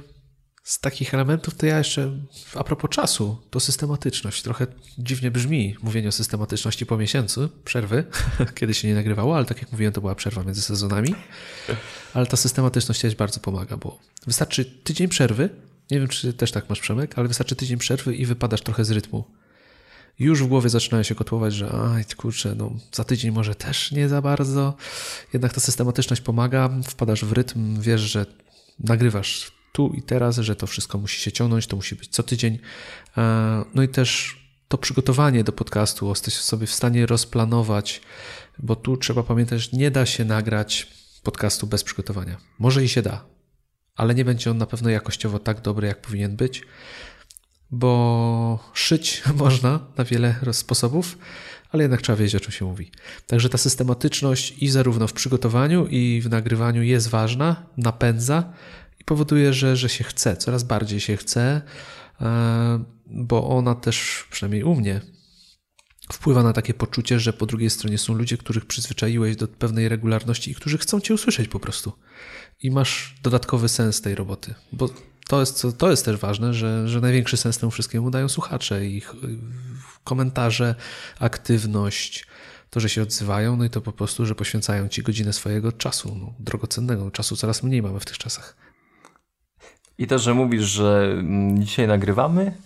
z 0.63 0.79
takich 0.79 1.13
elementów, 1.13 1.55
to 1.55 1.65
ja 1.65 1.77
jeszcze 1.77 2.11
a 2.55 2.63
propos 2.63 2.89
czasu, 2.89 3.41
to 3.49 3.59
systematyczność. 3.59 4.41
Trochę 4.41 4.67
dziwnie 4.97 5.31
brzmi 5.31 5.75
mówienie 5.81 6.07
o 6.07 6.11
systematyczności 6.11 6.85
po 6.85 6.97
miesiącu 6.97 7.49
przerwy, 7.65 8.03
kiedy 8.55 8.73
się 8.73 8.87
nie 8.87 8.95
nagrywało, 8.95 9.35
ale 9.35 9.45
tak 9.45 9.61
jak 9.61 9.71
mówiłem, 9.71 9.93
to 9.93 10.01
była 10.01 10.15
przerwa 10.15 10.43
między 10.43 10.61
sezonami. 10.61 11.15
Ale 12.13 12.25
ta 12.25 12.37
systematyczność 12.37 13.01
też 13.01 13.15
bardzo 13.15 13.39
pomaga, 13.39 13.77
bo 13.77 13.99
wystarczy 14.27 14.65
tydzień 14.65 15.07
przerwy. 15.07 15.49
Nie 15.91 15.99
wiem, 15.99 16.07
czy 16.07 16.33
też 16.33 16.51
tak 16.51 16.69
masz, 16.69 16.79
Przemek, 16.79 17.13
ale 17.19 17.27
wystarczy 17.27 17.55
tydzień 17.55 17.77
przerwy 17.77 18.15
i 18.15 18.25
wypadasz 18.25 18.61
trochę 18.61 18.85
z 18.85 18.91
rytmu 18.91 19.25
już 20.19 20.43
w 20.43 20.47
głowie 20.47 20.69
zaczynają 20.69 21.03
się 21.03 21.15
kotłować, 21.15 21.53
że 21.53 21.71
aj, 21.71 22.05
kurczę, 22.17 22.55
no 22.55 22.71
za 22.91 23.03
tydzień 23.03 23.31
może 23.31 23.55
też 23.55 23.91
nie 23.91 24.09
za 24.09 24.21
bardzo. 24.21 24.73
Jednak 25.33 25.53
ta 25.53 25.59
systematyczność 25.59 26.21
pomaga, 26.21 26.69
wpadasz 26.83 27.25
w 27.25 27.31
rytm, 27.31 27.81
wiesz, 27.81 28.01
że 28.01 28.25
nagrywasz 28.79 29.51
tu 29.71 29.93
i 29.97 30.01
teraz, 30.01 30.37
że 30.37 30.55
to 30.55 30.67
wszystko 30.67 30.97
musi 30.97 31.21
się 31.21 31.31
ciągnąć, 31.31 31.67
to 31.67 31.75
musi 31.75 31.95
być 31.95 32.09
co 32.09 32.23
tydzień. 32.23 32.59
E, 33.17 33.65
no 33.75 33.83
i 33.83 33.87
też 33.87 34.37
to 34.67 34.77
przygotowanie 34.77 35.43
do 35.43 35.51
podcastu 35.51 36.09
jesteś 36.09 36.33
sobie 36.33 36.67
w 36.67 36.73
stanie 36.73 37.05
rozplanować, 37.05 38.01
bo 38.59 38.75
tu 38.75 38.97
trzeba 38.97 39.23
pamiętać, 39.23 39.61
że 39.61 39.77
nie 39.77 39.91
da 39.91 40.05
się 40.05 40.25
nagrać 40.25 40.87
podcastu 41.23 41.67
bez 41.67 41.83
przygotowania. 41.83 42.37
Może 42.59 42.83
i 42.83 42.89
się 42.89 43.01
da, 43.01 43.25
ale 43.95 44.15
nie 44.15 44.25
będzie 44.25 44.51
on 44.51 44.57
na 44.57 44.65
pewno 44.65 44.89
jakościowo 44.89 45.39
tak 45.39 45.61
dobry, 45.61 45.87
jak 45.87 46.01
powinien 46.01 46.35
być, 46.35 46.63
bo 47.71 48.59
szyć 48.73 49.23
można 49.35 49.79
na 49.97 50.03
wiele 50.03 50.35
sposobów, 50.51 51.17
ale 51.71 51.83
jednak 51.83 52.01
trzeba 52.01 52.15
wiedzieć, 52.15 52.35
o 52.35 52.39
czym 52.39 52.51
się 52.51 52.65
mówi. 52.65 52.91
Także 53.27 53.49
ta 53.49 53.57
systematyczność 53.57 54.55
i 54.57 54.69
zarówno 54.69 55.07
w 55.07 55.13
przygotowaniu, 55.13 55.87
i 55.87 56.21
w 56.21 56.29
nagrywaniu 56.29 56.83
jest 56.83 57.07
ważna, 57.07 57.65
napędza 57.77 58.53
i 58.99 59.03
powoduje, 59.03 59.53
że, 59.53 59.75
że 59.75 59.89
się 59.89 60.03
chce, 60.03 60.37
coraz 60.37 60.63
bardziej 60.63 60.99
się 60.99 61.17
chce, 61.17 61.61
e, 62.21 62.83
bo 63.05 63.49
ona 63.49 63.75
też, 63.75 64.27
przynajmniej 64.31 64.63
u 64.63 64.75
mnie, 64.75 65.01
wpływa 66.13 66.43
na 66.43 66.53
takie 66.53 66.73
poczucie, 66.73 67.19
że 67.19 67.33
po 67.33 67.45
drugiej 67.45 67.69
stronie 67.69 67.97
są 67.97 68.13
ludzie, 68.13 68.37
których 68.37 68.65
przyzwyczaiłeś 68.65 69.35
do 69.35 69.47
pewnej 69.47 69.89
regularności 69.89 70.51
i 70.51 70.55
którzy 70.55 70.77
chcą 70.77 70.99
cię 70.99 71.13
usłyszeć 71.13 71.47
po 71.47 71.59
prostu. 71.59 71.93
I 72.63 72.71
masz 72.71 73.15
dodatkowy 73.23 73.69
sens 73.69 74.01
tej 74.01 74.15
roboty, 74.15 74.53
bo 74.71 74.89
to 75.27 75.39
jest, 75.39 75.67
to 75.77 75.89
jest 75.89 76.05
też 76.05 76.17
ważne, 76.17 76.53
że, 76.53 76.87
że 76.87 77.01
największy 77.01 77.37
sens 77.37 77.57
temu 77.57 77.71
wszystkiemu 77.71 78.11
dają 78.11 78.29
słuchacze, 78.29 78.85
ich 78.85 79.13
komentarze, 80.03 80.75
aktywność, 81.19 82.27
to, 82.69 82.79
że 82.79 82.89
się 82.89 83.01
odzywają, 83.01 83.57
no 83.57 83.65
i 83.65 83.69
to 83.69 83.81
po 83.81 83.91
prostu, 83.91 84.25
że 84.25 84.35
poświęcają 84.35 84.87
ci 84.87 85.03
godzinę 85.03 85.33
swojego 85.33 85.71
czasu, 85.71 86.15
no, 86.21 86.33
drogocennego. 86.39 87.11
Czasu 87.11 87.35
coraz 87.35 87.63
mniej 87.63 87.81
mamy 87.81 87.99
w 87.99 88.05
tych 88.05 88.17
czasach. 88.17 88.57
I 89.97 90.07
to, 90.07 90.19
że 90.19 90.33
mówisz, 90.33 90.63
że 90.63 91.15
mm, 91.19 91.63
dzisiaj 91.63 91.87
nagrywamy 91.87 92.57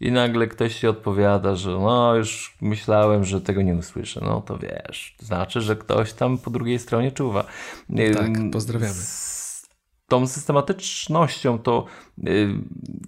i 0.00 0.12
nagle 0.12 0.46
ktoś 0.46 0.80
ci 0.80 0.86
odpowiada, 0.86 1.56
że 1.56 1.70
no 1.70 2.14
już 2.16 2.56
myślałem, 2.60 3.24
że 3.24 3.40
tego 3.40 3.62
nie 3.62 3.74
usłyszę. 3.74 4.20
No 4.24 4.40
to 4.40 4.58
wiesz, 4.58 5.16
to 5.18 5.26
znaczy, 5.26 5.60
że 5.60 5.76
ktoś 5.76 6.12
tam 6.12 6.38
po 6.38 6.50
drugiej 6.50 6.78
stronie 6.78 7.12
czuwa. 7.12 7.44
Tak, 8.14 8.30
pozdrawiamy 8.52 8.94
tą 10.08 10.26
systematycznością 10.26 11.58
to 11.58 11.84
y, 12.28 12.48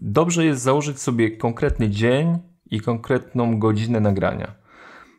dobrze 0.01 0.45
jest 0.45 0.63
założyć 0.63 1.01
sobie 1.01 1.37
konkretny 1.37 1.91
dzień 1.91 2.39
i 2.71 2.81
konkretną 2.81 3.59
godzinę 3.59 4.01
nagrania. 4.01 4.55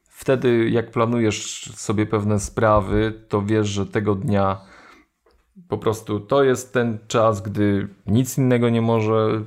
Wtedy, 0.10 0.70
jak 0.70 0.92
planujesz 0.92 1.72
sobie 1.76 2.06
pewne 2.06 2.40
sprawy, 2.40 3.24
to 3.30 3.42
wiesz, 3.42 3.68
że 3.68 3.86
tego 3.86 4.16
dnia 4.16 4.62
po 5.68 5.78
prostu 5.78 6.20
to 6.20 6.44
jest 6.44 6.74
ten 6.74 6.98
czas, 7.08 7.42
gdy 7.42 7.88
nic 8.08 8.38
innego 8.38 8.70
nie 8.70 8.82
może 8.82 9.44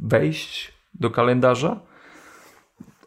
wejść 0.00 0.72
do 0.94 1.10
kalendarza. 1.10 1.80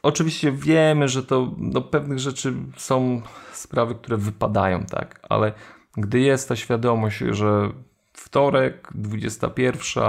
Oczywiście 0.03 0.51
wiemy, 0.51 1.07
że 1.07 1.23
to 1.23 1.51
do 1.57 1.81
pewnych 1.81 2.19
rzeczy 2.19 2.53
są 2.77 3.21
sprawy, 3.53 3.95
które 3.95 4.17
wypadają, 4.17 4.85
tak, 4.85 5.19
ale 5.29 5.53
gdy 5.97 6.19
jest 6.19 6.49
ta 6.49 6.55
świadomość, 6.55 7.17
że 7.31 7.69
wtorek, 8.13 8.89
21, 8.95 10.03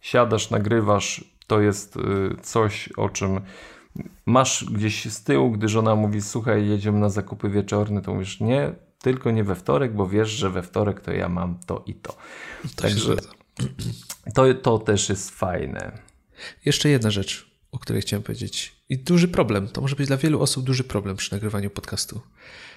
siadasz, 0.00 0.50
nagrywasz, 0.50 1.24
to 1.46 1.60
jest 1.60 1.96
y, 1.96 2.00
coś, 2.42 2.88
o 2.88 3.08
czym 3.08 3.40
masz 4.26 4.64
gdzieś 4.64 5.12
z 5.12 5.24
tyłu, 5.24 5.50
gdy 5.50 5.68
żona 5.68 5.94
mówi, 5.94 6.22
słuchaj, 6.22 6.68
jedziemy 6.68 6.98
na 6.98 7.08
zakupy 7.08 7.48
wieczorne, 7.50 8.02
to 8.02 8.14
mówisz, 8.14 8.40
nie, 8.40 8.72
tylko 8.98 9.30
nie 9.30 9.44
we 9.44 9.54
wtorek, 9.54 9.94
bo 9.94 10.06
wiesz, 10.06 10.30
że 10.30 10.50
we 10.50 10.62
wtorek 10.62 11.00
to 11.00 11.12
ja 11.12 11.28
mam 11.28 11.58
to 11.66 11.82
i 11.86 11.94
to. 11.94 12.12
to 12.76 12.82
Także 12.82 13.16
to, 14.34 14.54
to 14.54 14.78
też 14.78 15.08
jest 15.08 15.30
fajne. 15.30 15.92
Jeszcze 16.64 16.88
jedna 16.88 17.10
rzecz, 17.10 17.50
o 17.72 17.78
której 17.78 18.02
chciałem 18.02 18.22
powiedzieć. 18.22 18.76
I 18.88 18.98
duży 18.98 19.28
problem. 19.28 19.68
To 19.68 19.80
może 19.80 19.96
być 19.96 20.06
dla 20.06 20.16
wielu 20.16 20.40
osób 20.42 20.64
duży 20.64 20.84
problem 20.84 21.16
przy 21.16 21.32
nagrywaniu 21.32 21.70
podcastu. 21.70 22.20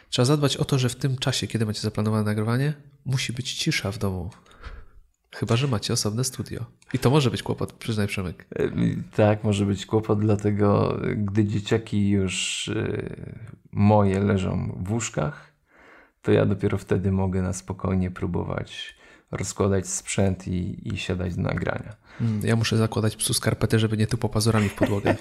Trzeba 0.09 0.25
zadbać 0.25 0.57
o 0.57 0.65
to, 0.65 0.79
że 0.79 0.89
w 0.89 0.95
tym 0.95 1.17
czasie, 1.17 1.47
kiedy 1.47 1.65
macie 1.65 1.81
zaplanowane 1.81 2.23
nagrywanie, 2.23 2.73
musi 3.05 3.33
być 3.33 3.53
cisza 3.53 3.91
w 3.91 3.97
domu. 3.97 4.29
Chyba, 5.35 5.55
że 5.55 5.67
macie 5.67 5.93
osobne 5.93 6.23
studio. 6.23 6.65
I 6.93 6.99
to 6.99 7.09
może 7.09 7.31
być 7.31 7.43
kłopot, 7.43 7.73
przyznaj 7.73 8.07
Przemek. 8.07 8.47
Tak, 9.15 9.43
może 9.43 9.65
być 9.65 9.85
kłopot, 9.85 10.19
dlatego 10.19 10.99
gdy 11.15 11.45
dzieciaki 11.45 12.09
już 12.09 12.67
e, 12.67 13.15
moje 13.71 14.19
leżą 14.19 14.79
w 14.83 14.91
łóżkach, 14.91 15.53
to 16.21 16.31
ja 16.31 16.45
dopiero 16.45 16.77
wtedy 16.77 17.11
mogę 17.11 17.41
na 17.41 17.53
spokojnie 17.53 18.11
próbować 18.11 18.95
rozkładać 19.37 19.87
sprzęt 19.87 20.47
i, 20.47 20.89
i 20.93 20.97
siadać 20.97 21.35
do 21.35 21.41
nagrania. 21.41 21.95
Mm, 22.21 22.41
ja 22.43 22.55
muszę 22.55 22.77
zakładać 22.77 23.15
psu 23.15 23.33
skarpety, 23.33 23.79
żeby 23.79 23.97
nie 23.97 24.07
tu 24.07 24.17
pazurami 24.17 24.69
w 24.69 24.73
podłogę. 24.73 25.15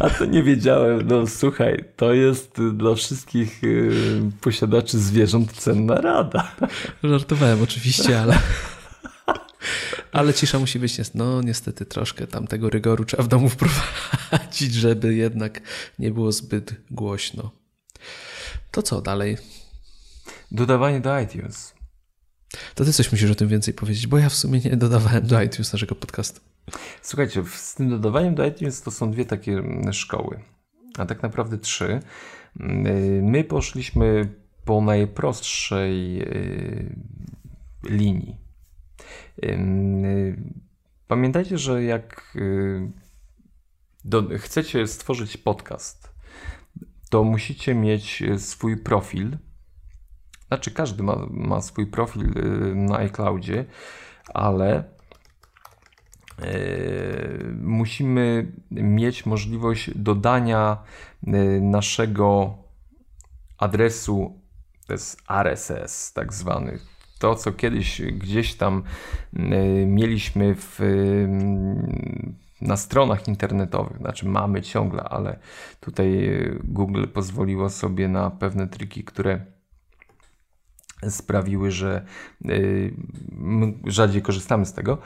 A 0.00 0.10
to 0.10 0.24
nie 0.24 0.42
wiedziałem. 0.42 1.08
No 1.08 1.26
słuchaj, 1.26 1.84
to 1.96 2.12
jest 2.12 2.60
dla 2.72 2.94
wszystkich 2.94 3.62
yy, 3.62 4.30
posiadaczy 4.40 4.98
zwierząt 4.98 5.52
cenna 5.52 6.00
rada. 6.00 6.56
Żartowałem 7.04 7.62
oczywiście, 7.62 8.20
ale... 8.20 8.38
Ale 10.12 10.34
cisza 10.34 10.58
musi 10.58 10.78
być, 10.78 11.00
no 11.14 11.42
niestety 11.42 11.86
troszkę 11.86 12.26
tam 12.26 12.46
tego 12.46 12.70
rygoru 12.70 13.04
trzeba 13.04 13.22
w 13.22 13.28
domu 13.28 13.48
wprowadzić, 13.48 14.74
żeby 14.74 15.14
jednak 15.14 15.60
nie 15.98 16.10
było 16.10 16.32
zbyt 16.32 16.74
głośno. 16.90 17.50
To 18.70 18.82
co 18.82 19.00
dalej? 19.00 19.36
Dodawanie 20.50 21.00
do 21.00 21.20
iTunes. 21.20 21.74
To 22.74 22.84
ty 22.84 22.92
coś 22.92 23.12
musisz 23.12 23.30
o 23.30 23.34
tym 23.34 23.48
więcej 23.48 23.74
powiedzieć, 23.74 24.06
bo 24.06 24.18
ja 24.18 24.28
w 24.28 24.34
sumie 24.34 24.60
nie 24.60 24.76
dodawałem 24.76 25.26
do 25.26 25.42
iTunes 25.42 25.72
naszego 25.72 25.94
podcastu. 25.94 26.40
Słuchajcie, 27.02 27.42
z 27.46 27.74
tym 27.74 27.90
dodawaniem 27.90 28.34
do 28.34 28.46
iTunes 28.46 28.82
to 28.82 28.90
są 28.90 29.10
dwie 29.10 29.24
takie 29.24 29.52
mm, 29.52 29.92
szkoły, 29.92 30.40
a 30.98 31.06
tak 31.06 31.22
naprawdę 31.22 31.58
trzy. 31.58 32.00
Mm, 32.60 33.24
my 33.24 33.44
poszliśmy 33.44 34.34
po 34.64 34.80
najprostszej 34.80 36.22
y, 36.22 36.96
linii. 37.84 38.36
Pamiętajcie, 41.08 41.58
że 41.58 41.84
jak 41.84 42.36
y, 42.36 42.90
do, 44.04 44.28
chcecie 44.38 44.86
stworzyć 44.86 45.36
podcast, 45.36 46.14
to 47.10 47.24
musicie 47.24 47.74
mieć 47.74 48.22
swój 48.38 48.76
profil. 48.76 49.38
Znaczy, 50.48 50.70
każdy 50.70 51.02
ma, 51.02 51.16
ma 51.30 51.60
swój 51.60 51.86
profil 51.86 52.38
y, 52.38 52.74
na 52.74 52.96
iCloudzie, 52.96 53.64
ale 54.34 54.84
Yy, 56.38 57.54
musimy 57.60 58.52
mieć 58.70 59.26
możliwość 59.26 59.90
dodania 59.94 60.76
yy, 61.22 61.60
naszego 61.60 62.54
adresu, 63.58 64.40
to 64.86 64.92
jest 64.92 65.22
RSS 65.28 66.12
tak 66.12 66.32
zwany, 66.32 66.78
to 67.18 67.34
co 67.34 67.52
kiedyś 67.52 68.02
gdzieś 68.02 68.54
tam 68.54 68.82
mieliśmy 69.86 70.54
w, 70.54 70.80
na 72.60 72.76
stronach 72.76 73.28
internetowych, 73.28 73.98
znaczy 73.98 74.28
mamy 74.28 74.62
ciągle, 74.62 75.02
ale 75.02 75.38
tutaj 75.80 76.30
Google 76.64 77.04
pozwoliło 77.06 77.70
sobie 77.70 78.08
na 78.08 78.30
pewne 78.30 78.66
triki, 78.66 79.04
które 79.04 79.57
sprawiły, 81.08 81.70
że 81.70 82.06
rzadziej 83.86 84.22
korzystamy 84.22 84.66
z 84.66 84.72
tego. 84.72 84.98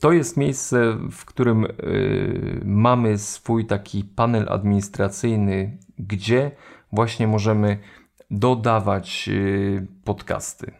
To 0.00 0.12
jest 0.12 0.36
miejsce, 0.36 0.96
w 1.10 1.24
którym 1.24 1.64
y, 1.64 2.60
mamy 2.64 3.18
swój 3.18 3.66
taki 3.66 4.04
panel 4.04 4.46
administracyjny, 4.48 5.78
gdzie 5.98 6.50
właśnie 6.92 7.26
możemy 7.26 7.78
dodawać 8.30 9.28
y, 9.28 9.86
podcasty. 10.04 10.72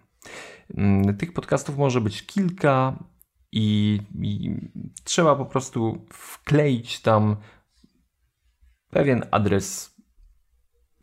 Tych 1.18 1.32
podcastów 1.32 1.78
może 1.78 2.00
być 2.00 2.26
kilka 2.26 2.98
i, 3.52 3.98
i 4.22 4.56
trzeba 5.04 5.36
po 5.36 5.46
prostu 5.46 6.06
wkleić 6.12 7.00
tam 7.00 7.36
pewien 8.90 9.22
adres 9.30 9.96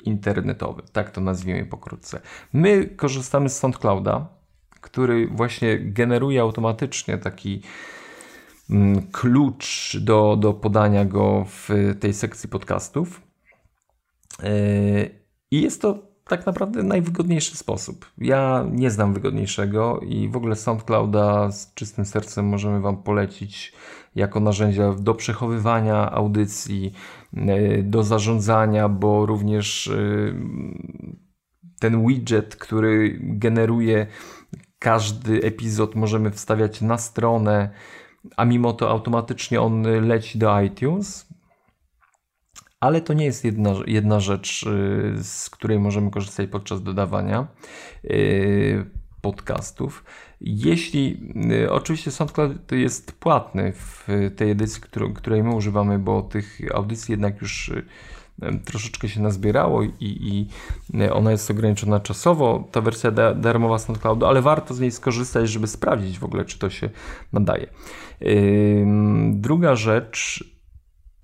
internetowy, 0.04 0.84
tak 0.92 1.12
to 1.12 1.22
nazwijmy 1.22 1.66
pokrótce. 1.66 2.22
My 2.54 2.86
korzystamy 2.86 3.50
z 3.50 3.60
SoundClouda, 3.60 4.28
który 4.82 5.28
właśnie 5.28 5.80
generuje 5.80 6.42
automatycznie 6.42 7.18
taki 7.18 7.62
mm, 8.70 9.12
klucz 9.12 9.98
do, 10.02 10.36
do 10.40 10.54
podania 10.54 11.06
go 11.06 11.46
w 11.50 11.70
tej 12.00 12.14
sekcji 12.14 12.50
podcastów. 12.50 13.22
E, 14.44 14.50
I 15.52 15.62
jest 15.62 15.82
to 15.82 16.07
tak 16.28 16.46
naprawdę 16.46 16.84
najwygodniejszy 16.84 17.58
sposób. 17.58 18.06
Ja 18.18 18.66
nie 18.72 18.92
znam 18.92 19.14
wygodniejszego 19.14 20.00
i 20.00 20.30
w 20.30 20.36
ogóle 20.36 20.56
SoundClouda 20.56 21.52
z 21.52 21.74
czystym 21.74 22.06
sercem 22.06 22.46
możemy 22.46 22.82
Wam 22.82 23.04
polecić 23.04 23.74
jako 24.16 24.40
narzędzia 24.40 24.94
do 24.94 25.16
przechowywania 25.16 26.12
audycji, 26.12 26.94
e, 27.34 27.84
do 27.84 28.04
zarządzania, 28.04 28.90
bo 28.90 29.26
również 29.26 29.88
e, 29.88 29.98
ten 31.80 32.08
widget, 32.08 32.56
który 32.56 33.20
generuje 33.22 34.08
każdy 34.80 35.44
epizod, 35.44 35.96
możemy 35.96 36.32
wstawiać 36.32 36.82
na 36.82 36.98
stronę, 36.98 37.70
a 38.38 38.46
mimo 38.46 38.74
to 38.74 38.90
automatycznie 38.90 39.62
on 39.62 39.82
leci 40.08 40.40
do 40.40 40.62
iTunes. 40.62 41.27
Ale 42.80 43.02
to 43.02 43.14
nie 43.14 43.26
jest 43.26 43.46
jedna, 43.46 43.74
jedna 43.88 44.20
rzecz, 44.20 44.64
y, 44.64 45.24
z 45.24 45.50
której 45.50 45.80
możemy 45.80 46.12
korzystać 46.12 46.50
podczas 46.50 46.84
dodawania 46.84 47.48
y, 48.06 48.86
podcastów. 49.22 50.04
Jeśli 50.42 51.34
y, 51.64 51.72
oczywiście 51.72 52.12
SoundCloud 52.12 52.72
jest 52.72 53.12
płatny 53.12 53.74
w 53.74 54.08
tej 54.36 54.52
edycji, 54.52 54.82
której 55.16 55.44
my 55.44 55.56
używamy, 55.56 56.00
bo 56.00 56.22
tych 56.22 56.60
audycji 56.74 57.12
jednak 57.12 57.42
już 57.42 57.72
troszeczkę 58.66 59.10
się 59.10 59.22
nazbierało 59.22 59.84
i, 59.84 59.96
i 60.00 60.48
ona 61.12 61.32
jest 61.32 61.52
ograniczona 61.52 62.00
czasowo, 62.00 62.68
ta 62.72 62.82
wersja 62.82 63.12
da, 63.12 63.34
darmowa 63.34 63.80
SoundCloudu, 63.80 64.26
ale 64.26 64.42
warto 64.42 64.74
z 64.74 64.80
niej 64.80 64.92
skorzystać, 64.92 65.50
żeby 65.50 65.68
sprawdzić 65.68 66.20
w 66.20 66.24
ogóle, 66.24 66.46
czy 66.46 66.60
to 66.60 66.70
się 66.70 66.90
nadaje. 67.34 67.68
Druga 69.32 69.76
rzecz 69.76 70.44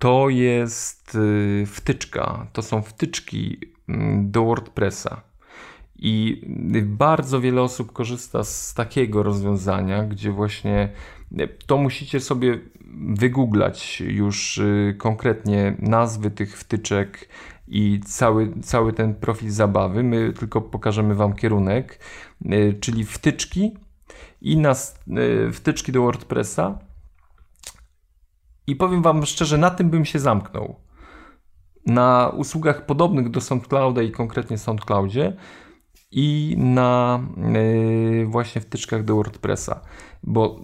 to 0.04 0.30
jest 0.30 1.16
y, 1.16 1.64
wtyczka. 1.68 2.47
To 2.54 2.62
są 2.62 2.82
wtyczki 2.82 3.60
mm, 3.89 4.32
do 4.32 4.43
WordPressa. 4.45 5.22
I 5.95 6.41
bardzo 6.84 7.41
wiele 7.41 7.62
osób 7.62 7.91
korzysta 7.91 8.43
z 8.43 8.74
takiego 8.74 9.24
rozwiązania, 9.24 10.04
gdzie 10.04 10.32
właśnie 10.32 10.89
y, 11.39 11.49
to 11.66 11.78
musicie 11.78 12.20
sobie 12.20 12.60
wygooglać 13.08 14.01
już 14.01 14.58
y, 14.58 14.95
konkretnie 14.97 15.76
nazwy 15.80 16.32
tych 16.32 16.58
wtyczek 16.58 17.30
i 17.68 17.99
cały, 18.06 18.54
cały 18.62 18.93
ten 18.93 19.16
profil 19.16 19.51
zabawy. 19.51 20.04
My 20.04 20.34
tylko 20.34 20.62
pokażemy 20.62 21.16
Wam 21.16 21.34
kierunek, 21.34 21.99
czyli 22.80 23.06
wtyczki 23.06 23.72
i 24.41 24.58
nas, 24.58 24.99
wtyczki 25.54 25.91
do 25.91 26.01
WordPressa 26.01 26.80
i 28.68 28.76
powiem 28.76 29.01
Wam 29.01 29.26
szczerze, 29.26 29.57
na 29.57 29.70
tym 29.70 29.89
bym 29.89 30.05
się 30.05 30.20
zamknął. 30.20 30.76
Na 31.86 32.32
usługach 32.38 32.86
podobnych 32.86 33.30
do 33.30 33.41
SoundClouda 33.41 34.01
i 34.01 34.11
konkretnie 34.11 34.57
SoundCloudzie 34.57 35.34
i 36.14 36.55
na 36.57 37.20
yy, 37.53 38.26
właśnie 38.26 38.61
wtyczkach 38.61 39.03
do 39.03 39.16
WordPressa. 39.16 39.82
Bo 40.24 40.59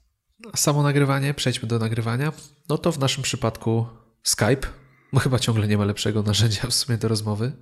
Samo 0.57 0.83
nagrywanie, 0.83 1.35
przejdźmy 1.35 1.69
do 1.69 1.79
nagrywania. 1.79 2.33
No 2.69 2.79
to 2.79 2.93
w 2.93 2.99
naszym 2.99 3.23
przypadku 3.23 3.87
Skype. 4.23 4.67
No 5.13 5.21
chyba 5.21 5.39
ciągle 5.39 5.69
nie 5.69 5.79
ma 5.79 5.85
lepszego 5.85 6.23
narzędzia 6.23 6.67
w 6.67 6.75
sumie 6.75 6.99
do 6.99 7.09
rozmowy. 7.09 7.53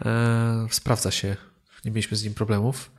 Eee, 0.00 0.68
sprawdza 0.70 1.10
się, 1.10 1.36
nie 1.84 1.90
mieliśmy 1.90 2.16
z 2.16 2.24
nim 2.24 2.34
problemów. 2.34 2.90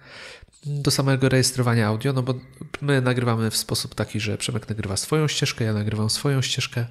Do 0.65 0.91
samego 0.91 1.29
rejestrowania 1.29 1.87
audio, 1.87 2.13
no 2.13 2.23
bo 2.23 2.33
my 2.81 3.01
nagrywamy 3.01 3.51
w 3.51 3.57
sposób 3.57 3.95
taki, 3.95 4.19
że 4.19 4.37
Przemek 4.37 4.69
nagrywa 4.69 4.97
swoją 4.97 5.27
ścieżkę, 5.27 5.65
ja 5.65 5.73
nagrywam 5.73 6.09
swoją 6.09 6.41
ścieżkę. 6.41 6.85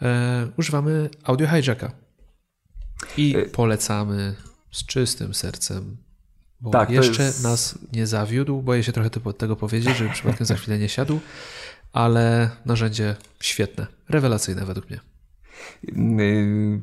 Eee, 0.00 0.52
używamy 0.56 1.10
audio 1.24 1.48
hijacka. 1.48 1.92
I 3.16 3.36
e- 3.36 3.46
polecamy 3.46 4.36
z 4.70 4.86
czystym 4.86 5.34
sercem 5.34 5.96
bo 6.62 6.70
tak, 6.70 6.90
jeszcze 6.90 7.22
jest... 7.22 7.44
nas 7.44 7.78
nie 7.92 8.06
zawiódł. 8.06 8.62
Boję 8.62 8.82
się 8.82 8.92
trochę 8.92 9.10
tego 9.10 9.56
powiedzieć, 9.56 9.96
żeby 9.96 10.10
przypadkiem 10.10 10.46
za 10.46 10.54
chwilę 10.54 10.78
nie 10.78 10.88
siadł, 10.88 11.20
ale 11.92 12.50
narzędzie 12.64 13.16
świetne, 13.40 13.86
rewelacyjne 14.08 14.64
według 14.64 14.90
mnie. 14.90 15.00
Y, 16.20 16.82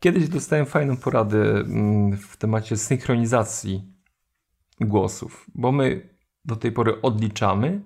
kiedyś 0.00 0.28
dostałem 0.28 0.66
fajną 0.66 0.96
poradę 0.96 1.38
mm, 1.38 2.16
w 2.16 2.36
temacie 2.36 2.76
synchronizacji 2.76 3.92
głosów, 4.80 5.46
bo 5.54 5.72
my 5.72 6.16
do 6.44 6.56
tej 6.56 6.72
pory 6.72 7.02
odliczamy 7.02 7.80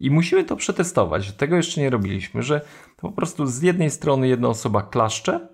i 0.00 0.10
musimy 0.10 0.44
to 0.44 0.56
przetestować. 0.56 1.32
Tego 1.32 1.56
jeszcze 1.56 1.80
nie 1.80 1.90
robiliśmy, 1.90 2.42
że 2.42 2.60
po 2.96 3.12
prostu 3.12 3.46
z 3.46 3.62
jednej 3.62 3.90
strony 3.90 4.28
jedna 4.28 4.48
osoba 4.48 4.82
klaszcze 4.82 5.48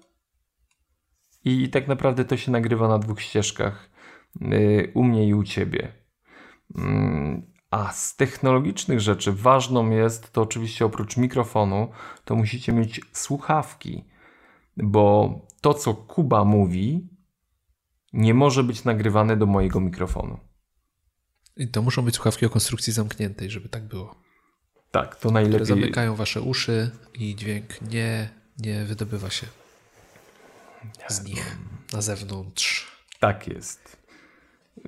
i 1.44 1.68
tak 1.68 1.88
naprawdę 1.88 2.24
to 2.24 2.36
się 2.36 2.52
nagrywa 2.52 2.88
na 2.88 2.98
dwóch 2.98 3.20
ścieżkach 3.20 3.93
u 4.94 5.04
mnie 5.04 5.28
i 5.28 5.34
u 5.34 5.44
ciebie. 5.44 5.92
Mm, 6.76 7.42
a 7.70 7.92
z 7.92 8.16
technologicznych 8.16 9.00
rzeczy 9.00 9.32
ważną 9.32 9.90
jest 9.90 10.32
to 10.32 10.42
oczywiście 10.42 10.84
oprócz 10.84 11.16
mikrofonu, 11.16 11.88
to 12.24 12.34
musicie 12.34 12.72
mieć 12.72 13.00
słuchawki, 13.12 14.04
bo 14.76 15.34
to 15.60 15.74
co 15.74 15.94
Kuba 15.94 16.44
mówi 16.44 17.08
nie 18.12 18.34
może 18.34 18.64
być 18.64 18.84
nagrywane 18.84 19.36
do 19.36 19.46
mojego 19.46 19.80
mikrofonu. 19.80 20.38
I 21.56 21.68
to 21.68 21.82
muszą 21.82 22.02
być 22.02 22.14
słuchawki 22.14 22.46
o 22.46 22.50
konstrukcji 22.50 22.92
zamkniętej, 22.92 23.50
żeby 23.50 23.68
tak 23.68 23.84
było. 23.84 24.14
Tak, 24.90 25.16
to 25.16 25.30
najlepiej. 25.30 25.60
Które 25.60 25.80
zamykają 25.80 26.16
wasze 26.16 26.40
uszy 26.40 26.90
i 27.14 27.36
dźwięk 27.36 27.82
nie, 27.82 28.28
nie 28.58 28.84
wydobywa 28.84 29.30
się 29.30 29.46
z 31.08 31.24
nich 31.24 31.58
na 31.92 32.02
zewnątrz. 32.02 32.92
Tak 33.20 33.48
jest. 33.48 33.93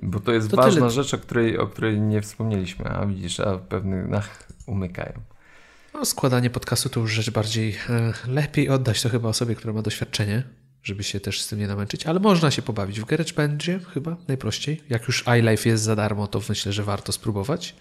Bo 0.01 0.19
to 0.19 0.31
jest 0.31 0.51
to 0.51 0.57
ważna 0.57 0.79
tyle. 0.79 0.91
rzecz, 0.91 1.13
o 1.13 1.17
której, 1.17 1.57
o 1.57 1.67
której 1.67 2.01
nie 2.01 2.21
wspomnieliśmy, 2.21 2.85
a 2.85 3.05
widzisz, 3.05 3.39
a 3.39 3.57
pewnych 3.57 4.13
ach, 4.13 4.43
umykają. 4.65 5.13
No, 5.93 6.05
składanie 6.05 6.49
podcastu 6.49 6.89
to 6.89 6.99
już 6.99 7.11
rzecz 7.11 7.29
bardziej 7.29 7.75
e, 7.89 8.13
lepiej 8.27 8.69
oddać 8.69 9.01
to 9.01 9.09
chyba 9.09 9.29
osobie, 9.29 9.55
która 9.55 9.73
ma 9.73 9.81
doświadczenie, 9.81 10.43
żeby 10.83 11.03
się 11.03 11.19
też 11.19 11.41
z 11.41 11.47
tym 11.47 11.59
nie 11.59 11.67
namęczyć, 11.67 12.05
ale 12.05 12.19
można 12.19 12.51
się 12.51 12.61
pobawić 12.61 13.01
w 13.01 13.05
GarageBandzie 13.05 13.79
chyba 13.93 14.17
najprościej. 14.27 14.83
Jak 14.89 15.07
już 15.07 15.25
iLife 15.39 15.69
jest 15.69 15.83
za 15.83 15.95
darmo, 15.95 16.27
to 16.27 16.41
myślę, 16.49 16.73
że 16.73 16.83
warto 16.83 17.11
spróbować 17.11 17.75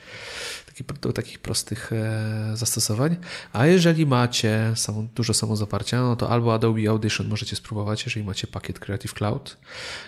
do 0.85 1.13
takich 1.13 1.39
prostych 1.39 1.93
e, 1.93 2.57
zastosowań. 2.57 3.17
A 3.53 3.67
jeżeli 3.67 4.07
macie 4.07 4.75
dużo 5.15 5.35
samozaparcia, 5.35 6.01
no 6.01 6.17
to 6.17 6.31
albo 6.31 6.55
Adobe 6.55 6.91
Audition 6.91 7.29
możecie 7.29 7.57
spróbować, 7.57 8.05
jeżeli 8.05 8.27
macie 8.27 8.47
pakiet 8.47 8.79
Creative 8.79 9.15
Cloud, 9.15 9.57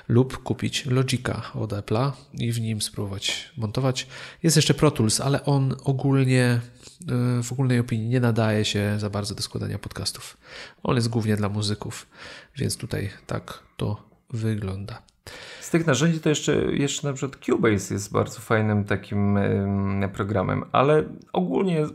lub 0.08 0.42
kupić 0.42 0.86
Logica 0.86 1.42
od 1.54 1.72
Apple'a 1.72 2.12
i 2.34 2.52
w 2.52 2.60
nim 2.60 2.82
spróbować 2.82 3.52
montować. 3.56 4.06
Jest 4.42 4.56
jeszcze 4.56 4.74
Pro 4.74 4.90
Tools, 4.90 5.20
ale 5.20 5.44
on 5.44 5.76
ogólnie 5.84 6.44
e, 6.44 6.60
w 7.42 7.52
ogólnej 7.52 7.78
opinii 7.78 8.08
nie 8.08 8.20
nadaje 8.20 8.64
się 8.64 8.96
za 8.98 9.10
bardzo 9.10 9.34
do 9.34 9.42
składania 9.42 9.78
podcastów. 9.78 10.36
On 10.82 10.96
jest 10.96 11.08
głównie 11.08 11.36
dla 11.36 11.48
muzyków, 11.48 12.06
więc 12.56 12.76
tutaj 12.76 13.10
tak 13.26 13.62
to 13.76 14.08
wygląda. 14.30 15.02
Z 15.60 15.70
tych 15.70 15.86
narzędzi 15.86 16.20
to 16.20 16.28
jeszcze, 16.28 16.52
jeszcze 16.56 17.08
na 17.08 17.14
przykład 17.14 17.44
Cubase 17.44 17.94
jest 17.94 18.12
bardzo 18.12 18.40
fajnym 18.40 18.84
takim 18.84 19.38
programem, 20.12 20.64
ale 20.72 21.04
ogólnie 21.32 21.86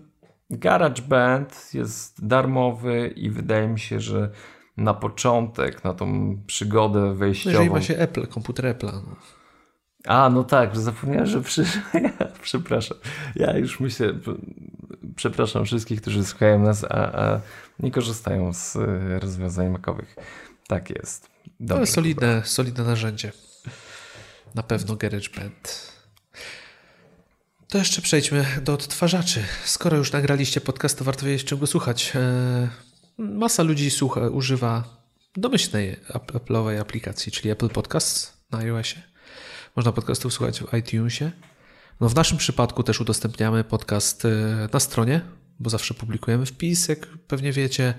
GarageBand 0.49 1.69
jest 1.73 2.27
darmowy 2.27 3.13
i 3.15 3.29
wydaje 3.29 3.67
mi 3.67 3.79
się, 3.79 3.99
że 3.99 4.29
na 4.77 4.93
początek, 4.93 5.84
na 5.84 5.93
tą 5.93 6.38
przygodę 6.47 7.13
wejściową. 7.13 7.51
Jeżeli 7.51 7.69
ma 7.69 7.81
się 7.81 7.97
Apple, 7.97 8.27
komputer 8.27 8.65
Apple. 8.65 8.86
No. 8.86 9.15
A, 10.07 10.29
no 10.29 10.43
tak, 10.43 10.77
zapomniałem, 10.77 11.25
że 11.25 11.41
przy... 11.41 11.65
przepraszam. 12.41 12.97
Ja 13.36 13.57
już 13.57 13.79
myślę, 13.79 14.13
przepraszam 15.15 15.65
wszystkich, 15.65 16.01
którzy 16.01 16.25
słuchają 16.25 16.59
nas, 16.59 16.84
a, 16.84 17.21
a 17.21 17.41
nie 17.79 17.91
korzystają 17.91 18.53
z 18.53 18.75
e, 18.75 19.19
rozwiązań 19.19 19.69
makowych. 19.69 20.15
Tak 20.67 20.89
jest. 20.89 21.32
Dobrze, 21.59 21.85
to 21.85 21.91
solidne, 21.91 22.41
solidne 22.45 22.83
narzędzie. 22.83 23.31
Na 24.55 24.63
pewno 24.63 24.95
GarageBand. 24.95 25.93
To 27.67 27.77
jeszcze 27.77 28.01
przejdźmy 28.01 28.45
do 28.61 28.73
odtwarzaczy. 28.73 29.43
Skoro 29.65 29.97
już 29.97 30.11
nagraliście 30.11 30.61
podcast, 30.61 30.97
to 30.97 31.03
warto 31.05 31.25
wiedzieć, 31.25 31.47
czego 31.47 31.67
słuchać. 31.67 32.11
E, 32.15 32.69
masa 33.17 33.63
ludzi 33.63 33.91
słucha, 33.91 34.21
używa 34.21 34.83
domyślnej 35.35 35.97
Apple'owej 36.09 36.79
aplikacji, 36.79 37.31
czyli 37.31 37.49
Apple 37.49 37.69
Podcasts 37.69 38.33
na 38.51 38.57
iOSie. 38.57 39.01
Można 39.75 39.91
podcastów 39.91 40.33
słuchać 40.33 40.61
w 40.61 40.73
iTunesie. 40.73 41.31
No 42.01 42.09
w 42.09 42.15
naszym 42.15 42.37
przypadku 42.37 42.83
też 42.83 43.01
udostępniamy 43.01 43.63
podcast 43.63 44.25
e, 44.25 44.29
na 44.73 44.79
stronie, 44.79 45.21
bo 45.59 45.69
zawsze 45.69 45.93
publikujemy 45.93 46.45
wpis, 46.45 46.87
jak 46.87 47.07
pewnie 47.07 47.51
wiecie. 47.51 47.93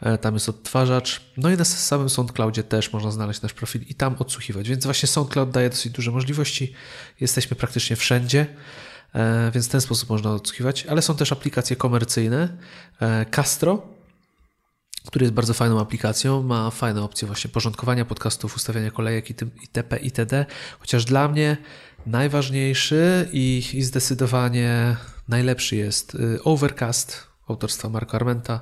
E, 0.00 0.18
tam 0.18 0.34
jest 0.34 0.48
odtwarzacz. 0.48 1.20
No 1.36 1.50
i 1.50 1.56
na 1.56 1.64
samym 1.64 2.08
SoundCloudzie 2.10 2.62
też 2.62 2.92
można 2.92 3.10
znaleźć 3.10 3.42
nasz 3.42 3.52
profil 3.52 3.82
i 3.88 3.94
tam 3.94 4.16
odsłuchiwać. 4.18 4.68
Więc 4.68 4.84
właśnie 4.84 5.06
SoundCloud 5.06 5.50
daje 5.50 5.70
dosyć 5.70 5.92
duże 5.92 6.10
możliwości. 6.10 6.72
Jesteśmy 7.20 7.56
praktycznie 7.56 7.96
wszędzie. 7.96 8.46
E, 9.14 9.50
więc 9.54 9.66
w 9.68 9.70
ten 9.70 9.80
sposób 9.80 10.10
można 10.10 10.30
odsłuchiwać, 10.30 10.86
ale 10.86 11.02
są 11.02 11.16
też 11.16 11.32
aplikacje 11.32 11.76
komercyjne. 11.76 12.56
Castro, 13.30 13.82
który 15.06 15.24
jest 15.24 15.34
bardzo 15.34 15.54
fajną 15.54 15.80
aplikacją, 15.80 16.42
ma 16.42 16.70
fajne 16.70 17.02
opcje 17.02 17.26
właśnie 17.26 17.50
porządkowania 17.50 18.04
podcastów, 18.04 18.56
ustawiania 18.56 18.90
kolejek 18.90 19.30
itp. 19.30 19.96
itd. 19.96 20.46
Chociaż 20.78 21.04
dla 21.04 21.28
mnie 21.28 21.56
najważniejszy 22.06 23.28
i, 23.32 23.64
i 23.74 23.82
zdecydowanie 23.82 24.96
najlepszy 25.28 25.76
jest 25.76 26.14
y, 26.14 26.42
Overcast 26.44 27.26
autorstwa 27.48 27.88
Marka 27.88 28.16
Armenta. 28.16 28.60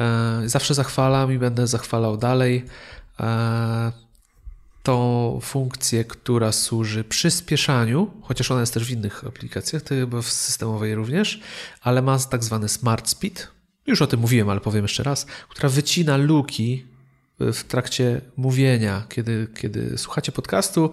E, 0.00 0.42
zawsze 0.46 0.74
zachwalam 0.74 1.32
i 1.32 1.38
będę 1.38 1.66
zachwalał 1.66 2.16
dalej 2.16 2.64
e, 3.20 3.92
tą 4.82 5.38
funkcję, 5.42 6.04
która 6.04 6.52
służy 6.52 7.04
przyspieszaniu, 7.04 8.10
chociaż 8.22 8.50
ona 8.50 8.60
jest 8.60 8.74
też 8.74 8.84
w 8.84 8.90
innych 8.90 9.24
aplikacjach, 9.24 9.82
to 9.82 9.88
chyba 9.88 10.22
w 10.22 10.28
systemowej 10.28 10.94
również, 10.94 11.40
ale 11.80 12.02
ma 12.02 12.18
tak 12.18 12.44
zwany 12.44 12.68
smart 12.68 13.08
speed, 13.08 13.46
już 13.86 14.02
o 14.02 14.06
tym 14.06 14.20
mówiłem, 14.20 14.48
ale 14.48 14.60
powiem 14.60 14.84
jeszcze 14.84 15.02
raz, 15.02 15.26
która 15.48 15.68
wycina 15.68 16.16
luki 16.16 16.86
w 17.40 17.64
trakcie 17.64 18.20
mówienia, 18.36 19.06
kiedy, 19.08 19.48
kiedy 19.60 19.98
słuchacie 19.98 20.32
podcastu. 20.32 20.90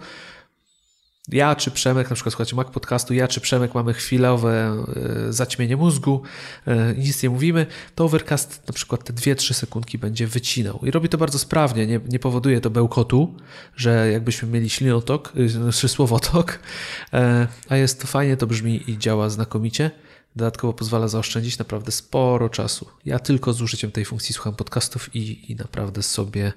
Ja 1.28 1.56
czy 1.56 1.70
Przemek, 1.70 2.10
na 2.10 2.14
przykład 2.14 2.32
słuchacie 2.32 2.56
Mac 2.56 2.70
podcastu, 2.70 3.14
ja 3.14 3.28
czy 3.28 3.40
Przemek 3.40 3.74
mamy 3.74 3.94
chwilowe 3.94 4.84
e, 5.28 5.32
zaćmienie 5.32 5.76
mózgu 5.76 6.22
e, 6.66 6.94
nic 6.94 7.22
nie 7.22 7.30
mówimy, 7.30 7.66
to 7.94 8.04
Overcast 8.04 8.62
na 8.68 8.74
przykład 8.74 9.04
te 9.04 9.12
2-3 9.12 9.54
sekundki 9.54 9.98
będzie 9.98 10.26
wycinał. 10.26 10.80
I 10.82 10.90
robi 10.90 11.08
to 11.08 11.18
bardzo 11.18 11.38
sprawnie, 11.38 11.86
nie, 11.86 12.00
nie 12.08 12.18
powoduje 12.18 12.60
to 12.60 12.70
bełkotu, 12.70 13.34
że 13.76 14.10
jakbyśmy 14.12 14.48
mieli 14.48 14.70
ślinotok, 14.70 15.32
e, 15.68 15.72
czy 15.72 15.88
słowotok, 15.88 16.58
a 17.68 17.76
jest 17.76 18.00
to 18.00 18.06
fajnie, 18.06 18.36
to 18.36 18.46
brzmi 18.46 18.90
i 18.90 18.98
działa 18.98 19.30
znakomicie. 19.30 19.90
Dodatkowo 20.36 20.72
pozwala 20.72 21.08
zaoszczędzić 21.08 21.58
naprawdę 21.58 21.92
sporo 21.92 22.48
czasu. 22.48 22.88
Ja 23.04 23.18
tylko 23.18 23.52
z 23.52 23.62
użyciem 23.62 23.90
tej 23.90 24.04
funkcji 24.04 24.34
słucham 24.34 24.54
podcastów 24.54 25.14
i, 25.14 25.52
i 25.52 25.56
naprawdę 25.56 26.02
sobie 26.02 26.52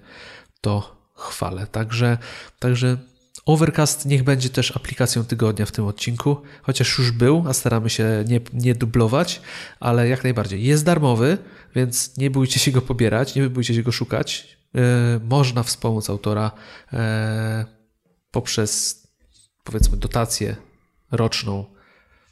to 0.62 0.96
chwalę. 1.16 1.68
Także, 1.68 2.18
także 2.60 2.98
Overcast 3.46 4.06
niech 4.06 4.24
będzie 4.24 4.50
też 4.50 4.78
aplikacją 4.78 5.26
tygodnia 5.26 5.66
w 5.66 5.72
tym 5.72 5.86
odcinku, 5.86 6.42
chociaż 6.62 6.98
już 6.98 7.12
był, 7.12 7.44
a 7.48 7.54
staramy 7.54 7.90
się 7.90 8.24
nie, 8.28 8.40
nie 8.54 8.76
dublować, 8.76 9.42
ale 9.80 10.10
jak 10.10 10.24
najbardziej. 10.24 10.64
Jest 10.64 10.86
darmowy, 10.86 11.38
więc 11.76 12.18
nie 12.18 12.32
bójcie 12.32 12.60
się 12.60 12.72
go 12.72 12.82
pobierać, 12.82 13.36
nie 13.36 13.50
bójcie 13.50 13.74
się 13.74 13.84
go 13.84 13.92
szukać. 13.92 14.58
Yy, 14.74 14.82
można 15.24 15.64
wspomóc 15.64 16.10
autora 16.10 16.52
yy, 16.92 17.00
poprzez 18.32 19.00
powiedzmy 19.64 19.98
dotację 19.98 20.56
roczną 21.12 21.66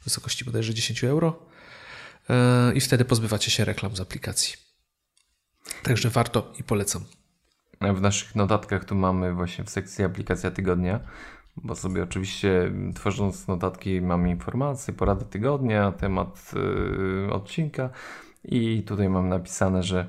w 0.00 0.04
wysokości 0.04 0.44
bodajże 0.44 0.74
10 0.74 1.04
euro 1.04 1.46
e, 2.30 2.72
i 2.74 2.80
wtedy 2.80 3.04
pozbywacie 3.04 3.50
się 3.50 3.64
reklam 3.64 3.96
z 3.96 4.00
aplikacji. 4.00 4.54
Także 5.82 6.10
warto 6.10 6.52
i 6.58 6.62
polecam. 6.62 7.04
W 7.80 8.00
naszych 8.00 8.34
notatkach 8.34 8.84
tu 8.84 8.94
mamy 8.94 9.34
właśnie 9.34 9.64
w 9.64 9.70
sekcji 9.70 10.04
aplikacja 10.04 10.50
tygodnia, 10.50 11.00
bo 11.56 11.74
sobie 11.74 12.02
oczywiście 12.02 12.72
tworząc 12.94 13.48
notatki 13.48 14.00
mamy 14.00 14.30
informacje, 14.30 14.94
porady 14.94 15.24
tygodnia, 15.24 15.92
temat 15.92 16.52
yy, 16.54 17.32
odcinka 17.32 17.90
i 18.44 18.82
tutaj 18.82 19.08
mam 19.08 19.28
napisane, 19.28 19.82
że 19.82 20.08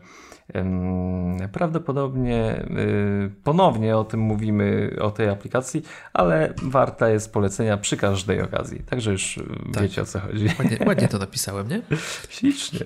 Prawdopodobnie 1.52 2.66
y, 2.78 3.32
ponownie 3.44 3.98
o 3.98 4.04
tym 4.04 4.20
mówimy, 4.20 4.96
o 5.02 5.12
tej 5.12 5.30
aplikacji, 5.30 5.84
ale 6.14 6.54
warta 6.64 7.10
jest 7.10 7.34
polecenia 7.34 7.78
przy 7.78 7.98
każdej 7.98 8.42
okazji. 8.42 8.84
Także 8.84 9.12
już 9.12 9.40
tak. 9.74 9.84
wiecie 9.84 10.02
o 10.02 10.06
co 10.06 10.20
chodzi. 10.20 10.46
Ładnie, 10.60 10.78
ładnie 10.86 11.08
to 11.08 11.18
napisałem, 11.28 11.68
nie? 11.68 11.82
Ślicznie. 12.30 12.80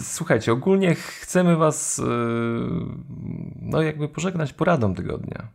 Słuchajcie, 0.00 0.52
ogólnie 0.52 0.94
chcemy 0.94 1.56
Was 1.56 1.98
y, 1.98 2.02
no 3.62 3.82
jakby 3.82 4.08
pożegnać 4.08 4.52
poradą 4.52 4.94
tygodnia. 4.94 5.48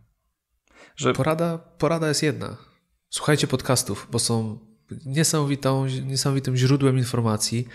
Że... 0.96 1.14
Porada, 1.14 1.58
porada 1.58 2.08
jest 2.08 2.24
jedna. 2.24 2.58
Słuchajcie 3.10 3.48
podcastów, 3.48 4.08
bo 4.12 4.20
są 4.20 4.60
niesamowitą, 5.06 5.86
niesamowitym 5.86 6.58
źródłem 6.58 6.98
informacji, 6.98 7.68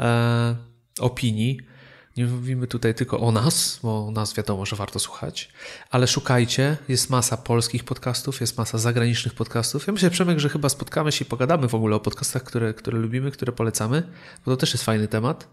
e, 0.00 0.56
opinii 1.00 1.60
nie 2.16 2.26
mówimy 2.26 2.66
tutaj 2.66 2.94
tylko 2.94 3.20
o 3.20 3.32
nas, 3.32 3.78
bo 3.82 4.10
nas 4.10 4.34
wiadomo, 4.34 4.66
że 4.66 4.76
warto 4.76 4.98
słuchać, 4.98 5.48
ale 5.90 6.06
szukajcie, 6.06 6.76
jest 6.88 7.10
masa 7.10 7.36
polskich 7.36 7.84
podcastów, 7.84 8.40
jest 8.40 8.58
masa 8.58 8.78
zagranicznych 8.78 9.34
podcastów. 9.34 9.86
Ja 9.86 9.92
myślę, 9.92 10.10
Przemek, 10.10 10.38
że 10.38 10.48
chyba 10.48 10.68
spotkamy 10.68 11.12
się 11.12 11.24
i 11.24 11.28
pogadamy 11.28 11.68
w 11.68 11.74
ogóle 11.74 11.96
o 11.96 12.00
podcastach, 12.00 12.42
które, 12.42 12.74
które 12.74 12.98
lubimy, 12.98 13.30
które 13.30 13.52
polecamy, 13.52 14.02
bo 14.46 14.52
to 14.52 14.56
też 14.56 14.72
jest 14.72 14.84
fajny 14.84 15.08
temat. 15.08 15.48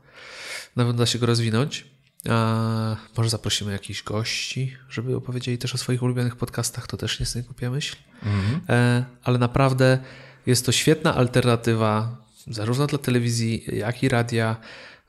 Nawet 0.75 0.95
da 0.95 1.05
się 1.05 1.19
go 1.19 1.25
rozwinąć. 1.25 1.85
A 2.29 2.95
może 3.17 3.29
zaprosimy 3.29 3.71
jakichś 3.71 4.03
gości, 4.03 4.77
żeby 4.89 5.15
opowiedzieli 5.15 5.57
też 5.57 5.75
o 5.75 5.77
swoich 5.77 6.03
ulubionych 6.03 6.35
podcastach, 6.35 6.87
to 6.87 6.97
też 6.97 7.19
nie 7.19 7.23
jest 7.23 7.41
głupia 7.41 7.69
myśl. 7.69 7.95
Mhm. 8.23 8.61
E, 8.69 9.05
ale 9.23 9.37
naprawdę 9.37 9.99
jest 10.45 10.65
to 10.65 10.71
świetna 10.71 11.15
alternatywa 11.15 12.17
zarówno 12.47 12.87
dla 12.87 12.97
telewizji, 12.97 13.63
jak 13.73 14.03
i 14.03 14.09
radia 14.09 14.55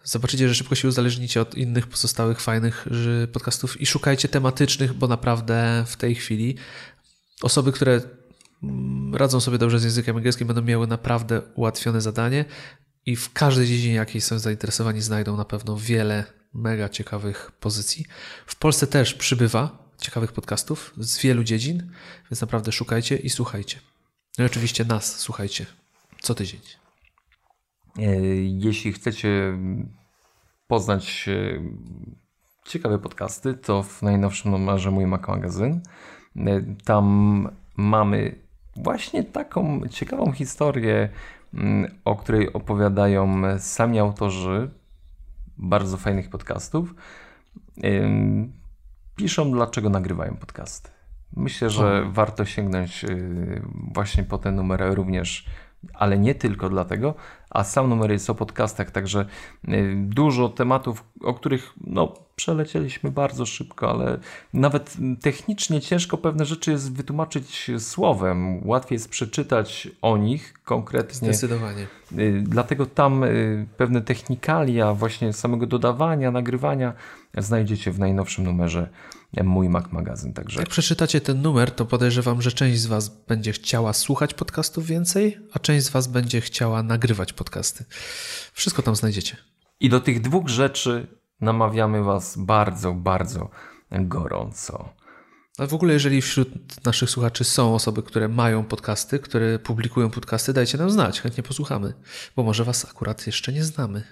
Zobaczycie, 0.05 0.49
że 0.49 0.55
szybko 0.55 0.75
się 0.75 0.89
uzależnicie 0.89 1.41
od 1.41 1.55
innych 1.55 1.87
pozostałych 1.87 2.41
fajnych 2.41 2.89
podcastów 3.33 3.81
i 3.81 3.87
szukajcie 3.87 4.29
tematycznych, 4.29 4.93
bo 4.93 5.09
naprawdę 5.09 5.85
w 5.87 5.97
tej 5.97 6.15
chwili 6.15 6.57
osoby, 7.43 7.73
które 7.73 8.01
mm, 8.63 9.15
radzą 9.15 9.41
sobie 9.41 9.59
dobrze 9.59 9.79
z 9.79 9.85
językiem 9.85 10.17
angielskim, 10.17 10.47
będą 10.47 10.63
miały 10.63 10.87
naprawdę 10.87 11.43
ułatwione 11.55 12.01
zadanie 12.01 12.45
i 13.07 13.17
w 13.17 13.33
każdej 13.33 13.67
dziedzinie, 13.67 13.95
jakiej 13.95 14.21
są 14.21 14.39
zainteresowani, 14.39 15.01
znajdą 15.01 15.37
na 15.37 15.45
pewno 15.45 15.77
wiele 15.77 16.25
mega 16.55 16.89
ciekawych 16.89 17.53
pozycji. 17.61 18.07
W 18.47 18.57
Polsce 18.57 18.87
też 18.87 19.15
przybywa 19.15 19.93
ciekawych 20.01 20.33
podcastów 20.33 20.95
z 20.99 21.19
wielu 21.19 21.45
dziedzin, 21.45 21.93
więc 22.31 22.41
naprawdę 22.41 22.73
szukajcie 22.73 23.17
i 23.17 23.31
słuchajcie. 23.31 23.79
No 24.39 24.45
i 24.45 24.47
oczywiście 24.47 24.85
nas 24.85 25.19
słuchajcie 25.19 25.67
co 26.23 26.35
tydzień. 26.35 26.82
E, 27.99 28.03
jeśli 28.45 28.93
chcecie 28.93 29.59
poznać 30.67 31.29
e, 31.29 31.63
ciekawe 32.65 32.99
podcasty, 32.99 33.55
to 33.55 33.83
w 33.83 34.03
najnowszym 34.03 34.51
numerze 34.51 34.91
Mój 34.91 35.07
Mac 35.07 35.29
Magazyn. 35.29 35.81
E, 36.37 36.63
tam 36.85 37.49
mamy 37.77 38.35
właśnie 38.77 39.25
taką 39.25 39.81
ciekawą 39.89 40.33
historię, 40.33 41.09
mm, 41.55 41.99
o 42.05 42.17
której 42.17 42.53
opowiadają 42.53 43.43
sami 43.59 43.99
autorzy 43.99 44.71
bardzo 45.59 45.97
fajnych 45.97 46.31
podcastów. 46.31 46.95
Piszą, 49.17 49.53
dlaczego 49.53 49.91
nagrywają 49.91 50.37
podcasty. 50.37 50.91
Myślę, 51.37 51.71
że 51.71 52.03
o. 52.03 52.13
warto 52.13 52.45
sięgnąć 52.45 53.07
właśnie 53.93 54.25
po 54.25 54.39
ten 54.39 54.57
numer 54.57 54.83
również 54.95 55.47
ale 55.95 56.19
nie 56.19 56.35
tylko 56.35 56.69
dlatego, 56.69 57.15
a 57.53 57.65
sam 57.65 57.89
numer 57.89 58.11
jest 58.11 58.31
o 58.31 58.35
podcastach, 58.35 58.91
także 58.91 59.27
y, 59.69 59.95
dużo 59.97 60.49
tematów, 60.49 61.05
o 61.21 61.35
których 61.35 61.73
no, 61.87 62.15
przelecieliśmy 62.37 63.11
bardzo 63.11 63.47
szybko, 63.47 63.91
ale 63.91 64.19
nawet 64.55 64.97
technicznie 65.21 65.81
ciężko 65.81 66.17
pewne 66.19 66.45
rzeczy 66.45 66.71
jest 66.71 66.93
wytłumaczyć 66.93 67.71
słowem. 67.79 68.67
Łatwiej 68.69 68.97
jest 68.97 69.09
przeczytać 69.09 69.89
o 70.03 70.17
nich 70.17 70.55
konkretnie. 70.65 71.29
Zdecydowanie. 71.29 71.87
Y, 72.19 72.45
dlatego 72.47 72.87
tam 72.87 73.25
y, 73.25 73.67
pewne 73.77 74.01
technikalia 74.01 74.95
właśnie 74.95 75.33
samego 75.33 75.67
dodawania, 75.67 76.31
nagrywania 76.31 76.93
znajdziecie 77.39 77.93
w 77.93 77.99
najnowszym 77.99 78.45
numerze 78.45 78.89
Mój 79.45 79.69
Mac 79.69 79.93
Magazyn. 79.93 80.33
Także... 80.33 80.61
Jak 80.61 80.69
przeczytacie 80.69 81.21
ten 81.21 81.43
numer, 81.43 81.71
to 81.71 81.87
podejrzewam, 81.87 82.43
że 82.43 82.53
część 82.53 82.81
z 82.81 82.87
Was 82.87 83.09
będzie 83.09 83.53
chciała 83.53 83.93
słuchać 83.93 84.35
podcastów 84.35 84.87
więcej, 84.87 85.39
a 85.53 85.59
część 85.59 85.87
z 85.87 85.91
Was 85.91 86.07
będzie 86.07 86.41
chciała 86.41 86.83
nagrywać 86.83 87.33
podcasty. 87.43 87.85
Wszystko 88.53 88.83
tam 88.83 88.97
znajdziecie. 88.97 89.37
I 89.81 89.89
do 89.89 90.01
tych 90.01 90.21
dwóch 90.21 90.49
rzeczy 90.49 91.07
namawiamy 91.41 92.03
Was 92.03 92.39
bardzo, 92.39 92.93
bardzo 92.93 93.51
gorąco. 93.91 94.95
Ale 95.59 95.69
w 95.69 95.75
ogóle, 95.75 95.93
jeżeli 95.93 96.23
wśród 96.23 96.85
naszych 96.85 97.11
słuchaczy 97.11 97.45
są 97.45 97.75
osoby, 97.75 98.03
które 98.03 98.29
mają 98.29 98.65
podcasty, 98.65 99.19
które 99.19 99.59
publikują 99.59 100.11
podcasty, 100.11 100.53
dajcie 100.53 100.79
nam 100.79 100.91
znać, 100.91 101.21
chętnie 101.21 101.43
posłuchamy, 101.43 101.95
bo 102.37 102.43
może 102.43 102.65
Was 102.65 102.85
akurat 102.91 103.27
jeszcze 103.27 103.53
nie 103.53 103.65
znamy. 103.65 104.03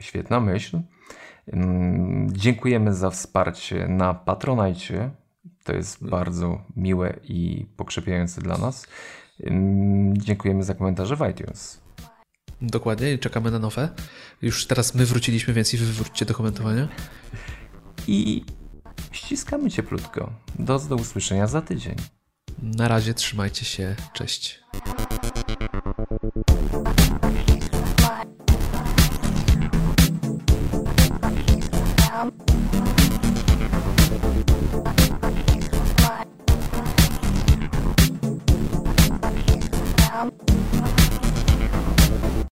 Świetna 0.00 0.40
myśl. 0.40 0.80
Mm, 1.46 2.32
dziękujemy 2.32 2.94
za 2.94 3.10
wsparcie 3.10 3.88
na 3.88 4.14
Patronajcie. 4.14 5.10
To 5.64 5.72
jest 5.72 6.08
bardzo 6.08 6.64
miłe 6.76 7.20
i 7.24 7.66
pokrzepiające 7.76 8.40
dla 8.40 8.58
nas. 8.58 8.86
Mm, 9.40 10.16
dziękujemy 10.16 10.62
za 10.62 10.74
komentarze 10.74 11.16
w 11.16 11.30
iTunes. 11.30 11.87
Dokładnie, 12.62 13.18
czekamy 13.18 13.50
na 13.50 13.58
nowe. 13.58 13.88
Już 14.42 14.66
teraz 14.66 14.94
my 14.94 15.06
wróciliśmy, 15.06 15.54
więc 15.54 15.74
i 15.74 15.76
wy 15.76 15.92
wróćcie 15.92 16.24
do 16.26 16.34
komentowania. 16.34 16.88
I 18.06 18.44
ściskamy 19.12 19.70
cieplutko. 19.70 20.32
Do, 20.58 20.78
do 20.78 20.96
usłyszenia 20.96 21.46
za 21.46 21.62
tydzień. 21.62 21.96
Na 22.62 22.88
razie 22.88 23.14
trzymajcie 23.14 23.64
się. 23.64 23.96
Cześć. 24.12 24.60